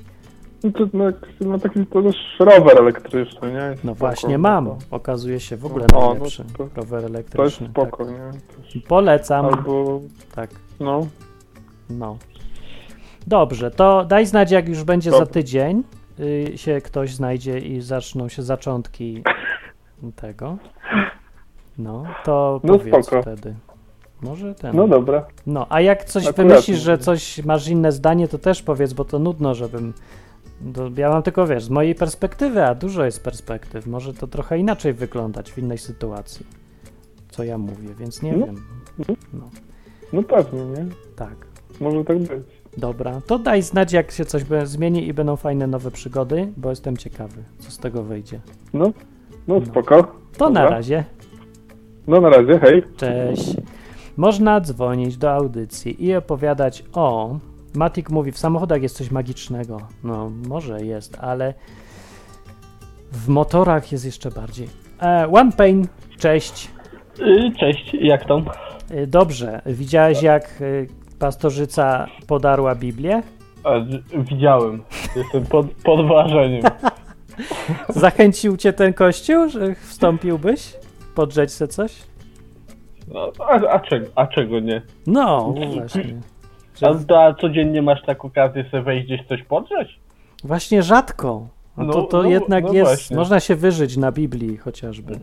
No 0.64 0.72
to 0.72 0.86
no, 0.94 1.50
ma 1.50 1.60
taki 1.60 1.86
też 1.86 2.16
rower 2.40 2.78
elektryczny, 2.78 3.52
nie? 3.54 3.76
No 3.84 3.94
właśnie 3.96 4.38
no 4.38 4.38
mam, 4.42 4.70
okazuje 4.92 5.40
się 5.40 5.58
w 5.58 5.66
ogóle 5.66 5.86
O, 5.94 6.00
no 6.02 6.10
najlepszy 6.14 6.44
to- 6.58 6.64
rower 6.76 6.88
To 6.88 6.96
jest 6.96 7.06
elektryczny. 7.16 7.68
spoko, 7.70 8.04
nie? 8.06 8.18
Tak. 8.18 8.66
Też. 8.74 8.84
Polecam, 8.88 9.46
Albo, 9.46 10.02
tak. 10.36 10.50
no, 10.80 11.08
No. 11.90 12.18
Dobrze, 13.28 13.72
to 13.72 14.06
daj 14.06 14.26
znać, 14.26 14.52
jak 14.52 14.70
już 14.70 14.84
będzie 14.84 15.12
Dobra. 15.12 15.26
za 15.26 15.32
tydzień 15.32 15.84
y, 16.20 16.52
się 16.58 16.82
ktoś 16.82 17.16
znajdzie 17.16 17.60
i 17.60 17.82
zaczną 17.82 18.30
się 18.30 18.44
zaczątki 18.44 19.24
tego. 20.22 20.58
No, 21.78 22.04
to 22.24 22.60
No 22.64 22.78
powiedz 22.80 23.06
spoko. 23.06 23.22
wtedy. 23.22 23.56
Może 24.22 24.56
ten. 24.56 24.76
no 24.76 24.88
dobra. 24.88 25.26
No, 25.48 25.66
a 25.70 25.82
jak 25.82 26.06
coś 26.06 26.28
Akurat 26.28 26.48
wymyślisz, 26.48 26.80
że 26.80 26.98
coś 26.98 27.44
masz 27.46 27.68
inne 27.68 27.92
zdanie, 27.92 28.28
to 28.28 28.38
też 28.38 28.62
powiedz, 28.62 28.94
bo 28.94 29.06
to 29.06 29.20
nudno, 29.20 29.56
żebym. 29.56 29.94
To 30.74 30.90
ja 30.98 31.10
mam 31.10 31.24
tylko 31.24 31.48
wiesz, 31.48 31.64
z 31.64 31.70
mojej 31.70 31.96
perspektywy, 31.96 32.64
a 32.66 32.76
dużo 32.76 33.06
jest 33.06 33.24
perspektyw. 33.24 33.88
Może 33.88 34.14
to 34.14 34.28
trochę 34.28 34.58
inaczej 34.60 34.94
wyglądać 34.94 35.52
w 35.52 35.58
innej 35.58 35.78
sytuacji. 35.78 36.46
Co 37.30 37.44
ja 37.44 37.58
mówię, 37.58 37.90
więc 38.00 38.22
nie 38.22 38.34
No. 38.38 38.46
wiem. 38.46 38.56
No, 39.34 39.50
No 40.14 40.24
pewnie, 40.24 40.60
nie? 40.66 40.86
tak. 41.16 41.36
Może 41.80 42.04
tak 42.04 42.20
być. 42.20 42.30
Dobra, 42.78 43.22
to 43.28 43.40
daj 43.40 43.62
znać, 43.62 43.94
jak 43.94 44.12
się 44.12 44.26
coś 44.26 44.44
zmieni 44.64 45.08
i 45.08 45.14
będą 45.14 45.36
fajne 45.36 45.68
nowe 45.68 45.92
przygody, 45.92 46.54
bo 46.58 46.70
jestem 46.70 46.98
ciekawy, 46.98 47.44
co 47.60 47.72
z 47.72 47.78
tego 47.78 48.04
wyjdzie. 48.04 48.40
No, 48.74 48.92
no 49.48 49.60
No. 49.60 49.66
spoko. 49.66 50.16
To 50.38 50.50
na 50.50 50.62
Dobra. 50.62 50.70
razie. 50.78 51.04
No 52.08 52.22
na 52.22 52.30
razie, 52.30 52.60
hej. 52.60 52.84
Cześć. 52.98 53.56
Można 54.18 54.62
dzwonić 54.62 55.18
do 55.18 55.32
audycji 55.32 56.06
i 56.06 56.16
opowiadać 56.16 56.84
o. 56.94 57.38
Matik 57.76 58.10
mówi, 58.10 58.32
w 58.32 58.38
samochodach 58.38 58.82
jest 58.82 58.98
coś 58.98 59.12
magicznego. 59.12 59.78
No, 60.04 60.32
może 60.48 60.82
jest, 60.86 61.18
ale 61.22 61.54
w 63.12 63.28
motorach 63.28 63.92
jest 63.92 64.06
jeszcze 64.06 64.32
bardziej. 64.32 64.68
E, 65.02 65.28
One 65.32 65.52
Pain, 65.52 65.88
cześć. 66.18 66.72
Y, 67.20 67.52
Cześć, 67.60 67.94
jak 67.94 68.26
tam? 68.28 68.46
E, 68.92 69.08
Dobrze, 69.08 69.62
widziałeś 69.66 70.22
jak 70.22 70.44
e, 70.44 70.64
pastorzyca 71.20 72.08
podarła 72.28 72.76
Biblię? 72.76 73.24
Widziałem. 74.18 74.84
Jestem 75.16 75.46
pod, 75.46 75.68
pod 75.72 76.08
wrażeniem. 76.08 76.64
Zachęcił 77.90 78.58
cię 78.58 78.74
ten 78.74 78.94
kościół, 78.94 79.50
że 79.50 79.76
wstąpiłbyś? 79.76 80.74
Podrzeć 81.16 81.52
se 81.52 81.68
coś? 81.68 82.04
No, 83.08 83.32
a, 83.40 83.52
a, 83.54 83.80
czego, 83.80 84.06
a 84.16 84.28
czego 84.28 84.60
nie? 84.60 84.82
No, 85.08 85.54
właśnie. 85.76 86.22
A, 86.82 86.94
Że 86.94 87.20
a 87.20 87.34
codziennie 87.34 87.82
masz 87.82 88.02
tak 88.06 88.26
okazję 88.26 88.64
sobie 88.72 88.84
wejść 88.84 89.06
gdzieś 89.06 89.28
coś 89.28 89.44
podrzeć? 89.44 90.00
właśnie 90.44 90.84
rzadko. 90.84 91.48
To, 91.76 91.84
No, 91.84 92.02
to 92.02 92.24
no, 92.24 92.30
jednak 92.30 92.64
no 92.64 92.74
jest, 92.74 92.92
właśnie. 92.92 93.18
można 93.18 93.40
się 93.40 93.56
wyżyć 93.56 93.98
na 93.98 94.12
Biblii 94.12 94.58
chociażby. 94.58 95.20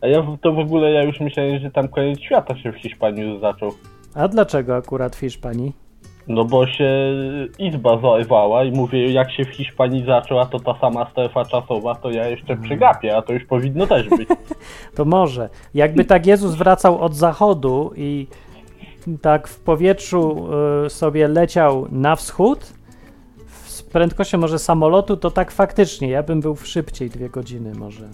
A 0.00 0.06
ja 0.06 0.26
to 0.42 0.52
w 0.52 0.58
ogóle 0.58 0.90
ja 0.92 1.02
już 1.02 1.20
myślałem, 1.20 1.58
że 1.60 1.70
tam 1.70 1.88
koniec 1.88 2.20
świata 2.20 2.56
się 2.56 2.72
w 2.72 2.76
Hiszpanii 2.76 3.22
już 3.22 3.40
zaczął. 3.40 3.72
A 4.14 4.28
dlaczego 4.28 4.76
akurat 4.76 5.16
w 5.16 5.20
Hiszpanii? 5.20 5.72
No 6.28 6.44
bo 6.44 6.66
się 6.66 6.90
izba 7.58 7.98
zajwała 8.00 8.64
i 8.64 8.70
mówię, 8.72 9.12
jak 9.12 9.32
się 9.32 9.44
w 9.44 9.48
Hiszpanii 9.48 10.04
zaczął, 10.04 10.38
a 10.38 10.46
to 10.46 10.60
ta 10.60 10.78
sama 10.80 11.10
strefa 11.10 11.44
czasowa, 11.44 11.94
to 11.94 12.10
ja 12.10 12.28
jeszcze 12.28 12.56
przegapię, 12.56 13.16
a 13.16 13.22
to 13.22 13.32
już 13.32 13.44
powinno 13.44 13.86
też 13.86 14.08
być. 14.08 14.28
To 14.96 15.04
może. 15.04 15.48
Jakby 15.74 16.04
tak 16.04 16.26
Jezus 16.26 16.54
wracał 16.54 16.98
od 17.00 17.14
zachodu 17.14 17.90
i 17.96 18.26
tak 19.22 19.48
w 19.48 19.60
powietrzu 19.60 20.46
y, 20.86 20.90
sobie 20.90 21.28
leciał 21.28 21.86
na 21.90 22.16
wschód 22.16 22.72
z 23.66 23.82
prędkością 23.82 24.38
może 24.38 24.58
samolotu, 24.58 25.16
to 25.16 25.30
tak 25.30 25.50
faktycznie, 25.50 26.08
ja 26.08 26.22
bym 26.22 26.40
był 26.40 26.54
w 26.54 26.66
szybciej 26.66 27.10
dwie 27.10 27.28
godziny 27.30 27.72
może. 27.74 28.08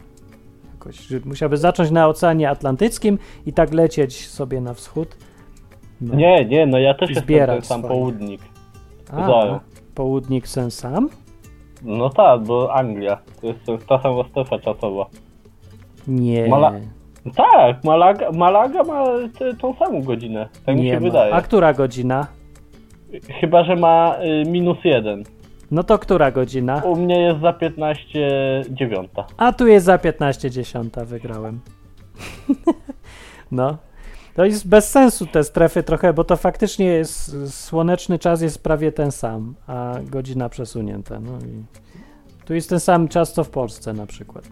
Jakoś, 0.73 1.11
musiałby 1.25 1.57
zacząć 1.57 1.91
na 1.91 2.09
Oceanie 2.09 2.51
Atlantyckim 2.51 3.19
i 3.47 3.53
tak 3.53 3.73
lecieć 3.73 4.29
sobie 4.29 4.61
na 4.61 4.75
wschód. 4.75 5.17
No. 6.01 6.15
Nie, 6.15 6.45
nie, 6.45 6.67
no 6.67 6.79
ja 6.79 6.95
też 6.95 7.11
jestem 7.11 7.27
ten 7.47 7.63
sam 7.63 7.81
swoje. 7.81 7.95
południk. 7.95 8.41
A, 9.13 9.27
Zajął. 9.27 9.61
południk 9.95 10.49
sen 10.49 10.71
sam? 10.71 11.09
No 11.83 12.11
tak, 12.11 12.43
bo 12.43 12.75
Anglia, 12.75 13.19
to 13.41 13.47
jest 13.47 13.87
ta 13.89 14.03
sama 14.03 14.25
strefa 14.29 14.59
czasowa. 14.59 15.07
Nie. 16.07 16.49
Mala- 16.49 16.73
Tak, 17.37 17.85
Malaga, 17.85 18.31
Malaga 18.33 18.83
ma 18.83 19.05
t- 19.39 19.57
tą 19.57 19.75
samą 19.77 20.03
godzinę, 20.03 20.49
tak 20.67 20.77
mi 20.77 20.83
nie 20.83 20.91
się 20.91 21.01
ma. 21.01 21.07
wydaje. 21.07 21.35
A 21.35 21.43
która 21.43 21.73
godzina? 21.73 22.27
Chyba, 23.41 23.65
że 23.65 23.77
ma 23.77 24.17
y, 24.45 24.51
minus 24.51 24.79
jeden. 24.85 25.25
No 25.71 25.83
to 25.83 25.99
która 25.99 26.31
godzina? 26.31 26.83
U 26.85 26.97
mnie 26.97 27.21
jest 27.21 27.41
za 27.41 27.53
15 27.53 28.09
dziewiąta. 28.71 29.27
A 29.37 29.53
tu 29.53 29.67
jest 29.67 29.87
za 29.87 29.97
15.10 29.97 31.05
wygrałem. 31.07 31.61
no. 33.51 33.77
To 34.35 34.45
jest 34.45 34.69
bez 34.69 34.91
sensu 34.91 35.27
te 35.27 35.45
strefy 35.45 35.83
trochę, 35.83 36.13
bo 36.13 36.25
to 36.25 36.37
faktycznie 36.37 36.87
jest 36.87 37.37
słoneczny 37.55 38.19
czas 38.19 38.43
jest 38.43 38.63
prawie 38.63 38.93
ten 38.93 39.13
sam, 39.13 39.55
a 39.67 39.95
godzina 40.03 40.49
przesunięta. 40.49 41.21
No 41.21 41.33
i 41.39 41.65
tu 42.47 42.55
jest 42.55 42.69
ten 42.71 42.81
sam 42.81 43.09
czas 43.09 43.33
co 43.33 43.45
w 43.45 43.51
Polsce 43.51 43.93
na 43.93 44.07
przykład. 44.07 44.45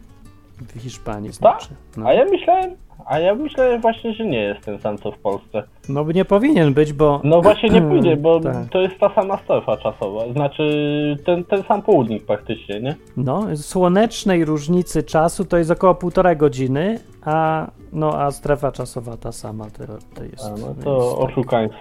W 0.62 0.80
Hiszpanii 0.80 1.28
Tak? 1.30 1.36
znaczy. 1.36 1.68
No. 1.96 2.06
A 2.06 2.12
ja 2.12 2.24
myślałem, 2.24 2.70
a 3.06 3.18
ja 3.18 3.34
myślałem 3.34 3.80
właśnie, 3.80 4.14
że 4.14 4.24
nie 4.24 4.38
jest 4.42 4.61
ten 4.64 4.78
sam 4.78 4.98
co 4.98 5.12
w 5.12 5.18
Polsce. 5.18 5.62
no 5.88 6.04
nie 6.14 6.24
powinien 6.24 6.74
być, 6.74 6.92
bo 6.92 7.20
No 7.24 7.42
właśnie 7.42 7.68
nie 7.68 7.82
pójdzie, 7.90 8.16
bo 8.16 8.40
Tak. 8.40 8.56
to 8.70 8.80
jest 8.80 8.98
ta 9.00 9.14
sama 9.14 9.36
strefa 9.38 9.76
czasowa. 9.76 10.32
Znaczy 10.32 11.16
ten, 11.26 11.44
ten 11.44 11.62
sam 11.62 11.82
południk 11.82 12.26
praktycznie, 12.26 12.80
nie? 12.80 12.94
no, 13.16 13.42
słonecznej 13.56 14.44
różnicy 14.44 15.02
czasu 15.02 15.44
to 15.44 15.56
jest 15.58 15.70
około 15.70 15.94
półtorej 15.94 16.36
godziny, 16.36 16.98
a 17.24 17.66
no 17.92 18.14
a 18.20 18.30
strefa 18.30 18.72
czasowa 18.72 19.16
ta 19.16 19.32
sama 19.32 19.64
to, 19.64 19.84
to 20.14 20.24
jest. 20.24 20.44
A, 20.44 20.50
no 20.50 20.66
jest 20.68 20.82
to 20.84 21.11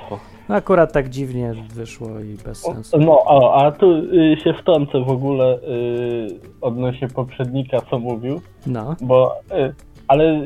tak. 0.10 0.20
No 0.50 0.56
akurat 0.56 0.94
tak 0.94 1.10
dziwnie 1.10 1.54
wyszło 1.74 2.20
i 2.20 2.36
bez 2.46 2.58
sensu. 2.62 2.98
No, 3.00 3.12
o, 3.26 3.56
a 3.56 3.72
tu 3.72 3.92
y, 3.98 4.38
się 4.44 4.54
wtrącę 4.54 5.04
w 5.04 5.10
ogóle 5.10 5.58
y, 5.58 6.28
odnośnie 6.62 7.08
poprzednika, 7.08 7.82
co 7.90 8.00
mówił, 8.00 8.42
No, 8.68 8.96
bo, 9.02 9.36
y, 9.52 9.74
ale 10.08 10.46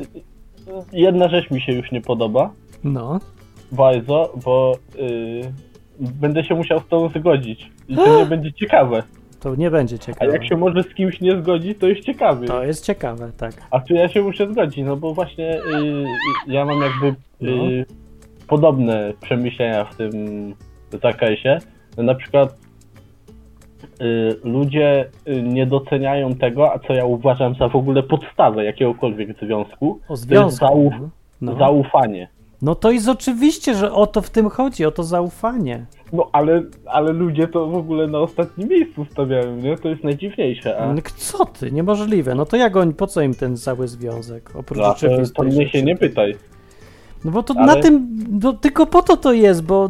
jedna 0.92 1.28
rzecz 1.28 1.50
mi 1.50 1.60
się 1.60 1.72
już 1.72 1.92
nie 1.92 2.00
podoba, 2.00 2.50
no. 2.84 3.20
bardzo, 3.72 4.32
bo 4.44 4.76
y, 4.96 5.52
będę 6.00 6.44
się 6.44 6.54
musiał 6.54 6.80
z 6.80 6.88
tą 6.88 7.08
zgodzić 7.08 7.70
i 7.88 7.96
to 7.96 8.16
nie 8.18 8.26
będzie 8.26 8.52
ciekawe. 8.52 9.02
To 9.40 9.54
nie 9.54 9.70
będzie 9.70 9.96
A 9.96 9.98
ciekawe. 9.98 10.32
jak 10.32 10.44
się 10.48 10.56
może 10.56 10.82
z 10.82 10.94
kimś 10.94 11.20
nie 11.20 11.36
zgodzić, 11.42 11.78
to 11.78 11.88
jest 11.88 12.00
ciekawy. 12.00 12.46
To 12.46 12.64
jest 12.64 12.84
ciekawe, 12.86 13.32
tak. 13.36 13.52
A 13.70 13.80
tu 13.80 13.94
ja 13.94 14.08
się 14.08 14.22
muszę 14.22 14.52
zgodzić, 14.52 14.84
no 14.86 14.96
bo 14.96 15.14
właśnie 15.14 15.54
y, 15.58 15.60
ja 16.46 16.64
mam 16.64 16.80
jakby 16.82 17.06
y, 17.06 17.14
No. 17.40 17.94
Podobne 18.48 19.12
przemyślenia 19.22 19.84
w 19.84 19.96
tym 19.96 20.12
zakresie. 21.02 21.58
Na 21.96 22.14
przykład 22.14 22.56
y, 24.00 24.36
ludzie 24.44 25.06
y, 25.28 25.42
nie 25.42 25.66
doceniają 25.66 26.34
tego, 26.34 26.72
a 26.72 26.78
co 26.78 26.92
ja 26.92 27.04
uważam 27.04 27.54
za 27.54 27.68
w 27.68 27.76
ogóle 27.76 28.02
podstawę 28.02 28.64
jakiegokolwiek 28.64 29.38
związku, 29.42 29.90
O 29.90 30.06
to 30.06 30.12
jest 30.12 30.22
związku. 30.22 30.66
zauf 30.66 30.92
No. 31.40 31.56
zaufanie. 31.58 32.28
no 32.62 32.74
to 32.74 32.90
jest 32.90 33.08
oczywiście, 33.08 33.74
że 33.74 33.92
o 33.92 34.06
to 34.06 34.22
w 34.22 34.30
tym 34.30 34.48
chodzi, 34.48 34.84
o 34.86 34.90
to 34.90 35.02
zaufanie. 35.02 35.86
No 36.12 36.28
ale, 36.32 36.62
ale 36.86 37.12
ludzie 37.12 37.48
to 37.48 37.66
w 37.66 37.74
ogóle 37.76 38.06
na 38.06 38.18
ostatnim 38.18 38.68
miejscu 38.68 39.04
stawiają, 39.04 39.56
nie? 39.56 39.76
To 39.78 39.88
jest 39.88 40.04
najdziwniejsze. 40.04 40.78
A, 40.78 40.92
No, 40.92 41.02
Co 41.16 41.44
ty? 41.46 41.72
Niemożliwe. 41.72 42.34
No 42.34 42.46
to 42.46 42.56
jak 42.56 42.76
oni, 42.76 42.94
po 42.94 43.06
co 43.06 43.20
im 43.20 43.34
ten 43.34 43.56
cały 43.56 43.88
związek? 43.88 44.50
Oprócz 44.56 44.78
no, 44.78 44.94
to, 45.36 45.42
mnie 45.42 45.68
się 45.68 45.82
nie 45.82 45.96
pytaj. 45.96 46.34
No 47.24 47.30
bo 47.30 47.42
to 47.42 47.54
Ale- 47.56 47.66
na 47.76 47.82
tym, 47.82 48.08
no, 48.42 48.52
tylko 48.52 48.86
po 48.86 49.02
to 49.02 49.16
to 49.16 49.32
jest, 49.32 49.64
bo 49.64 49.88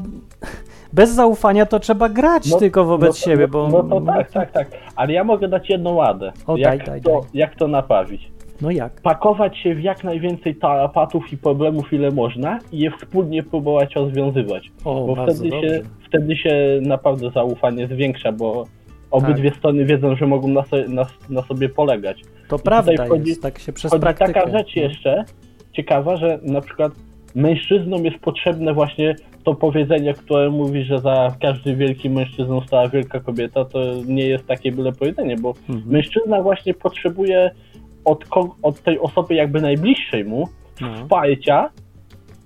bez 0.93 1.11
zaufania 1.11 1.66
to 1.66 1.80
trzeba 1.80 2.09
grać 2.09 2.51
tylko 2.59 2.85
wobec 2.85 3.09
no 3.09 3.32
siebie, 3.32 3.49
bo... 3.49 3.68
No 3.68 3.82
to 3.82 4.01
tak, 4.01 4.30
tak, 4.30 4.53
tak. 4.53 4.68
Ale 4.97 5.12
ja 5.12 5.24
mogę 5.24 5.49
dać 5.49 5.70
jedną 5.70 5.95
ładę. 5.95 6.32
O, 6.47 6.57
jak, 6.57 6.78
daj, 6.78 6.87
daj, 6.87 7.01
to, 7.03 7.11
daj. 7.11 7.20
jak 7.35 7.55
to 7.57 7.68
naprawić? 7.68 8.30
No 8.61 8.70
jak? 8.70 9.01
Pakować 9.01 9.59
się 9.59 9.74
w 9.74 9.82
jak 9.82 10.05
najwięcej 10.05 10.57
tarapatów 10.57 11.32
i 11.32 11.37
problemów, 11.37 11.93
ile 11.93 12.11
można 12.11 12.59
i 12.72 12.78
je 12.78 12.91
wspólnie 12.91 13.43
próbować 13.43 13.95
rozwiązywać. 13.97 14.72
O, 14.85 15.07
Bo 15.07 15.14
wtedy 15.14 15.49
dobrze. 15.51 15.68
się, 15.68 15.82
wtedy 16.09 16.37
się 16.37 16.80
naprawdę 16.82 17.30
zaufanie 17.30 17.87
zwiększa, 17.87 18.32
bo 18.32 18.64
obydwie 19.11 19.51
Tak. 19.51 19.59
strony 19.59 19.85
wiedzą, 19.85 20.16
że 20.16 20.26
mogą 20.26 20.49
na, 20.49 20.62
so, 20.62 20.76
na, 20.89 21.07
na 21.30 21.43
sobie 21.43 21.68
polegać. 21.68 22.22
To 22.49 22.57
I 22.57 22.59
prawda 22.59 22.93
wchodzi- 22.93 23.28
jest, 23.28 23.43
tak 23.43 23.59
się 23.59 23.72
przez 23.72 23.93
praktykę. 24.01 24.32
taka 24.32 24.51
rzecz 24.51 24.76
no. 24.76 24.82
jeszcze 24.82 25.24
ciekawa, 25.72 26.16
że 26.16 26.39
na 26.43 26.61
przykład 26.61 26.93
mężczyznom 27.35 28.05
jest 28.05 28.18
potrzebne 28.18 28.74
właśnie 28.74 29.14
to 29.45 29.55
powiedzenie, 29.55 30.14
które 30.14 30.51
mówi, 30.51 30.85
że 30.85 30.99
za 30.99 31.35
każdym 31.43 31.76
wielkim 31.78 32.12
mężczyzną 32.12 32.61
stała 32.61 32.89
wielka 32.89 33.20
kobieta, 33.20 33.64
to 33.64 33.78
nie 34.07 34.26
jest 34.26 34.47
takie 34.47 34.72
byle 34.72 34.93
powiedzenie, 34.93 35.37
bo 35.37 35.55
Mhm. 35.68 35.82
mężczyzna 35.93 36.43
właśnie 36.43 36.74
potrzebuje 36.74 37.51
od, 38.05 38.24
od 38.62 38.80
tej 38.82 38.99
osoby 38.99 39.35
jakby 39.35 39.61
najbliższej 39.61 40.24
mu 40.24 40.49
No. 40.80 40.95
wsparcia 40.95 41.70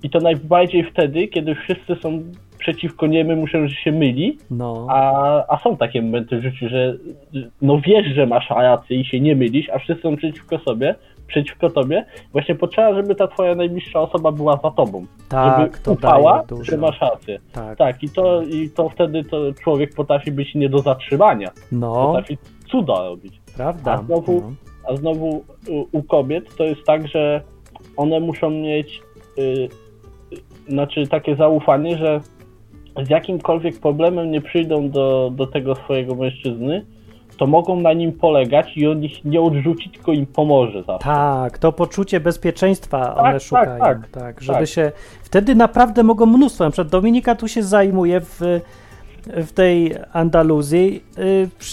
i 0.03 0.11
to 0.11 0.20
najbardziej 0.20 0.84
wtedy, 0.84 1.28
kiedy 1.28 1.55
wszyscy 1.55 1.95
są 2.03 2.22
przeciwko 2.59 3.07
niemu, 3.07 3.36
muszą, 3.36 3.68
że 3.68 3.74
się 3.74 3.93
myli, 3.93 4.39
No. 4.51 4.86
a, 4.91 5.45
a 5.55 5.59
są 5.59 5.76
takie 5.76 6.03
momenty 6.03 6.36
w 6.39 6.43
życiu, 6.43 6.68
że 6.68 6.95
no 7.62 7.80
wiesz, 7.80 8.07
że 8.14 8.26
masz 8.26 8.51
rację 8.51 8.97
i 9.01 9.05
się 9.05 9.20
nie 9.20 9.36
mylisz, 9.36 9.68
a 9.70 9.78
wszyscy 9.78 10.03
są 10.03 10.16
przeciwko 10.16 10.59
sobie, 10.59 10.95
przeciwko 11.29 11.70
tobie, 11.70 12.05
właśnie 12.33 12.55
potrzeba, 12.55 12.95
żeby 12.95 13.14
ta 13.14 13.29
twoja 13.29 13.55
najbliższa 13.55 14.01
osoba 14.01 14.33
była 14.33 14.57
za 14.62 14.70
tobą. 14.70 15.05
tak, 15.29 15.59
żeby 15.59 15.79
to 15.85 15.95
dużo. 16.49 16.64
że 16.64 16.76
masz 16.76 17.01
rację. 17.01 17.39
Tak. 17.53 17.79
Tak, 17.79 18.03
i 18.03 18.09
to, 18.11 18.43
i 18.43 18.70
to 18.70 18.89
wtedy 18.89 19.24
to 19.24 19.53
człowiek 19.62 19.95
potrafi 19.95 20.33
być 20.33 20.55
nie 20.55 20.68
do 20.68 20.79
zatrzymania. 20.79 21.49
No, 21.72 21.95
Potrafi 22.07 22.39
cuda 22.70 22.95
robić. 23.05 23.41
prawda. 23.57 23.93
A 23.93 23.99
znowu, 23.99 24.41
No. 24.41 24.53
a 24.93 24.97
znowu 24.97 25.45
u, 25.93 26.03
kobiet 26.03 26.57
to 26.57 26.64
jest 26.64 26.85
tak, 26.87 27.09
że 27.09 27.41
one 27.97 28.20
muszą 28.20 28.51
mieć 28.51 29.01
y, 29.39 29.43
y, 29.43 29.68
znaczy 30.68 31.07
takie 31.07 31.37
zaufanie, 31.37 31.99
że 31.99 32.20
z 33.07 33.11
jakimkolwiek 33.11 33.81
problemem 33.81 34.31
nie 34.31 34.41
przyjdą 34.41 34.91
do, 34.91 35.31
do 35.35 35.47
tego 35.47 35.74
swojego 35.74 36.14
mężczyzny, 36.14 36.87
to 37.39 37.47
mogą 37.47 37.80
na 37.80 37.93
nim 37.93 38.12
polegać 38.12 38.76
i 38.76 38.86
on 38.86 39.05
ich 39.05 39.24
nie 39.24 39.41
odrzuci, 39.41 39.91
tylko 39.91 40.12
im 40.12 40.26
pomoże 40.26 40.82
zawsze. 40.82 41.05
Tak, 41.05 41.59
to 41.59 41.72
poczucie 41.72 42.20
bezpieczeństwa 42.20 43.14
one 43.14 43.32
tak, 43.32 43.43
szukają. 43.43 43.78
Tak, 43.78 44.09
tak, 44.09 44.41
żeby 44.41 44.59
tak. 44.59 44.68
się. 44.68 44.93
Wtedy 45.22 45.55
naprawdę 45.55 46.03
mogą 46.03 46.26
mnóstwo. 46.26 46.64
Na 46.64 46.70
przykład 46.70 46.89
Dominika 46.89 47.34
tu 47.34 47.49
się 47.49 47.62
zajmuje 47.62 48.20
w, 48.20 48.61
w 49.27 49.53
tej 49.53 49.95
Andaluzji. 50.12 51.05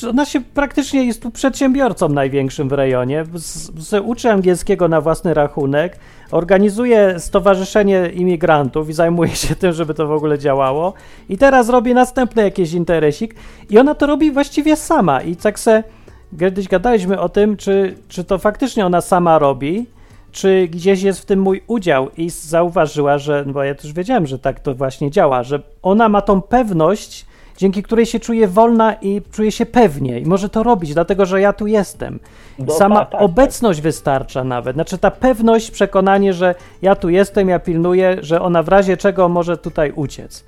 Y, 0.03 0.09
Ona 0.09 0.25
się 0.25 0.41
praktycznie 0.41 1.05
jest 1.05 1.21
tu 1.21 1.31
przedsiębiorcą 1.31 2.09
największym 2.09 2.69
w 2.69 2.71
rejonie. 2.71 3.25
Z, 3.33 3.71
z, 3.79 4.01
uczy 4.05 4.31
angielskiego 4.31 4.87
na 4.87 5.01
własny 5.01 5.33
rachunek, 5.33 5.97
organizuje 6.31 7.19
stowarzyszenie 7.19 8.09
imigrantów 8.13 8.89
i 8.89 8.93
zajmuje 8.93 9.35
się 9.35 9.55
tym, 9.55 9.73
żeby 9.73 9.93
to 9.93 10.07
w 10.07 10.11
ogóle 10.11 10.39
działało. 10.39 10.93
I 11.29 11.37
teraz 11.37 11.69
robi 11.69 11.93
następny 11.93 12.43
jakiś 12.43 12.73
interesik. 12.73 13.35
I 13.69 13.79
ona 13.79 13.95
to 13.95 14.07
robi 14.07 14.31
właściwie 14.31 14.75
sama. 14.75 15.21
I 15.21 15.35
tak 15.35 15.59
se 15.59 15.83
kiedyś 16.39 16.67
gadaliśmy 16.67 17.19
o 17.19 17.29
tym, 17.29 17.57
czy, 17.57 17.95
czy 18.07 18.23
to 18.23 18.37
faktycznie 18.37 18.85
ona 18.85 19.01
sama 19.01 19.39
robi, 19.39 19.85
czy 20.31 20.67
gdzieś 20.71 21.01
jest 21.01 21.19
w 21.19 21.25
tym 21.25 21.39
mój 21.39 21.61
udział 21.67 22.09
i 22.17 22.29
zauważyła, 22.29 23.17
że, 23.17 23.45
bo 23.47 23.63
ja 23.63 23.75
też 23.75 23.93
wiedziałem, 23.93 24.27
że 24.27 24.39
tak 24.39 24.59
to 24.59 24.75
właśnie 24.75 25.11
działa, 25.11 25.43
że 25.43 25.59
ona 25.81 26.09
ma 26.09 26.21
tą 26.21 26.41
pewność, 26.41 27.25
dzięki 27.57 27.83
której 27.83 28.05
się 28.05 28.19
czuje 28.19 28.47
wolna 28.47 28.93
i 29.01 29.21
czuje 29.31 29.51
się 29.51 29.65
pewnie 29.65 30.19
i 30.19 30.25
może 30.25 30.49
to 30.49 30.63
robić, 30.63 30.93
dlatego 30.93 31.25
że 31.25 31.41
ja 31.41 31.53
tu 31.53 31.67
jestem. 31.67 32.19
No 32.59 32.73
Sama 32.73 32.99
tak, 32.99 33.09
tak, 33.11 33.21
obecność 33.21 33.81
wystarcza 33.81 34.43
nawet, 34.43 34.75
znaczy 34.75 34.97
ta 34.97 35.11
pewność, 35.11 35.71
przekonanie, 35.71 36.33
że 36.33 36.55
ja 36.81 36.95
tu 36.95 37.09
jestem, 37.09 37.49
ja 37.49 37.59
pilnuję, 37.59 38.17
że 38.21 38.41
ona 38.41 38.63
w 38.63 38.67
razie 38.67 38.97
czego 38.97 39.29
może 39.29 39.57
tutaj 39.57 39.91
uciec. 39.95 40.43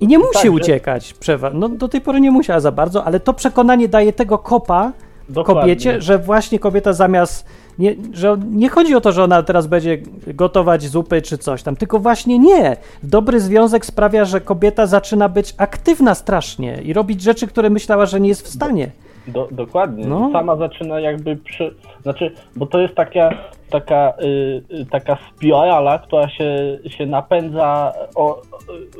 I 0.00 0.06
nie 0.06 0.18
musi 0.18 0.32
Tak, 0.42 0.52
uciekać, 0.52 1.14
przewa- 1.20 1.50
no 1.54 1.68
do 1.68 1.88
tej 1.88 2.00
pory 2.00 2.20
nie 2.20 2.30
musiała 2.30 2.60
za 2.60 2.72
bardzo, 2.72 3.04
ale 3.04 3.20
to 3.20 3.32
przekonanie 3.34 3.88
daje 3.88 4.12
tego 4.12 4.38
kopa, 4.38 4.92
Dokładnie. 5.28 5.62
kobiecie, 5.62 6.00
że 6.00 6.18
właśnie 6.18 6.58
kobieta 6.58 6.92
zamiast. 6.92 7.46
Nie, 7.78 7.94
że 8.12 8.36
nie 8.50 8.68
chodzi 8.68 8.94
o 8.94 9.00
to, 9.00 9.12
że 9.12 9.24
ona 9.24 9.42
teraz 9.42 9.66
będzie 9.66 9.98
gotować 10.26 10.82
zupy 10.82 11.22
czy 11.22 11.38
coś 11.38 11.62
tam, 11.62 11.76
tylko 11.76 11.98
właśnie 11.98 12.38
nie. 12.38 12.76
Dobry 13.02 13.40
związek 13.40 13.86
sprawia, 13.86 14.24
że 14.24 14.40
kobieta 14.40 14.86
zaczyna 14.86 15.28
być 15.28 15.54
aktywna 15.58 16.14
strasznie 16.14 16.78
i 16.82 16.92
robić 16.92 17.22
rzeczy, 17.22 17.46
które 17.46 17.70
myślała, 17.70 18.06
że 18.06 18.20
nie 18.20 18.28
jest 18.28 18.42
w 18.46 18.48
stanie. 18.48 18.90
Do, 19.28 19.48
dokładnie. 19.50 20.06
No. 20.06 20.30
Sama 20.32 20.56
zaczyna 20.56 21.00
jakby 21.00 21.36
przy... 21.36 21.74
Znaczy, 22.02 22.32
bo 22.56 22.66
to 22.66 22.80
jest 22.80 22.94
taka, 22.94 23.30
taka, 23.70 24.12
y, 24.22 24.62
y, 24.80 24.86
taka 24.90 25.18
spirala, 25.30 25.98
która 25.98 26.28
się, 26.28 26.78
się 26.88 27.06
napędza 27.06 27.92
o, 28.14 28.42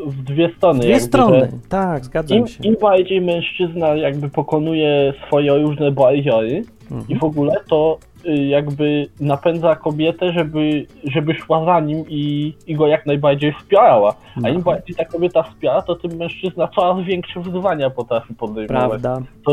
w 0.06 0.22
dwie 0.22 0.52
strony. 0.56 0.78
Dwie 0.80 0.90
jakby, 0.90 1.06
strony. 1.06 1.48
Tak, 1.68 2.04
zgadzam 2.04 2.38
Im, 2.38 2.46
się. 2.46 2.64
Im 2.64 2.76
bardziej 2.80 3.20
mężczyzna 3.20 3.88
jakby 3.88 4.28
pokonuje 4.28 5.12
swoje 5.26 5.58
różne 5.58 5.90
bariery 5.92 6.62
Mhm. 6.90 7.08
i 7.08 7.18
w 7.18 7.24
ogóle 7.24 7.54
to 7.68 7.98
jakby 8.34 9.08
napędza 9.20 9.76
kobietę, 9.76 10.32
żeby, 10.32 10.86
żeby 11.04 11.34
szła 11.34 11.64
za 11.64 11.80
nim 11.80 12.04
i, 12.08 12.54
i 12.66 12.74
go 12.74 12.86
jak 12.86 13.06
najbardziej 13.06 13.52
wspierała. 13.52 14.14
A 14.44 14.48
im 14.48 14.62
bardziej 14.62 14.96
ta 14.96 15.04
kobieta 15.04 15.42
wspiera, 15.42 15.82
to 15.82 15.96
tym 15.96 16.16
mężczyzna 16.16 16.68
coraz 16.68 17.04
większe 17.04 17.40
wyzwania 17.40 17.90
potrafi 17.90 18.34
podejmować. 18.34 19.02
Prawda. 19.02 19.26
To, 19.44 19.52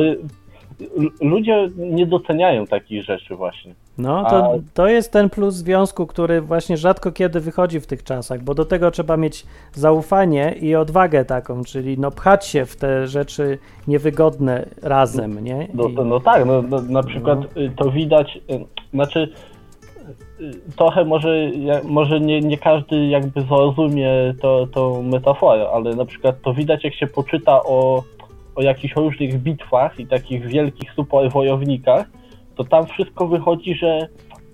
ludzie 1.22 1.68
nie 1.78 2.06
doceniają 2.06 2.68
takich 2.68 3.04
rzeczy 3.04 3.36
właśnie. 3.36 3.74
No, 3.98 4.24
to, 4.30 4.46
A- 4.46 4.58
to 4.74 4.88
jest 4.88 5.12
ten 5.12 5.30
plus 5.30 5.56
związku, 5.56 6.08
który 6.08 6.42
właśnie 6.42 6.78
rzadko 6.78 7.12
kiedy 7.12 7.40
wychodzi 7.40 7.80
w 7.80 7.88
tych 7.88 8.04
czasach, 8.04 8.44
bo 8.44 8.54
do 8.56 8.66
tego 8.66 8.92
trzeba 8.92 9.18
mieć 9.18 9.46
zaufanie 9.74 10.56
i 10.62 10.76
odwagę 10.76 11.26
taką, 11.26 11.64
czyli 11.64 12.00
no 12.00 12.12
pchać 12.12 12.48
się 12.48 12.66
w 12.66 12.76
te 12.76 13.08
rzeczy 13.08 13.58
niewygodne 13.88 14.66
razem, 14.82 15.44
nie? 15.44 15.68
No, 15.74 15.88
I- 15.88 15.96
to, 15.96 16.04
no 16.06 16.20
tak, 16.20 16.46
no, 16.46 16.62
no, 16.62 16.82
na 16.82 17.04
przykład 17.04 17.58
y, 17.58 17.72
to 17.76 17.92
widać, 17.92 18.38
y, 18.52 18.66
znaczy 18.94 19.30
y, 20.42 20.52
trochę 20.76 21.06
może, 21.06 21.52
może 21.84 22.20
nie, 22.20 22.42
nie 22.42 22.58
każdy 22.58 23.08
jakby 23.08 23.42
zrozumie 23.42 24.10
to, 24.42 24.68
tą 24.68 25.04
metaforę, 25.04 25.70
ale 25.74 25.96
na 25.96 26.06
przykład 26.06 26.42
to 26.42 26.54
widać 26.54 26.84
jak 26.84 26.94
się 26.96 27.08
poczyta 27.08 27.64
o, 27.64 28.04
o 28.56 28.62
jakichś 28.62 28.96
różnych 28.96 29.42
bitwach 29.42 30.00
i 30.00 30.08
takich 30.08 30.48
wielkich 30.48 30.92
super 30.96 31.32
wojownikach, 31.32 32.08
to 32.56 32.64
tam 32.64 32.86
wszystko 32.86 33.28
wychodzi, 33.28 33.76
że 33.76 34.08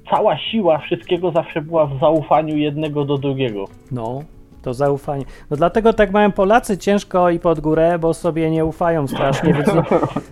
cała 0.09 0.37
siła 0.37 0.77
wszystkiego 0.77 1.31
zawsze 1.31 1.61
była 1.61 1.85
w 1.85 1.99
zaufaniu 1.99 2.57
jednego 2.57 3.05
do 3.05 3.17
drugiego. 3.17 3.65
No, 3.91 4.23
to 4.61 4.73
zaufanie. 4.73 5.25
No 5.49 5.57
dlatego 5.57 5.93
tak 5.93 6.11
mają 6.11 6.31
Polacy 6.31 6.77
ciężko 6.77 7.29
i 7.29 7.39
pod 7.39 7.59
górę, 7.59 7.99
bo 7.99 8.13
sobie 8.13 8.51
nie 8.51 8.65
ufają 8.65 9.07
strasznie, 9.07 9.53
więc 9.53 9.67
nie, 9.73 9.83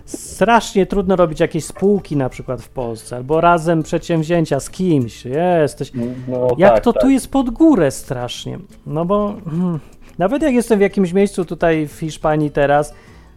strasznie 0.04 0.86
trudno 0.86 1.16
robić 1.16 1.40
jakieś 1.40 1.64
spółki 1.64 2.16
na 2.16 2.28
przykład 2.28 2.62
w 2.62 2.68
Polsce, 2.68 3.16
albo 3.16 3.40
razem 3.40 3.82
przedsięwzięcia 3.82 4.60
z 4.60 4.70
kimś. 4.70 5.24
Jesteś. 5.24 5.92
No, 6.28 6.48
Jak 6.58 6.74
tak, 6.74 6.84
to 6.84 6.92
tak. 6.92 7.02
tu 7.02 7.10
jest 7.10 7.30
pod 7.32 7.50
górę 7.50 7.90
strasznie? 7.90 8.58
No 8.86 9.04
bo 9.04 9.34
hmm, 9.50 9.80
nawet 10.18 10.42
jak 10.42 10.54
jestem 10.54 10.78
w 10.78 10.82
jakimś 10.82 11.12
miejscu 11.12 11.44
tutaj 11.44 11.88
w 11.88 11.92
Hiszpanii 11.92 12.50
teraz, 12.50 12.94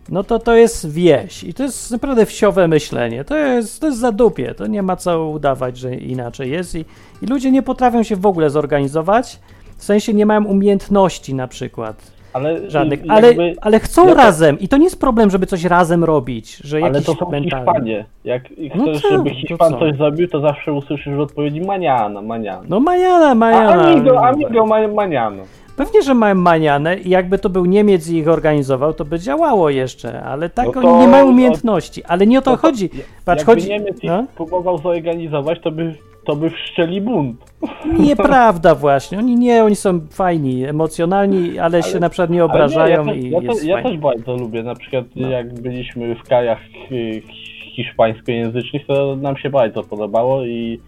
no 0.09 0.23
to 0.23 0.39
to 0.39 0.55
jest 0.55 0.91
wieś 0.91 1.43
i 1.43 1.53
to 1.53 1.63
jest 1.63 1.91
naprawdę 1.91 2.25
wsiowe 2.25 2.67
myślenie. 2.67 3.23
To 3.23 3.35
jest, 3.37 3.81
to 3.81 3.87
jest 3.87 3.99
zadupie, 3.99 4.53
to 4.53 4.67
nie 4.67 4.81
ma 4.83 4.95
co 4.95 5.27
udawać, 5.29 5.77
że 5.77 5.95
inaczej 5.95 6.51
jest 6.51 6.75
i, 6.75 6.85
i 7.21 7.25
ludzie 7.25 7.51
nie 7.51 7.61
potrafią 7.61 8.03
się 8.03 8.15
w 8.15 8.25
ogóle 8.25 8.49
zorganizować, 8.49 9.39
w 9.77 9.83
sensie 9.83 10.13
nie 10.13 10.25
mają 10.25 10.45
umiejętności 10.45 11.33
na 11.35 11.47
przykład 11.47 12.11
Ale, 12.33 12.69
żadnych, 12.69 12.99
y, 12.99 13.09
ale, 13.09 13.27
jakby- 13.27 13.55
ale 13.61 13.79
chcą 13.79 14.07
ja 14.07 14.13
razem 14.13 14.59
i 14.59 14.67
to 14.67 14.77
nie 14.77 14.83
jest 14.83 14.99
problem, 14.99 15.29
żeby 15.29 15.45
coś 15.45 15.63
razem 15.65 16.03
robić, 16.03 16.57
że 16.57 16.77
Ale 16.77 16.87
jakiś 16.87 17.05
to 17.05 17.13
są 17.15 17.29
mentalny. 17.29 17.65
Hiszpanie. 17.65 18.05
Jak 18.23 18.43
No 18.75 18.83
chcesz, 18.83 19.01
co? 19.01 19.09
żeby 19.09 19.29
Hiszpan 19.29 19.71
co? 19.73 19.79
coś 19.79 19.97
zrobił, 19.97 20.27
to 20.27 20.39
zawsze 20.41 20.73
usłyszysz 20.73 21.15
w 21.15 21.19
odpowiedzi 21.19 21.61
maniana, 21.61 22.21
maniana. 22.21 22.61
No 22.69 22.79
majana, 22.79 23.29
A 23.29 23.35
majana. 23.35 23.83
amigo, 23.91 24.25
amigo, 24.27 24.65
ma- 24.65 24.87
maniano. 24.87 25.43
Pewnie, 25.78 26.01
że 26.01 26.13
mają 26.13 26.36
manianę 26.36 26.97
i 26.97 27.09
jakby 27.09 27.39
to 27.39 27.49
był 27.49 27.65
Niemiec 27.65 28.09
i 28.09 28.17
ich 28.17 28.28
organizował, 28.28 28.93
to 28.93 29.05
by 29.05 29.19
działało 29.19 29.69
jeszcze, 29.69 30.24
ale 30.24 30.49
tak 30.49 30.65
No 30.65 30.72
to- 30.74 30.80
oni 30.80 31.01
nie 31.01 31.07
mają 31.07 31.26
no- 31.26 31.32
umiejętności, 31.32 32.03
ale 32.03 32.28
nie 32.28 32.39
o 32.39 32.41
to 32.41 32.51
No 32.51 32.57
to- 32.57 32.61
chodzi. 32.61 32.89
Patrz, 33.26 33.43
chodzi... 33.43 33.69
Niemiec 33.69 33.97
ich 34.03 34.09
No? 34.09 34.26
próbował 34.36 34.78
zorganizować, 34.78 35.59
to 35.63 35.72
by, 35.72 35.95
to 36.26 36.36
by 36.36 36.49
wszczeli 36.49 37.01
bunt. 37.01 37.38
Nieprawda 37.99 38.76
właśnie, 38.76 39.17
oni 39.17 39.36
nie, 39.36 39.63
oni 39.63 39.76
są 39.76 39.99
fajni, 40.11 40.65
emocjonalni, 40.65 41.59
ale, 41.59 41.84
się 41.84 41.99
na 41.99 42.09
przykład 42.09 42.30
nie 42.30 42.43
Ale 42.43 42.51
obrażają 42.51 43.05
nie, 43.05 43.11
ja, 43.13 43.17
i 43.19 43.30
ja, 43.32 43.39
jest 43.51 43.65
ja 43.65 43.76
fajnie. 43.76 43.89
też 43.89 43.99
bardzo 43.99 44.36
lubię, 44.38 44.63
na 44.63 44.76
przykład 44.76 45.05
No. 45.15 45.30
jak 45.30 45.53
byliśmy 45.53 46.15
w 46.15 46.24
krajach 46.24 46.59
y, 46.91 47.22
hiszpańskojęzycznych, 47.76 48.86
to 48.88 49.15
nam 49.15 49.38
się 49.38 49.49
bardzo 49.49 49.84
podobało 49.84 50.45
i 50.45 50.80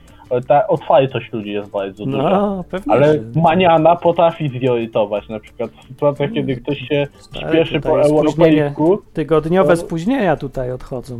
ta 0.47 0.67
otwartość 0.67 1.33
ludzi 1.33 1.51
jest 1.51 1.69
bardzo 1.69 2.05
duża. 2.05 2.29
No, 2.29 2.63
Ale 2.87 3.13
że... 3.13 3.41
maniana 3.41 3.95
potrafi 3.95 4.49
zirytować, 4.49 5.29
na 5.29 5.39
przykład 5.39 5.71
w 5.71 5.87
sytuacjach, 5.87 6.31
kiedy 6.31 6.55
ktoś 6.55 6.77
się 6.79 7.07
Stary, 7.19 7.47
śpieszy 7.47 7.79
po 7.79 8.01
europejsku, 8.01 9.01
Tygodniowe 9.13 9.69
to- 9.75 9.81
spóźnienia 9.81 10.35
tutaj 10.35 10.71
odchodzą. 10.71 11.19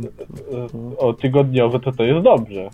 o 0.98 1.12
tygodniowe, 1.12 1.80
to 1.80 1.92
to 1.92 2.04
jest 2.04 2.24
dobrze. 2.24 2.70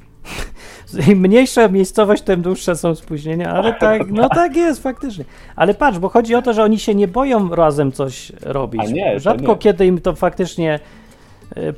Im 1.13 1.19
mniejsza 1.19 1.69
miejscowość, 1.69 2.23
tym 2.23 2.43
dłuższe 2.43 2.77
są 2.77 2.95
spóźnienia, 2.95 3.53
ale 3.53 3.73
tak, 3.89 4.11
no 4.11 4.29
tak 4.29 4.57
jest 4.57 4.83
faktycznie. 4.83 5.25
Ale 5.57 5.75
patrz, 5.75 5.99
bo 5.99 6.09
chodzi 6.09 6.35
o 6.35 6.43
to, 6.43 6.53
że 6.53 6.63
oni 6.65 6.79
się 6.79 6.95
nie 6.95 7.09
boją 7.09 7.55
razem 7.55 7.93
coś 7.93 8.33
robić. 8.43 8.83
A 8.85 8.91
nie, 8.91 9.21
Rzadko 9.21 9.53
nie. 9.53 9.59
kiedy 9.59 9.87
im 9.87 10.01
to 10.01 10.15
faktycznie 10.15 10.81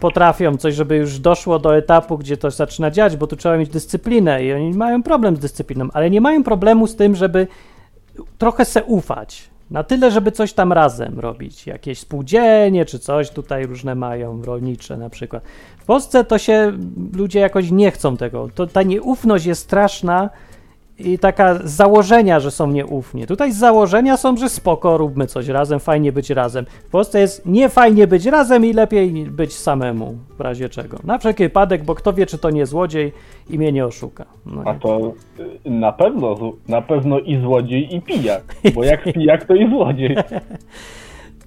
potrafią 0.01 0.57
coś, 0.57 0.75
żeby 0.75 0.97
już 0.97 1.18
doszło 1.18 1.59
do 1.59 1.77
etapu, 1.77 2.18
gdzie 2.18 2.37
to 2.37 2.51
zaczyna 2.51 2.91
działać, 2.91 3.16
bo 3.16 3.27
tu 3.27 3.37
trzeba 3.37 3.57
mieć 3.57 3.68
dyscyplinę 3.68 4.45
i 4.45 4.53
oni 4.53 4.75
mają 4.75 5.03
problem 5.03 5.37
z 5.37 5.39
dyscypliną, 5.39 5.89
ale 5.93 6.11
nie 6.11 6.20
mają 6.20 6.43
problemu 6.45 6.87
z 6.87 6.97
tym, 6.97 7.16
żeby 7.16 7.47
trochę 8.39 8.64
se 8.64 8.85
ufać. 8.85 9.53
Na 9.70 9.85
tyle, 9.85 10.11
żeby 10.11 10.33
coś 10.33 10.53
tam 10.53 10.73
razem 10.73 11.20
robić. 11.20 11.66
Jakieś 11.66 11.99
spółdzielnie 11.99 12.85
czy 12.85 12.99
coś 12.99 13.31
tutaj 13.31 13.66
różne 13.66 13.95
mają, 13.95 14.43
rolnicze 14.43 14.97
na 14.97 15.11
przykład. 15.11 15.43
W 15.79 15.85
Polsce 15.85 16.25
to 16.25 16.39
się 16.39 16.73
ludzie 17.16 17.41
jakoś 17.41 17.70
nie 17.70 17.91
chcą 17.91 18.16
tego. 18.16 18.49
To, 18.55 18.66
ta 18.66 18.83
nieufność 18.83 19.47
jest 19.47 19.62
straszna 19.62 20.31
i 20.99 21.18
taka 21.18 21.55
z 21.55 21.70
założenia, 21.70 22.40
że 22.40 22.51
są 22.51 22.66
nieufni. 22.70 23.26
Tutaj 23.26 23.53
z 23.53 23.57
założenia 23.57 24.16
są, 24.16 24.36
że 24.36 24.49
spoko, 24.49 24.99
róbmy 24.99 25.26
coś 25.26 25.49
razem, 25.49 25.80
fajnie 25.80 26.12
być 26.12 26.30
razem. 26.30 26.66
W 26.88 26.90
Polsce 26.90 27.20
jest 27.20 27.47
nie 27.47 27.68
fajnie 27.68 28.07
być 28.07 28.26
razem 28.26 28.64
i 28.64 28.72
lepiej 28.72 29.11
być 29.12 29.57
samemu, 29.57 30.16
w 30.38 30.40
razie 30.40 30.68
czego. 30.68 30.99
Na 31.05 31.18
wszelki 31.18 31.43
wypadek, 31.43 31.84
bo 31.84 31.95
kto 31.95 32.12
wie, 32.12 32.26
czy 32.26 32.38
to 32.38 32.51
nie 32.51 32.66
złodziej 32.66 33.12
i 33.51 33.59
mnie 33.59 33.72
nie 33.72 33.86
oszuka. 33.86 34.24
No 34.47 34.62
A 34.64 34.72
nie. 34.72 34.80
to 34.80 35.12
y, 35.66 35.70
na 35.70 35.93
pewno, 35.93 36.36
na 36.68 36.82
pewno 36.82 37.18
i 37.18 37.40
złodziej, 37.40 37.95
i 37.97 38.01
pijak. 38.01 38.57
Bo 38.74 38.84
jak 38.84 39.05
pijak, 39.14 39.45
to 39.45 39.55
i 39.55 39.70
złodziej. 39.70 40.16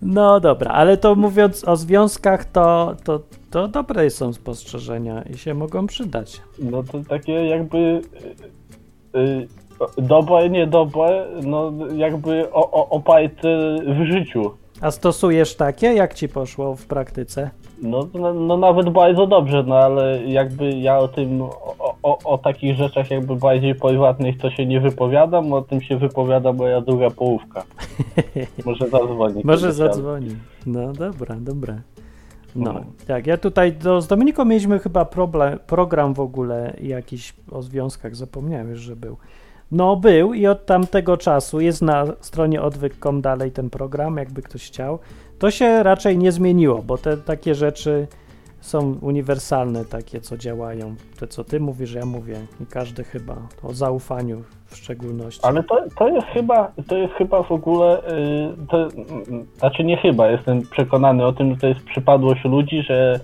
No 0.02 0.40
dobra, 0.40 0.72
ale 0.72 0.98
to 0.98 1.16
mówiąc 1.16 1.68
o 1.68 1.76
związkach, 1.76 2.46
to, 2.46 2.96
to, 3.04 3.20
to 3.52 3.68
dobre 3.68 4.10
są 4.10 4.34
spostrzeżenia 4.34 5.22
i 5.22 5.38
się 5.38 5.54
mogą 5.54 5.88
przydać. 5.88 6.42
No 6.60 6.84
to 6.84 7.00
takie 7.10 7.34
jakby 7.34 7.78
y, 7.78 8.02
dobre, 9.98 10.50
niedobre, 10.50 11.26
no 11.44 11.72
jakby 11.96 12.52
o, 12.52 12.72
o, 12.72 12.90
oparte 12.90 13.48
w 13.88 14.06
życiu. 14.06 14.52
A 14.82 14.92
stosujesz 14.92 15.56
takie? 15.56 15.88
Jak 15.88 16.14
ci 16.14 16.30
poszło 16.30 16.76
w 16.76 16.86
praktyce? 16.86 17.50
No, 17.82 18.08
no, 18.14 18.34
no 18.34 18.58
nawet 18.58 18.90
bardzo 18.90 19.28
dobrze, 19.28 19.64
no 19.68 19.76
ale 19.76 20.24
jakby 20.24 20.72
ja 20.72 20.98
o 20.98 21.08
tym, 21.08 21.42
o, 21.42 21.96
o, 22.04 22.18
o 22.24 22.38
takich 22.38 22.78
rzeczach 22.78 23.12
jakby 23.12 23.36
bardziej 23.36 23.76
prywatnych 23.76 24.38
to 24.38 24.52
się 24.52 24.66
nie 24.66 24.82
wypowiadam, 24.82 25.54
o 25.54 25.62
tym 25.62 25.82
się 25.82 25.98
wypowiada 25.98 26.54
moja 26.54 26.82
druga 26.82 27.10
połówka. 27.10 27.64
Może 28.66 28.88
zadzwoni. 28.88 29.42
Może 29.44 29.74
zadzwoni. 29.74 30.36
No 30.66 30.94
dobra, 30.94 31.36
dobra. 31.40 31.76
No, 32.56 32.74
No. 32.74 32.86
tak, 33.08 33.28
ja 33.28 33.38
tutaj 33.38 33.74
do, 33.74 34.02
z 34.02 34.08
Dominiką 34.08 34.46
mieliśmy 34.46 34.80
chyba 34.80 35.06
problem, 35.06 35.60
program 35.68 36.14
w 36.14 36.20
ogóle 36.20 36.74
jakiś 36.82 37.34
o 37.52 37.62
związkach, 37.62 38.16
zapomniałem 38.16 38.70
już, 38.70 38.80
że 38.80 38.96
był. 38.96 39.18
No 39.72 39.96
był 39.96 40.34
i 40.34 40.48
od 40.48 40.66
tamtego 40.66 41.18
czasu 41.18 41.60
jest 41.62 41.82
na 41.82 42.06
stronie 42.22 42.62
odwyk.com 42.62 43.22
dalej 43.22 43.52
ten 43.52 43.70
program, 43.70 44.18
jakby 44.18 44.42
ktoś 44.42 44.68
chciał. 44.68 45.00
To 45.40 45.52
się 45.52 45.84
raczej 45.84 46.18
nie 46.18 46.32
zmieniło, 46.32 46.82
bo 46.82 46.98
te 46.98 47.18
takie 47.18 47.56
rzeczy 47.56 48.08
są 48.66 48.98
uniwersalne, 49.02 49.86
takie 49.86 50.22
co 50.22 50.38
działają. 50.38 50.96
Te 51.20 51.28
co 51.28 51.44
ty 51.44 51.60
mówisz, 51.60 51.94
ja 51.94 52.06
mówię 52.06 52.36
i 52.62 52.66
każdy 52.66 53.04
chyba 53.04 53.36
o 53.64 53.74
zaufaniu 53.74 54.44
w 54.66 54.78
szczególności. 54.78 55.42
Ale 55.44 55.64
to, 55.64 55.84
to 55.98 56.08
jest 56.08 56.28
chyba, 56.28 56.72
to 56.88 56.98
jest 56.98 57.14
chyba 57.14 57.44
w 57.44 57.52
ogóle, 57.52 58.00
y, 58.00 58.68
to, 58.70 58.88
znaczy 59.58 59.84
nie 59.84 59.98
chyba, 59.98 60.32
jestem 60.32 60.62
przekonany 60.62 61.26
o 61.26 61.34
tym, 61.34 61.54
że 61.54 61.58
to 61.58 61.68
jest 61.68 61.86
przypadłość 61.86 62.44
ludzi, 62.44 62.82
że 62.82 63.20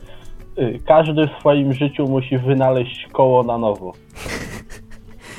y, 0.57 0.79
każdy 0.85 1.27
w 1.27 1.39
swoim 1.39 1.73
życiu 1.73 2.07
musi 2.07 2.37
wynaleźć 2.37 3.07
koło 3.11 3.43
na 3.43 3.57
nowo. 3.57 3.93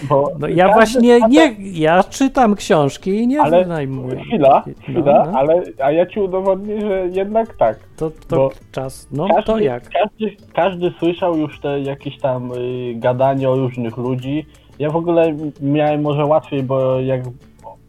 Bo 0.09 0.31
No 0.39 0.49
ja 0.49 0.73
właśnie 0.73 1.21
nie, 1.29 1.55
ja 1.73 2.05
czytam 2.05 2.55
książki 2.55 3.11
i 3.11 3.27
nie 3.27 3.41
Ale 3.41 3.63
wynajmuję. 3.63 4.21
Chwila, 4.21 4.65
No, 4.67 4.73
chwila, 4.83 5.25
no. 5.33 5.39
ale 5.39 5.63
a 5.83 5.93
ja 5.93 6.07
ci 6.07 6.21
udowodnię, 6.21 6.81
że 6.81 7.09
jednak 7.13 7.57
tak. 7.57 7.79
To, 7.97 8.11
to 8.29 8.51
czas. 8.73 9.09
No 9.13 9.29
każdy, 9.29 9.43
to 9.43 9.59
jak? 9.59 9.89
Każdy, 9.89 10.37
każdy 10.55 10.93
słyszał 10.99 11.37
już 11.37 11.61
te 11.61 11.81
jakieś 11.81 12.19
tam 12.19 12.53
y, 12.53 12.95
gadanie 12.97 13.51
o 13.51 13.57
różnych 13.57 13.97
ludzi. 13.97 14.47
Ja 14.79 14.91
w 14.91 14.97
ogóle 14.97 15.35
miałem 15.61 16.03
może 16.03 16.25
łatwiej, 16.25 16.63
bo 16.63 17.01
jak 17.01 17.21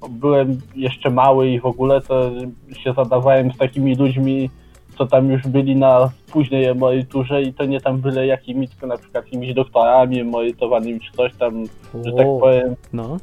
byłem 0.10 0.62
jeszcze 0.76 1.10
mały 1.10 1.50
i 1.50 1.60
w 1.60 1.66
ogóle 1.66 2.02
to 2.02 2.32
się 2.84 2.94
zadawałem 2.94 3.52
z 3.52 3.58
takimi 3.58 3.96
ludźmi, 3.96 4.50
co 4.98 5.06
tam 5.08 5.32
już 5.32 5.48
byli 5.48 5.76
na 5.76 6.10
późnej 6.32 6.66
emeryturze 6.66 7.42
i 7.42 7.54
to 7.54 7.66
nie 7.66 7.82
tam 7.82 7.98
byle 7.98 8.28
jakimi, 8.28 8.68
tylko 8.68 8.88
na 8.88 8.98
przykład 8.98 9.26
jakimiś 9.26 9.54
doktorami 9.54 10.20
emerytowanymi 10.20 11.00
czy 11.00 11.12
coś 11.12 11.36
tam, 11.36 11.64
że 12.06 12.12
tak 12.14 12.28
O, 12.28 12.40
powiem, 12.40 12.76
No, 12.94 13.18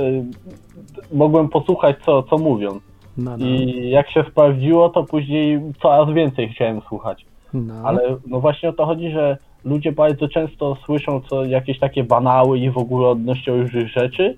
y, 0.00 0.24
mogłem 1.12 1.48
posłuchać 1.48 1.96
co, 2.06 2.22
co 2.22 2.38
mówią. 2.38 2.80
no, 3.16 3.36
no. 3.36 3.46
I 3.46 3.90
jak 3.90 4.10
się 4.10 4.24
sprawdziło, 4.30 4.88
to 4.88 5.04
później 5.04 5.60
coraz 5.82 6.14
więcej 6.14 6.48
chciałem 6.48 6.80
słuchać. 6.88 7.26
no. 7.54 7.74
Ale 7.84 8.16
no 8.26 8.40
właśnie 8.40 8.68
o 8.68 8.72
to 8.72 8.86
chodzi, 8.86 9.10
że 9.10 9.36
ludzie 9.64 9.92
bardzo 9.92 10.28
często 10.28 10.76
słyszą 10.84 11.20
co 11.20 11.44
jakieś 11.44 11.78
takie 11.78 12.04
banały 12.04 12.58
i 12.58 12.70
w 12.70 12.78
ogóle 12.78 13.08
odnośnie 13.08 13.52
różnych 13.52 13.88
rzeczy 13.88 14.36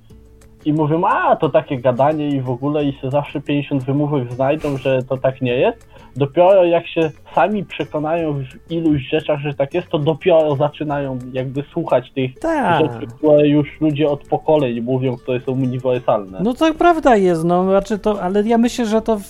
i 0.65 0.73
mówią, 0.73 1.05
a 1.05 1.37
to 1.37 1.49
takie 1.49 1.79
gadanie 1.79 2.29
i 2.29 2.41
w 2.41 2.51
ogóle 2.51 2.85
i 2.85 2.93
się 2.93 3.11
zawsze 3.11 3.41
50 3.41 3.85
wymówek 3.85 4.33
znajdą, 4.33 4.77
że 4.77 5.03
to 5.03 5.17
tak 5.17 5.41
nie 5.43 5.55
jest. 5.55 5.89
Dopiero 6.17 6.65
jak 6.65 6.89
się 6.89 7.11
sami 7.35 7.65
przekonają 7.65 8.35
w 8.35 8.71
iluś 8.73 9.03
rzeczach, 9.09 9.41
że 9.41 9.55
tak 9.55 9.75
jest, 9.75 9.89
to 9.89 9.99
dopiero 9.99 10.57
zaczynają 10.57 11.19
jakby 11.33 11.65
słuchać 11.73 12.13
tych 12.13 12.39
Tak. 12.39 12.81
rzeczy, 12.81 13.07
które 13.07 13.49
już 13.49 13.81
ludzie 13.81 14.09
od 14.09 14.29
pokoleń 14.29 14.81
mówią, 14.81 15.17
które 15.17 15.41
są 15.41 15.53
uniwersalne. 15.53 16.39
No 16.43 16.55
to 16.55 16.75
prawda 16.75 17.17
jest, 17.17 17.45
no 17.45 17.65
znaczy 17.65 17.99
to, 17.99 18.23
ale 18.23 18.43
ja 18.43 18.59
myślę, 18.59 18.87
że 18.87 19.03
to 19.03 19.19
w, 19.19 19.25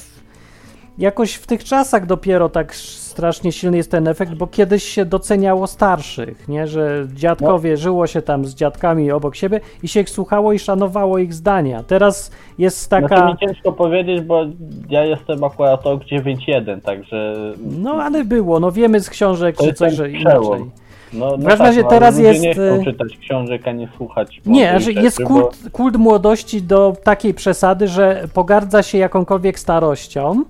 jakoś 0.98 1.34
w 1.34 1.46
tych 1.46 1.64
czasach 1.64 2.06
dopiero 2.06 2.48
tak 2.48 2.74
strasznie 3.10 3.52
silny 3.52 3.76
jest 3.76 3.90
ten 3.90 4.08
efekt, 4.08 4.34
bo 4.34 4.46
kiedyś 4.46 4.84
się 4.84 5.04
doceniało 5.04 5.66
starszych, 5.66 6.48
nie, 6.48 6.66
że 6.66 7.06
dziadkowie, 7.14 7.76
żyło 7.76 8.06
się 8.06 8.22
tam 8.22 8.44
z 8.44 8.54
dziadkami 8.54 9.12
obok 9.12 9.36
siebie 9.36 9.60
i 9.82 9.88
się 9.88 10.00
ich 10.00 10.10
słuchało 10.10 10.52
i 10.52 10.58
szanowało 10.58 11.18
ich 11.18 11.34
zdania. 11.34 11.82
Teraz 11.82 12.30
jest 12.58 12.90
taka... 12.90 13.08
Znaczy 13.08 13.32
mi 13.32 13.38
ciężko 13.38 13.72
powiedzieć, 13.72 14.20
bo 14.20 14.44
ja 14.88 15.04
jestem 15.04 15.44
akurat 15.44 15.84
rok 15.84 16.02
9.1, 16.04 16.80
także 16.80 17.34
No 17.60 17.92
ale 17.92 18.24
było, 18.24 18.60
no 18.60 18.72
wiemy 18.72 19.00
z 19.00 19.10
książek 19.10 19.56
To 19.56 19.62
czy 19.62 19.68
jest 19.68 19.78
coś, 19.78 19.92
że 19.92 20.10
inaczej. 20.10 20.70
No, 21.12 21.36
W 21.36 21.44
każdym 21.44 21.66
razie 21.66 21.80
ale 21.80 21.88
teraz 21.90 22.18
jest, 22.18 22.40
nie 22.40 22.52
chcą 22.52 22.62
y- 22.62 22.84
czytać 22.84 23.16
książek, 23.16 23.68
a 23.68 23.72
nie 23.72 23.88
słuchać. 23.96 24.40
Nie, 24.46 24.80
że 24.80 24.92
jest 24.92 25.22
bo- 25.22 25.28
kult, 25.28 25.58
kult 25.72 25.96
młodości 25.96 26.62
do 26.62 26.96
takiej 27.04 27.34
przesady, 27.34 27.88
że 27.88 28.28
pogardza 28.34 28.82
się 28.82 28.98
jakąkolwiek 28.98 29.58
starością. 29.58 30.44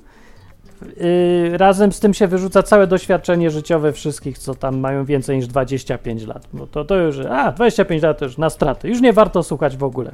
Yy, 1.51 1.59
razem 1.59 1.93
z 1.93 2.01
tym 2.01 2.15
się 2.15 2.27
wyrzuca 2.27 2.63
całe 2.63 2.87
doświadczenie 2.87 3.51
życiowe 3.51 3.93
wszystkich, 3.93 4.39
co 4.39 4.55
tam 4.55 4.79
mają 4.79 5.05
więcej 5.05 5.37
niż 5.37 5.47
25 5.47 6.27
lat. 6.27 6.49
Bo 6.53 6.67
to, 6.67 6.85
to 6.85 6.97
już, 6.97 7.19
a 7.19 7.53
25 7.53 8.03
lat 8.03 8.19
to 8.19 8.25
już 8.25 8.39
na 8.39 8.51
straty. 8.51 8.89
Już 8.89 9.01
nie 9.01 9.13
warto 9.13 9.43
słuchać 9.43 9.77
w 9.77 9.85
ogóle. 9.85 10.11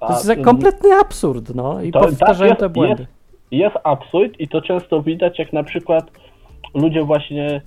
To 0.00 0.08
A, 0.08 0.12
jest 0.12 0.30
kompletny 0.44 0.90
absurd, 1.00 1.54
no 1.54 1.82
i 1.82 1.92
To- 1.92 2.00
powtarzają 2.00 2.50
tak, 2.50 2.58
te 2.58 2.64
jest- 2.64 2.74
błędy. 2.74 3.06
jest 3.50 3.76
absurd 3.84 4.32
i 4.40 4.48
to 4.48 4.62
często 4.62 5.02
widać, 5.02 5.38
jak 5.38 5.52
na 5.52 5.62
przykład 5.62 6.10
ludzie 6.74 7.02
właśnie, 7.02 7.62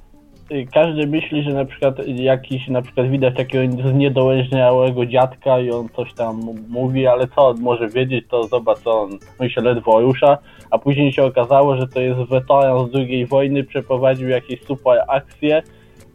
każdy 0.74 1.08
myśli, 1.08 1.44
że 1.44 1.54
na 1.54 1.66
przykład 1.66 2.08
jakiś, 2.08 2.68
na 2.68 2.82
przykład 2.82 3.10
widać 3.10 3.36
takiego 3.36 3.90
zniedołężniałego 3.92 5.06
dziadka 5.06 5.60
i 5.60 5.72
on 5.72 5.90
coś 5.96 6.14
tam 6.14 6.42
mówi, 6.70 7.08
ale 7.08 7.28
co 7.28 7.48
on 7.48 7.62
może 7.62 7.90
wiedzieć, 7.90 8.26
to 8.30 8.44
zobacz, 8.44 8.88
on, 8.88 9.10
on 9.40 9.50
się 9.50 9.62
ledwo 9.62 10.02
rusza, 10.02 10.38
a 10.72 10.78
później 10.78 11.12
się 11.12 11.24
okazało, 11.24 11.76
że 11.76 11.88
to 11.88 12.02
jest 12.02 12.20
weteran 12.20 12.88
z 12.88 12.96
II 12.96 13.26
wojny, 13.26 13.64
przeprowadził 13.64 14.30
jakieś 14.30 14.64
super 14.64 15.04
akcje 15.08 15.64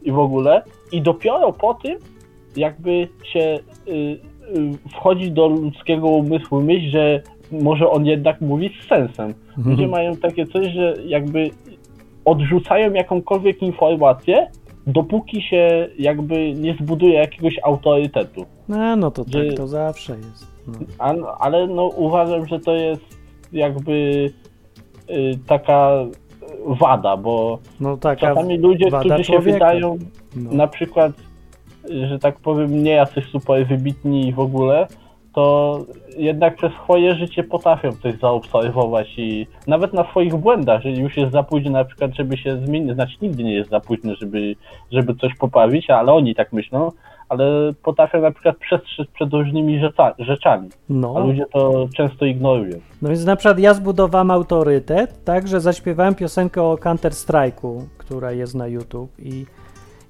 i 0.02 0.12
w 0.12 0.18
ogóle. 0.18 0.62
I 0.92 1.02
dopiero 1.02 1.52
po 1.52 1.74
tym 1.74 1.98
jakby 2.56 3.08
się 3.24 3.58
y, 3.88 3.92
y, 3.92 4.18
wchodzi 4.92 5.30
do 5.32 5.48
ludzkiego 5.48 6.08
umysłu 6.08 6.60
myśl, 6.60 6.90
że 6.90 7.22
może 7.52 7.90
on 7.90 8.06
jednak 8.06 8.40
mówi 8.40 8.70
z 8.82 8.88
sensem. 8.88 9.34
Ludzie 9.66 9.88
mają 9.88 10.16
takie 10.16 10.46
coś, 10.46 10.72
że 10.72 10.94
jakby 11.06 11.50
odrzucają 12.24 12.92
jakąkolwiek 12.92 13.62
informację, 13.62 14.50
dopóki 14.86 15.42
się 15.42 15.88
jakby 15.98 16.54
nie 16.54 16.74
zbuduje 16.74 17.14
jakiegoś 17.14 17.54
autorytetu. 17.62 18.46
No, 18.68 18.96
no 18.96 19.10
to 19.10 19.24
że- 19.28 19.44
tak 19.46 19.56
to 19.56 19.68
zawsze 19.68 20.16
jest. 20.16 20.46
No. 20.66 20.74
A, 20.98 21.14
ale 21.38 21.66
no 21.66 21.86
uważam, 21.86 22.46
że 22.46 22.60
to 22.60 22.72
jest 22.72 23.02
jakby 23.52 24.30
y, 25.10 25.38
taka 25.46 25.90
wada, 26.66 27.16
bo 27.16 27.58
no 27.80 27.96
taka 27.96 28.26
czasami 28.26 28.58
ludzie, 28.58 28.86
którzy 29.00 29.18
się 29.18 29.24
człowieka. 29.24 29.52
wydają 29.52 29.98
no. 30.36 30.52
na 30.52 30.66
przykład, 30.66 31.12
że 32.08 32.18
tak 32.18 32.40
powiem, 32.40 32.82
nie 32.82 32.90
jacyś 32.90 33.24
super 33.26 33.66
wybitni 33.66 34.32
w 34.32 34.40
ogóle, 34.40 34.86
to 35.34 35.78
jednak 36.16 36.56
przez 36.56 36.72
swoje 36.72 37.14
życie 37.14 37.44
potrafią 37.44 37.92
coś 37.92 38.18
zaobserwować 38.18 39.18
i 39.18 39.46
nawet 39.66 39.92
na 39.92 40.04
swoich 40.04 40.36
błędach, 40.36 40.82
że 40.82 40.90
już 40.90 41.16
jest 41.16 41.32
za 41.32 41.42
późno 41.42 41.70
na 41.70 41.84
przykład, 41.84 42.10
żeby 42.14 42.36
się 42.36 42.56
zmienić, 42.56 42.94
znaczy 42.94 43.16
nigdy 43.22 43.44
nie 43.44 43.54
jest 43.54 43.70
za 43.70 43.80
późno, 43.80 44.14
żeby, 44.14 44.56
żeby 44.92 45.14
coś 45.14 45.34
poprawić, 45.34 45.90
ale 45.90 46.12
oni 46.12 46.34
tak 46.34 46.52
myślą, 46.52 46.90
ale 47.28 47.72
potrafią 47.82 48.20
na 48.20 48.30
przykład 48.30 48.56
przestrzec 48.56 49.08
przed 49.14 49.32
różnymi 49.32 49.80
rzeca, 49.80 50.14
rzeczami, 50.18 50.68
a 50.90 50.92
no. 50.92 51.26
ludzie 51.26 51.44
to 51.52 51.88
często 51.96 52.24
ignorują. 52.24 52.78
No 53.02 53.08
więc 53.08 53.24
na 53.24 53.36
przykład 53.36 53.58
ja 53.58 53.74
zbudowałem 53.74 54.30
autorytet, 54.30 55.24
tak, 55.24 55.48
że 55.48 55.60
zaśpiewałem 55.60 56.14
piosenkę 56.14 56.62
o 56.62 56.78
Counter 56.78 57.12
Strike'u, 57.12 57.82
która 57.98 58.32
jest 58.32 58.54
na 58.54 58.66
YouTube 58.66 59.10
i, 59.18 59.46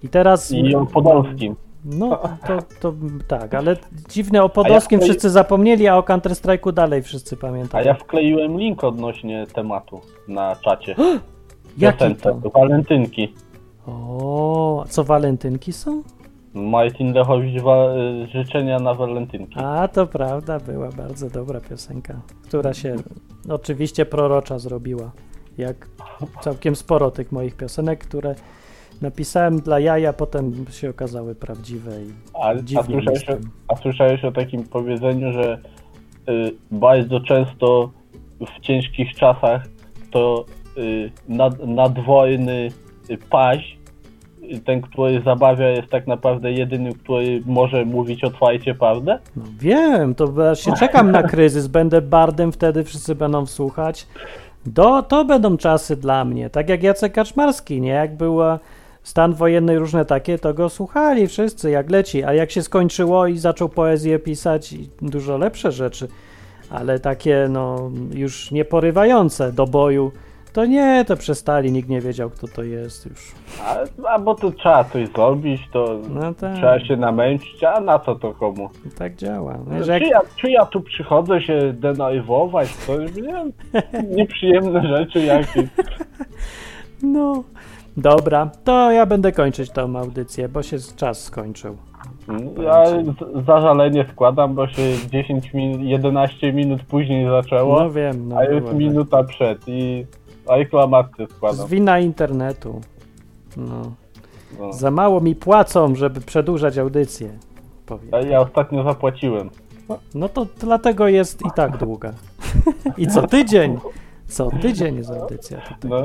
i 0.02 0.08
teraz... 0.08 0.52
I 0.52 0.74
o 0.74 0.86
Podolskim. 0.86 1.56
No, 1.84 2.18
to, 2.46 2.58
to 2.80 2.92
tak, 3.28 3.54
ale 3.54 3.76
dziwne 4.08 4.42
o 4.42 4.48
Podolskim 4.48 5.00
wklei- 5.00 5.02
wszyscy 5.04 5.30
zapomnieli, 5.30 5.88
a 5.88 5.96
o 5.96 6.02
Counter 6.02 6.32
Strike'u 6.32 6.72
dalej 6.72 7.02
wszyscy 7.02 7.36
A 7.36 7.38
pamiętają. 7.38 7.86
ja 7.86 7.94
wkleiłem 7.94 8.58
link 8.58 8.84
odnośnie 8.84 9.46
tematu 9.54 10.00
na 10.28 10.56
czacie. 10.56 10.94
Jaki 11.78 12.14
to? 12.14 12.34
Walentynki. 12.54 13.34
O, 13.86 14.84
co 14.88 15.04
walentynki 15.04 15.72
są? 15.72 16.02
Martin 16.54 17.12
Lechowicz 17.12 17.62
wa- 17.62 17.94
y, 17.94 18.26
życzenia 18.26 18.78
na 18.78 18.94
walentynki. 18.94 19.54
A, 19.58 19.88
to 19.88 20.06
prawda, 20.06 20.60
była 20.60 20.88
bardzo 20.88 21.30
dobra 21.30 21.60
piosenka, 21.60 22.14
która 22.48 22.74
się 22.74 22.96
oczywiście 23.50 24.06
prorocza 24.06 24.58
zrobiła. 24.58 25.10
Jak 25.58 25.88
całkiem 26.40 26.76
sporo 26.76 27.10
tych 27.10 27.32
moich 27.32 27.56
piosenek, 27.56 28.00
które 28.04 28.34
napisałem 29.02 29.60
dla 29.60 29.80
jaja, 29.80 30.12
potem 30.12 30.64
się 30.70 30.90
okazały 30.90 31.34
prawdziwe 31.34 31.90
i 32.02 32.12
A, 32.34 32.48
a, 32.80 32.82
słyszałeś, 32.82 33.28
o, 33.28 33.34
a 33.68 33.76
słyszałeś 33.76 34.24
o 34.24 34.32
takim 34.32 34.64
powiedzeniu, 34.64 35.32
że 35.32 35.58
y, 36.28 36.54
bardzo 36.70 37.20
często 37.20 37.90
w 38.40 38.60
ciężkich 38.60 39.14
czasach 39.14 39.62
to 40.10 40.44
y, 40.78 41.10
nad, 41.28 41.66
nadwojny 41.66 42.68
y, 43.10 43.18
paź, 43.30 43.78
y, 44.52 44.60
ten, 44.60 44.80
który 44.80 45.22
zabawia, 45.22 45.68
jest 45.68 45.88
tak 45.88 46.06
naprawdę 46.06 46.52
jedynym, 46.52 46.92
który 46.92 47.42
może 47.46 47.84
mówić 47.84 48.24
otwarcie 48.24 48.74
prawdę? 48.74 49.18
No 49.36 49.42
wiem, 49.58 50.14
to 50.14 50.26
właśnie 50.26 50.72
czekam 50.72 51.10
na 51.10 51.22
kryzys, 51.22 51.66
będę 51.66 52.02
bardem, 52.02 52.52
wtedy 52.52 52.84
wszyscy 52.84 53.14
będą 53.14 53.46
słuchać. 53.46 54.06
Do, 54.66 55.02
to 55.02 55.24
będą 55.24 55.56
czasy 55.56 55.96
dla 55.96 56.24
mnie, 56.24 56.50
tak 56.50 56.68
jak 56.68 56.82
Jacek 56.82 57.12
Kaczmarski, 57.12 57.80
nie? 57.80 57.90
Jak 57.90 58.16
był 58.16 58.42
e, 58.42 58.58
stan 59.02 59.34
wojenny 59.34 59.78
różne 59.78 60.04
takie, 60.04 60.38
to 60.38 60.54
go 60.54 60.68
słuchali 60.68 61.26
wszyscy, 61.28 61.70
jak 61.70 61.90
leci, 61.90 62.24
a 62.24 62.32
jak 62.34 62.50
się 62.50 62.62
skończyło 62.62 63.26
i 63.26 63.38
zaczął 63.38 63.68
poezję 63.68 64.18
pisać 64.18 64.72
i 64.72 64.88
dużo 65.02 65.38
lepsze 65.38 65.72
rzeczy, 65.72 66.08
ale 66.70 66.98
takie 67.00 67.46
no 67.50 67.90
już 68.14 68.50
nieporywające 68.50 69.52
do 69.52 69.66
boju, 69.66 70.12
to 70.52 70.64
nie, 70.66 71.04
to 71.08 71.16
przestali, 71.16 71.72
nikt 71.72 71.88
nie 71.88 72.00
wiedział 72.00 72.30
kto 72.30 72.48
to 72.48 72.62
jest 72.62 73.06
już. 73.06 73.32
A, 73.64 73.76
a 74.08 74.18
bo 74.18 74.34
to 74.34 74.50
trzeba 74.50 74.84
coś 74.84 75.08
zrobić, 75.08 75.60
to 75.72 75.98
No 76.08 76.34
tak, 76.34 76.54
trzeba 76.56 76.80
się 76.80 76.96
namęczyć, 76.96 77.64
a 77.64 77.80
na 77.80 77.98
co 77.98 78.14
to 78.14 78.32
komu? 78.34 78.70
tak 78.98 79.16
działa. 79.16 79.58
Że 79.80 79.84
Czy 79.84 80.04
jak, 80.04 80.12
ja, 80.12 80.20
czy 80.36 80.50
ja 80.50 80.66
tu 80.66 80.80
przychodzę 80.80 81.40
się 81.42 81.72
denerwować, 81.72 82.68
coś, 82.76 83.14
nie 83.14 83.22
wiem, 83.22 83.52
nieprzyjemne 84.16 84.88
rzeczy 84.88 85.20
jakieś. 85.20 85.64
no, 87.02 87.44
dobra, 88.00 88.50
to 88.64 88.90
ja 88.92 89.06
będę 89.06 89.32
kończyć 89.32 89.70
tą 89.70 89.98
audycję, 89.98 90.48
bo 90.48 90.62
się 90.62 90.76
czas 90.96 91.22
skończył. 91.22 91.76
Ja 92.62 92.84
zażalenie 93.46 94.06
składam, 94.12 94.54
bo 94.54 94.68
się 94.68 94.82
10 95.10 95.54
min, 95.54 95.88
11 95.88 96.52
minut 96.52 96.82
później 96.82 97.30
zaczęło, 97.30 97.80
No 97.80 97.90
wiem, 97.90 98.28
no 98.28 98.36
a 98.36 98.44
jest 98.44 98.66
było 98.66 98.72
minuta 98.72 99.24
przed 99.24 99.68
i 99.68 100.06
reklamację 100.48 101.26
tak. 101.26 101.30
Z 101.30 101.36
składam. 101.36 101.68
wina 101.68 101.98
internetu. 101.98 102.80
No. 103.56 103.82
No. 104.58 104.72
Za 104.72 104.90
mało 104.90 105.20
mi 105.20 105.34
płacą, 105.34 105.94
żeby 105.94 106.20
przedłużać 106.20 106.78
audycję. 106.78 107.30
Powiem. 107.86 108.08
Ja, 108.12 108.20
ja 108.20 108.40
ostatnio 108.40 108.84
zapłaciłem. 108.84 109.50
No 110.14 110.28
to 110.28 110.46
dlatego 110.60 111.08
jest 111.08 111.46
i 111.46 111.50
tak 111.56 111.76
długa. 111.76 112.12
I 112.98 113.06
co 113.06 113.26
tydzień, 113.26 113.78
co 114.30 114.50
tydzień 114.50 114.96
jest 114.96 115.10
audycja. 115.10 115.58
Tutaj. 115.58 115.90
No, 115.90 115.96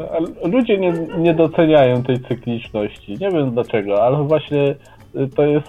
a 0.44 0.48
ludzie 0.48 0.78
nie, 0.78 0.94
nie 1.18 1.34
doceniają 1.34 2.04
tej 2.04 2.20
cykliczności. 2.20 3.12
Nie 3.12 3.30
wiem 3.32 3.52
dlaczego, 3.52 4.04
ale 4.04 4.24
właśnie 4.24 4.76
y, 5.16 5.28
to 5.36 5.46
jest, 5.46 5.68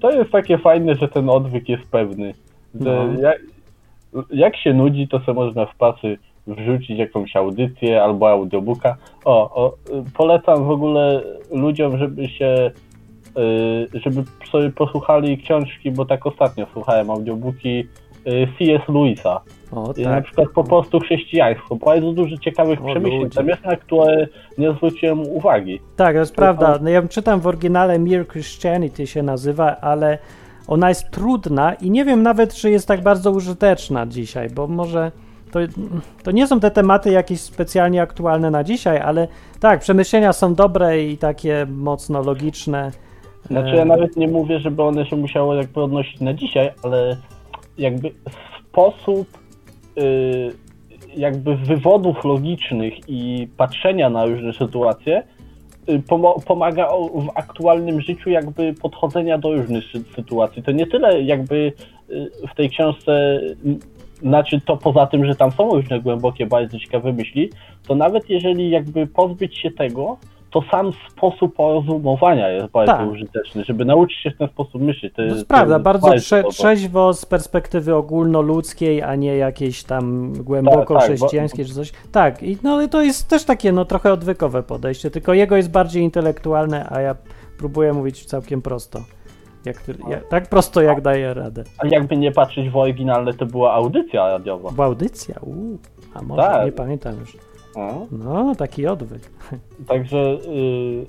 to 0.00 0.10
jest 0.10 0.30
takie 0.30 0.58
fajne, 0.58 0.94
że 0.94 1.08
ten 1.08 1.30
odwyk 1.30 1.68
jest 1.68 1.90
pewny. 1.90 2.34
Że 2.80 3.06
No. 3.06 3.20
jak, 3.20 3.40
jak 4.30 4.56
się 4.56 4.74
nudzi, 4.74 5.08
to 5.08 5.20
sobie 5.20 5.34
można 5.34 5.66
w 5.66 5.76
pracy 5.76 6.18
wrzucić 6.46 6.98
jakąś 6.98 7.36
audycję 7.36 8.02
albo 8.02 8.30
audiobooka. 8.30 8.96
O, 9.24 9.64
o 9.64 9.76
polecam 10.14 10.64
w 10.64 10.70
ogóle 10.70 11.22
ludziom, 11.50 11.98
żeby 11.98 12.28
się 12.28 12.70
y, 13.94 14.00
żeby 14.04 14.24
sobie 14.52 14.70
posłuchali 14.70 15.38
książki, 15.38 15.90
bo 15.90 16.04
tak 16.04 16.26
ostatnio 16.26 16.66
słuchałem 16.72 17.10
audiobooki 17.10 17.84
C.S. 18.24 18.88
Lewisa. 18.88 19.40
O 19.72 19.94
na 19.98 20.10
tak. 20.10 20.24
przykład 20.24 20.48
po 20.54 20.64
prostu 20.64 21.00
chrześcijaństwo. 21.00 21.76
Bardzo 21.76 22.12
dużo 22.12 22.38
ciekawych 22.38 22.82
O, 22.82 22.86
przemyśleń 22.86 23.30
tam 23.30 23.48
jest, 23.48 23.64
na 23.64 23.76
które 23.76 24.26
nie 24.58 24.72
zwróciłem 24.72 25.20
uwagi. 25.20 25.80
Tak, 25.96 26.14
to 26.14 26.20
jest 26.20 26.34
prawda. 26.34 26.78
No, 26.82 26.90
ja 26.90 27.08
czytam 27.08 27.40
w 27.40 27.46
oryginale 27.46 27.98
Mere 27.98 28.24
Christianity 28.24 29.06
się 29.06 29.22
nazywa, 29.22 29.76
ale 29.80 30.18
ona 30.68 30.88
jest 30.88 31.10
trudna 31.10 31.74
i 31.74 31.90
nie 31.90 32.04
wiem 32.04 32.22
nawet, 32.22 32.54
czy 32.54 32.70
jest 32.70 32.88
tak 32.88 33.02
bardzo 33.02 33.30
użyteczna 33.30 34.06
dzisiaj, 34.06 34.50
bo 34.50 34.66
może 34.66 35.12
to, 35.52 35.58
to 36.22 36.30
nie 36.30 36.46
są 36.46 36.60
te 36.60 36.70
tematy 36.70 37.10
jakieś 37.10 37.40
specjalnie 37.40 38.02
aktualne 38.02 38.50
na 38.50 38.64
dzisiaj, 38.64 38.98
ale 38.98 39.28
tak, 39.60 39.80
przemyślenia 39.80 40.32
są 40.32 40.54
dobre 40.54 41.02
i 41.02 41.18
takie 41.18 41.66
mocno 41.70 42.22
logiczne. 42.22 42.90
Znaczy 43.46 43.72
E, 43.72 43.76
ja 43.76 43.84
nawet 43.84 44.16
nie 44.16 44.28
mówię, 44.28 44.58
żeby 44.58 44.82
one 44.82 45.06
się 45.06 45.16
musiały 45.16 45.56
jakby 45.56 45.82
odnosić 45.82 46.20
na 46.20 46.34
dzisiaj, 46.34 46.70
ale 46.82 47.16
jakby 47.78 48.10
sposób 48.68 49.38
y, 49.98 50.52
jakby 51.16 51.56
wywodów 51.56 52.24
logicznych 52.24 52.94
i 53.08 53.48
patrzenia 53.56 54.10
na 54.10 54.24
różne 54.24 54.52
sytuacje 54.52 55.22
y, 55.88 56.02
pomaga 56.46 56.88
w 57.14 57.28
aktualnym 57.34 58.00
życiu 58.00 58.30
jakby 58.30 58.74
podchodzenia 58.74 59.38
do 59.38 59.52
różnych 59.52 59.84
sy- 59.84 60.14
sytuacji. 60.14 60.62
To 60.62 60.72
nie 60.72 60.86
tyle 60.86 61.22
jakby 61.22 61.72
y, 62.10 62.30
w 62.52 62.54
tej 62.56 62.70
książce 62.70 63.40
znaczy 64.22 64.60
to 64.60 64.76
poza 64.76 65.06
tym, 65.06 65.26
że 65.26 65.34
tam 65.34 65.52
są 65.52 65.70
różne 65.70 66.00
głębokie, 66.00 66.46
bardzo 66.46 66.78
ciekawe 66.78 67.12
myśli, 67.12 67.50
to 67.86 67.94
nawet 67.94 68.30
jeżeli 68.30 68.70
jakby 68.70 69.06
pozbyć 69.06 69.58
się 69.58 69.70
tego, 69.70 70.16
to 70.52 70.62
sam 70.70 70.92
sposób 71.10 71.54
porozumowania 71.56 72.48
jest 72.48 72.66
bardzo 72.66 72.92
Tak. 72.92 73.10
użyteczny, 73.10 73.64
żeby 73.64 73.84
nauczyć 73.84 74.18
się 74.18 74.30
w 74.30 74.38
ten 74.38 74.48
sposób 74.48 74.82
myśleć. 74.82 75.12
To 75.12 75.16
To 75.16 75.22
jest, 75.22 75.48
prawda, 75.48 75.78
bardzo 75.78 76.06
bardzo 76.08 76.22
trze- 76.22 76.48
trzeźwo 76.50 77.14
z 77.14 77.26
perspektywy 77.26 77.94
ogólnoludzkiej, 77.94 79.02
a 79.02 79.14
nie 79.14 79.36
jakiejś 79.36 79.84
tam 79.84 80.32
głęboko 80.32 80.78
Tak, 80.78 80.88
tak, 80.88 81.02
chrześcijańskiej 81.02 81.64
czy 81.66 81.74
coś. 81.74 81.92
Tak, 82.12 82.42
i 82.42 82.58
no 82.62 82.88
to 82.88 83.02
jest 83.02 83.28
też 83.28 83.44
takie 83.44 83.72
no 83.72 83.84
trochę 83.84 84.12
odwykowe 84.12 84.62
podejście, 84.62 85.10
tylko 85.10 85.34
jego 85.34 85.56
jest 85.56 85.70
bardziej 85.70 86.02
intelektualne, 86.02 86.86
a 86.90 87.00
ja 87.00 87.14
próbuję 87.58 87.92
mówić 87.92 88.24
całkiem 88.24 88.62
prosto. 88.62 89.00
Jak, 89.64 89.76
jak, 90.08 90.28
tak 90.28 90.48
prosto 90.48 90.80
jak 90.82 91.00
daję 91.00 91.34
radę. 91.34 91.64
A 91.78 91.86
jakby 91.86 92.16
nie 92.16 92.32
patrzeć 92.32 92.70
w 92.70 92.76
oryginalne, 92.76 93.34
to 93.34 93.46
była 93.46 93.72
audycja 93.72 94.28
radiowa. 94.28 94.70
W 94.70 94.80
audycja? 94.80 95.34
Uuu, 95.40 95.78
a 96.14 96.22
może, 96.22 96.42
Tak. 96.42 96.66
nie 96.66 96.72
pamiętam 96.72 97.14
już. 97.20 97.36
No. 97.76 98.06
No, 98.12 98.54
taki 98.54 98.86
odwyk. 98.86 99.30
Także 99.88 100.18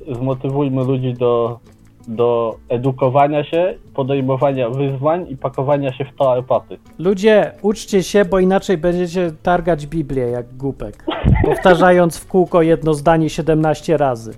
y, 0.10 0.16
zmotywujmy 0.16 0.84
ludzi 0.84 1.14
do, 1.14 1.60
do 2.08 2.56
edukowania 2.70 3.44
się, 3.44 3.76
podejmowania 3.94 4.70
wyzwań 4.70 5.26
i 5.30 5.38
pakowania 5.38 5.94
się 5.94 6.06
w 6.06 6.16
toalpaty. 6.18 6.78
Ludzie, 7.00 7.52
uczcie 7.62 8.04
się, 8.04 8.26
bo 8.26 8.40
inaczej 8.40 8.78
będziecie 8.78 9.32
targać 9.44 9.88
Biblię 9.88 10.24
jak 10.24 10.54
głupek, 10.54 11.06
powtarzając 11.46 12.18
w 12.18 12.28
kółko 12.28 12.62
jedno 12.62 12.94
zdanie 12.94 13.30
17 13.30 13.98
razy. 13.98 14.34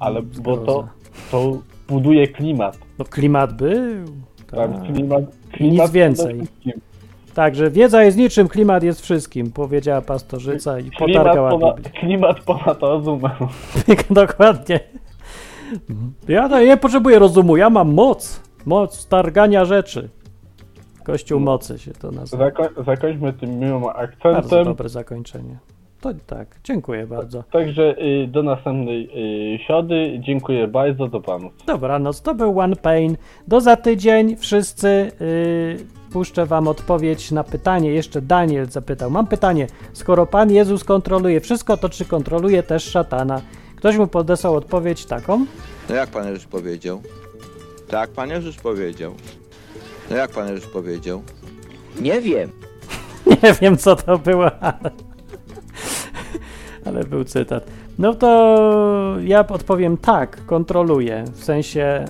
Ale 0.00 0.22
bo 0.22 0.56
to, 0.56 0.88
to 1.30 1.58
buduje 1.88 2.28
klimat. 2.28 2.78
No 2.98 3.04
klimat 3.04 3.52
był. 3.56 4.04
Tak, 4.50 4.72
Tak. 4.72 4.82
klimat, 4.92 5.22
klimat 5.52 5.86
Nic 5.86 5.92
więcej. 5.92 6.36
wszystkim. 6.38 6.72
Także 7.36 7.70
wiedza 7.70 8.02
jest 8.04 8.16
niczym, 8.18 8.48
klimat 8.48 8.82
jest 8.82 9.00
wszystkim, 9.00 9.52
powiedziała 9.52 10.00
pastorzyca 10.02 10.78
i 10.78 10.90
Klimat, 10.90 10.98
potargała 10.98 11.50
ponad, 11.50 11.76
Biblię. 11.76 11.90
klimat 12.00 12.40
ponad 12.40 12.82
rozumem. 12.82 13.32
Dokładnie. 14.10 14.80
Ja 16.28 16.48
nie 16.60 16.76
potrzebuję 16.76 17.18
rozumu, 17.18 17.56
ja 17.56 17.70
mam 17.70 17.94
moc. 17.94 18.40
Moc 18.66 19.06
targania 19.06 19.64
rzeczy. 19.64 20.08
Kościół 21.04 21.40
mocy 21.40 21.78
się 21.78 21.92
to 21.92 22.10
nazywa. 22.10 22.44
Zako- 22.50 22.84
zakończmy 22.84 23.32
tym 23.32 23.58
miłym 23.58 23.82
Bardzo 23.82 23.98
akcentem. 23.98 24.64
dobre 24.64 24.88
zakończenie. 24.88 25.58
To 26.00 26.10
tak, 26.26 26.48
dziękuję 26.64 27.06
bardzo. 27.06 27.42
Także 27.42 27.94
y, 27.98 28.26
do 28.26 28.42
następnej 28.42 29.10
y, 29.54 29.58
środy. 29.58 30.20
Dziękuję 30.20 30.68
bardzo, 30.68 31.08
dobranoc. 31.08 31.52
Dobranoc, 31.66 32.22
to 32.22 32.34
był 32.34 32.60
One 32.60 32.76
Pain. 32.76 33.16
Do 33.48 33.60
za 33.60 33.76
tydzień 33.76 34.36
wszyscy 34.36 35.10
yy, 35.20 35.95
puszczę 36.12 36.46
wam 36.46 36.68
odpowiedź 36.68 37.30
na 37.30 37.44
pytanie. 37.44 37.90
Jeszcze 37.90 38.22
Daniel 38.22 38.70
zapytał. 38.70 39.10
Mam 39.10 39.26
pytanie. 39.26 39.66
Skoro 39.92 40.26
Pan 40.26 40.50
Jezus 40.50 40.84
kontroluje 40.84 41.40
wszystko, 41.40 41.76
to 41.76 41.88
czy 41.88 42.04
kontroluje 42.04 42.62
też 42.62 42.84
szatana? 42.84 43.40
Ktoś 43.76 43.96
mu 43.96 44.06
podesłał 44.06 44.54
odpowiedź 44.54 45.06
taką. 45.06 45.46
No 45.88 45.94
jak 45.94 46.10
Pan 46.10 46.28
Jezus 46.28 46.44
powiedział? 46.44 47.02
Tak, 47.88 48.10
Pan 48.10 48.30
Jezus 48.30 48.56
powiedział. 48.56 49.14
No 50.10 50.16
jak 50.16 50.30
Pan 50.30 50.48
Jezus 50.48 50.70
powiedział? 50.70 51.22
Nie 52.00 52.20
wiem. 52.20 52.50
Nie 53.42 53.52
wiem, 53.60 53.76
co 53.76 53.96
to 53.96 54.18
było, 54.18 54.50
ale, 54.60 54.90
ale 56.84 57.04
był 57.04 57.24
cytat. 57.24 57.66
No 57.98 58.14
to 58.14 58.56
ja 59.24 59.46
odpowiem 59.46 59.96
tak, 59.96 60.46
kontroluje. 60.46 61.24
W 61.32 61.44
sensie 61.44 62.04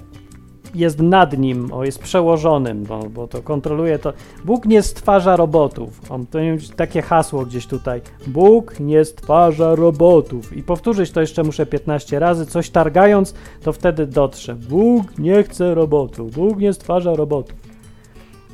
jest 0.77 1.01
nad 1.01 1.39
nim, 1.39 1.73
o, 1.73 1.85
jest 1.85 1.99
przełożonym, 1.99 2.87
bo, 3.11 3.29
to 3.29 3.43
kontroluje 3.43 3.99
to. 3.99 4.13
Bóg 4.45 4.67
nie 4.67 4.83
stwarza 4.83 5.37
robotów. 5.37 6.13
On 6.13 6.27
to 6.27 6.39
takie 6.77 7.03
hasło 7.03 7.47
gdzieś 7.47 7.67
tutaj. 7.67 8.01
Bóg 8.27 8.81
nie 8.81 9.05
stwarza 9.05 9.75
robotów. 9.75 10.57
I 10.57 10.63
powtórzyć 10.63 11.11
to 11.11 11.21
jeszcze 11.21 11.43
muszę 11.43 11.67
15 11.67 12.19
razy, 12.19 12.47
coś 12.47 12.71
targając, 12.71 13.35
to 13.63 13.73
wtedy 13.73 14.07
dotrze. 14.07 14.55
Bóg 14.55 15.19
nie 15.19 15.43
chce 15.43 15.75
robotów. 15.75 16.33
Bóg 16.33 16.59
nie 16.59 16.73
stwarza 16.73 17.15
robotów. 17.15 17.57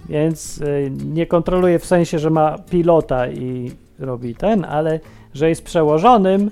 Więc 0.09 0.59
y, 0.59 0.93
nie 1.05 1.27
kontroluje 1.27 1.79
w 1.79 1.87
sensie, 1.87 2.19
że 2.19 2.31
ma 2.31 2.59
pilota 2.59 3.29
i 3.29 3.71
robi 3.99 4.35
ten, 4.35 4.65
ale 4.65 5.01
że 5.35 5.49
jest 5.49 5.65
przełożonym 5.65 6.51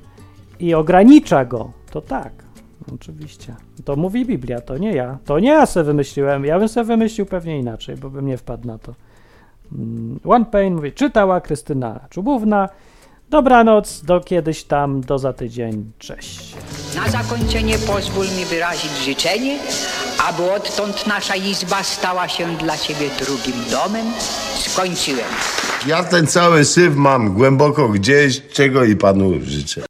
i 0.60 0.74
ogranicza 0.74 1.44
go, 1.44 1.70
to 1.90 2.00
tak. 2.00 2.49
Oczywiście. 2.94 3.56
To 3.84 3.96
mówi 3.96 4.26
Biblia, 4.26 4.60
to 4.60 4.78
nie 4.78 4.92
ja. 4.92 5.18
To 5.24 5.38
nie 5.38 5.48
ja 5.48 5.66
sobie 5.66 5.84
wymyśliłem. 5.84 6.44
Ja 6.44 6.58
bym 6.58 6.68
sobie 6.68 6.84
wymyślił 6.86 7.26
pewnie 7.26 7.58
inaczej, 7.58 7.96
bo 7.96 8.10
bym 8.10 8.26
nie 8.26 8.36
wpadł 8.36 8.66
na 8.66 8.78
to. 8.78 8.94
Mm, 9.72 10.20
One 10.24 10.44
Pain 10.44 10.74
mówi, 10.74 10.92
czytała 10.92 11.40
Krystyna 11.40 12.00
Czubówna. 12.10 12.68
Dobranoc, 13.30 14.02
do 14.04 14.20
kiedyś 14.20 14.64
tam, 14.64 15.00
do 15.00 15.18
za 15.18 15.32
tydzień. 15.32 15.92
Cześć. 15.98 16.54
Na 16.96 17.08
zakończenie 17.10 17.78
pozwól 17.78 18.26
mi 18.38 18.44
wyrazić 18.44 18.90
życzenie, 19.04 19.58
aby 20.28 20.52
odtąd 20.52 21.06
nasza 21.06 21.36
izba 21.36 21.82
stała 21.82 22.28
się 22.28 22.56
dla 22.56 22.78
Ciebie 22.78 23.08
drugim 23.20 23.54
domem. 23.70 24.06
Skończyłem. 24.54 25.26
Ja 25.86 26.04
ten 26.04 26.26
cały 26.26 26.64
syf 26.64 26.96
mam 26.96 27.34
głęboko 27.34 27.88
gdzieś, 27.88 28.42
czego 28.52 28.84
i 28.84 28.96
panu 28.96 29.32
życzę. 29.42 29.89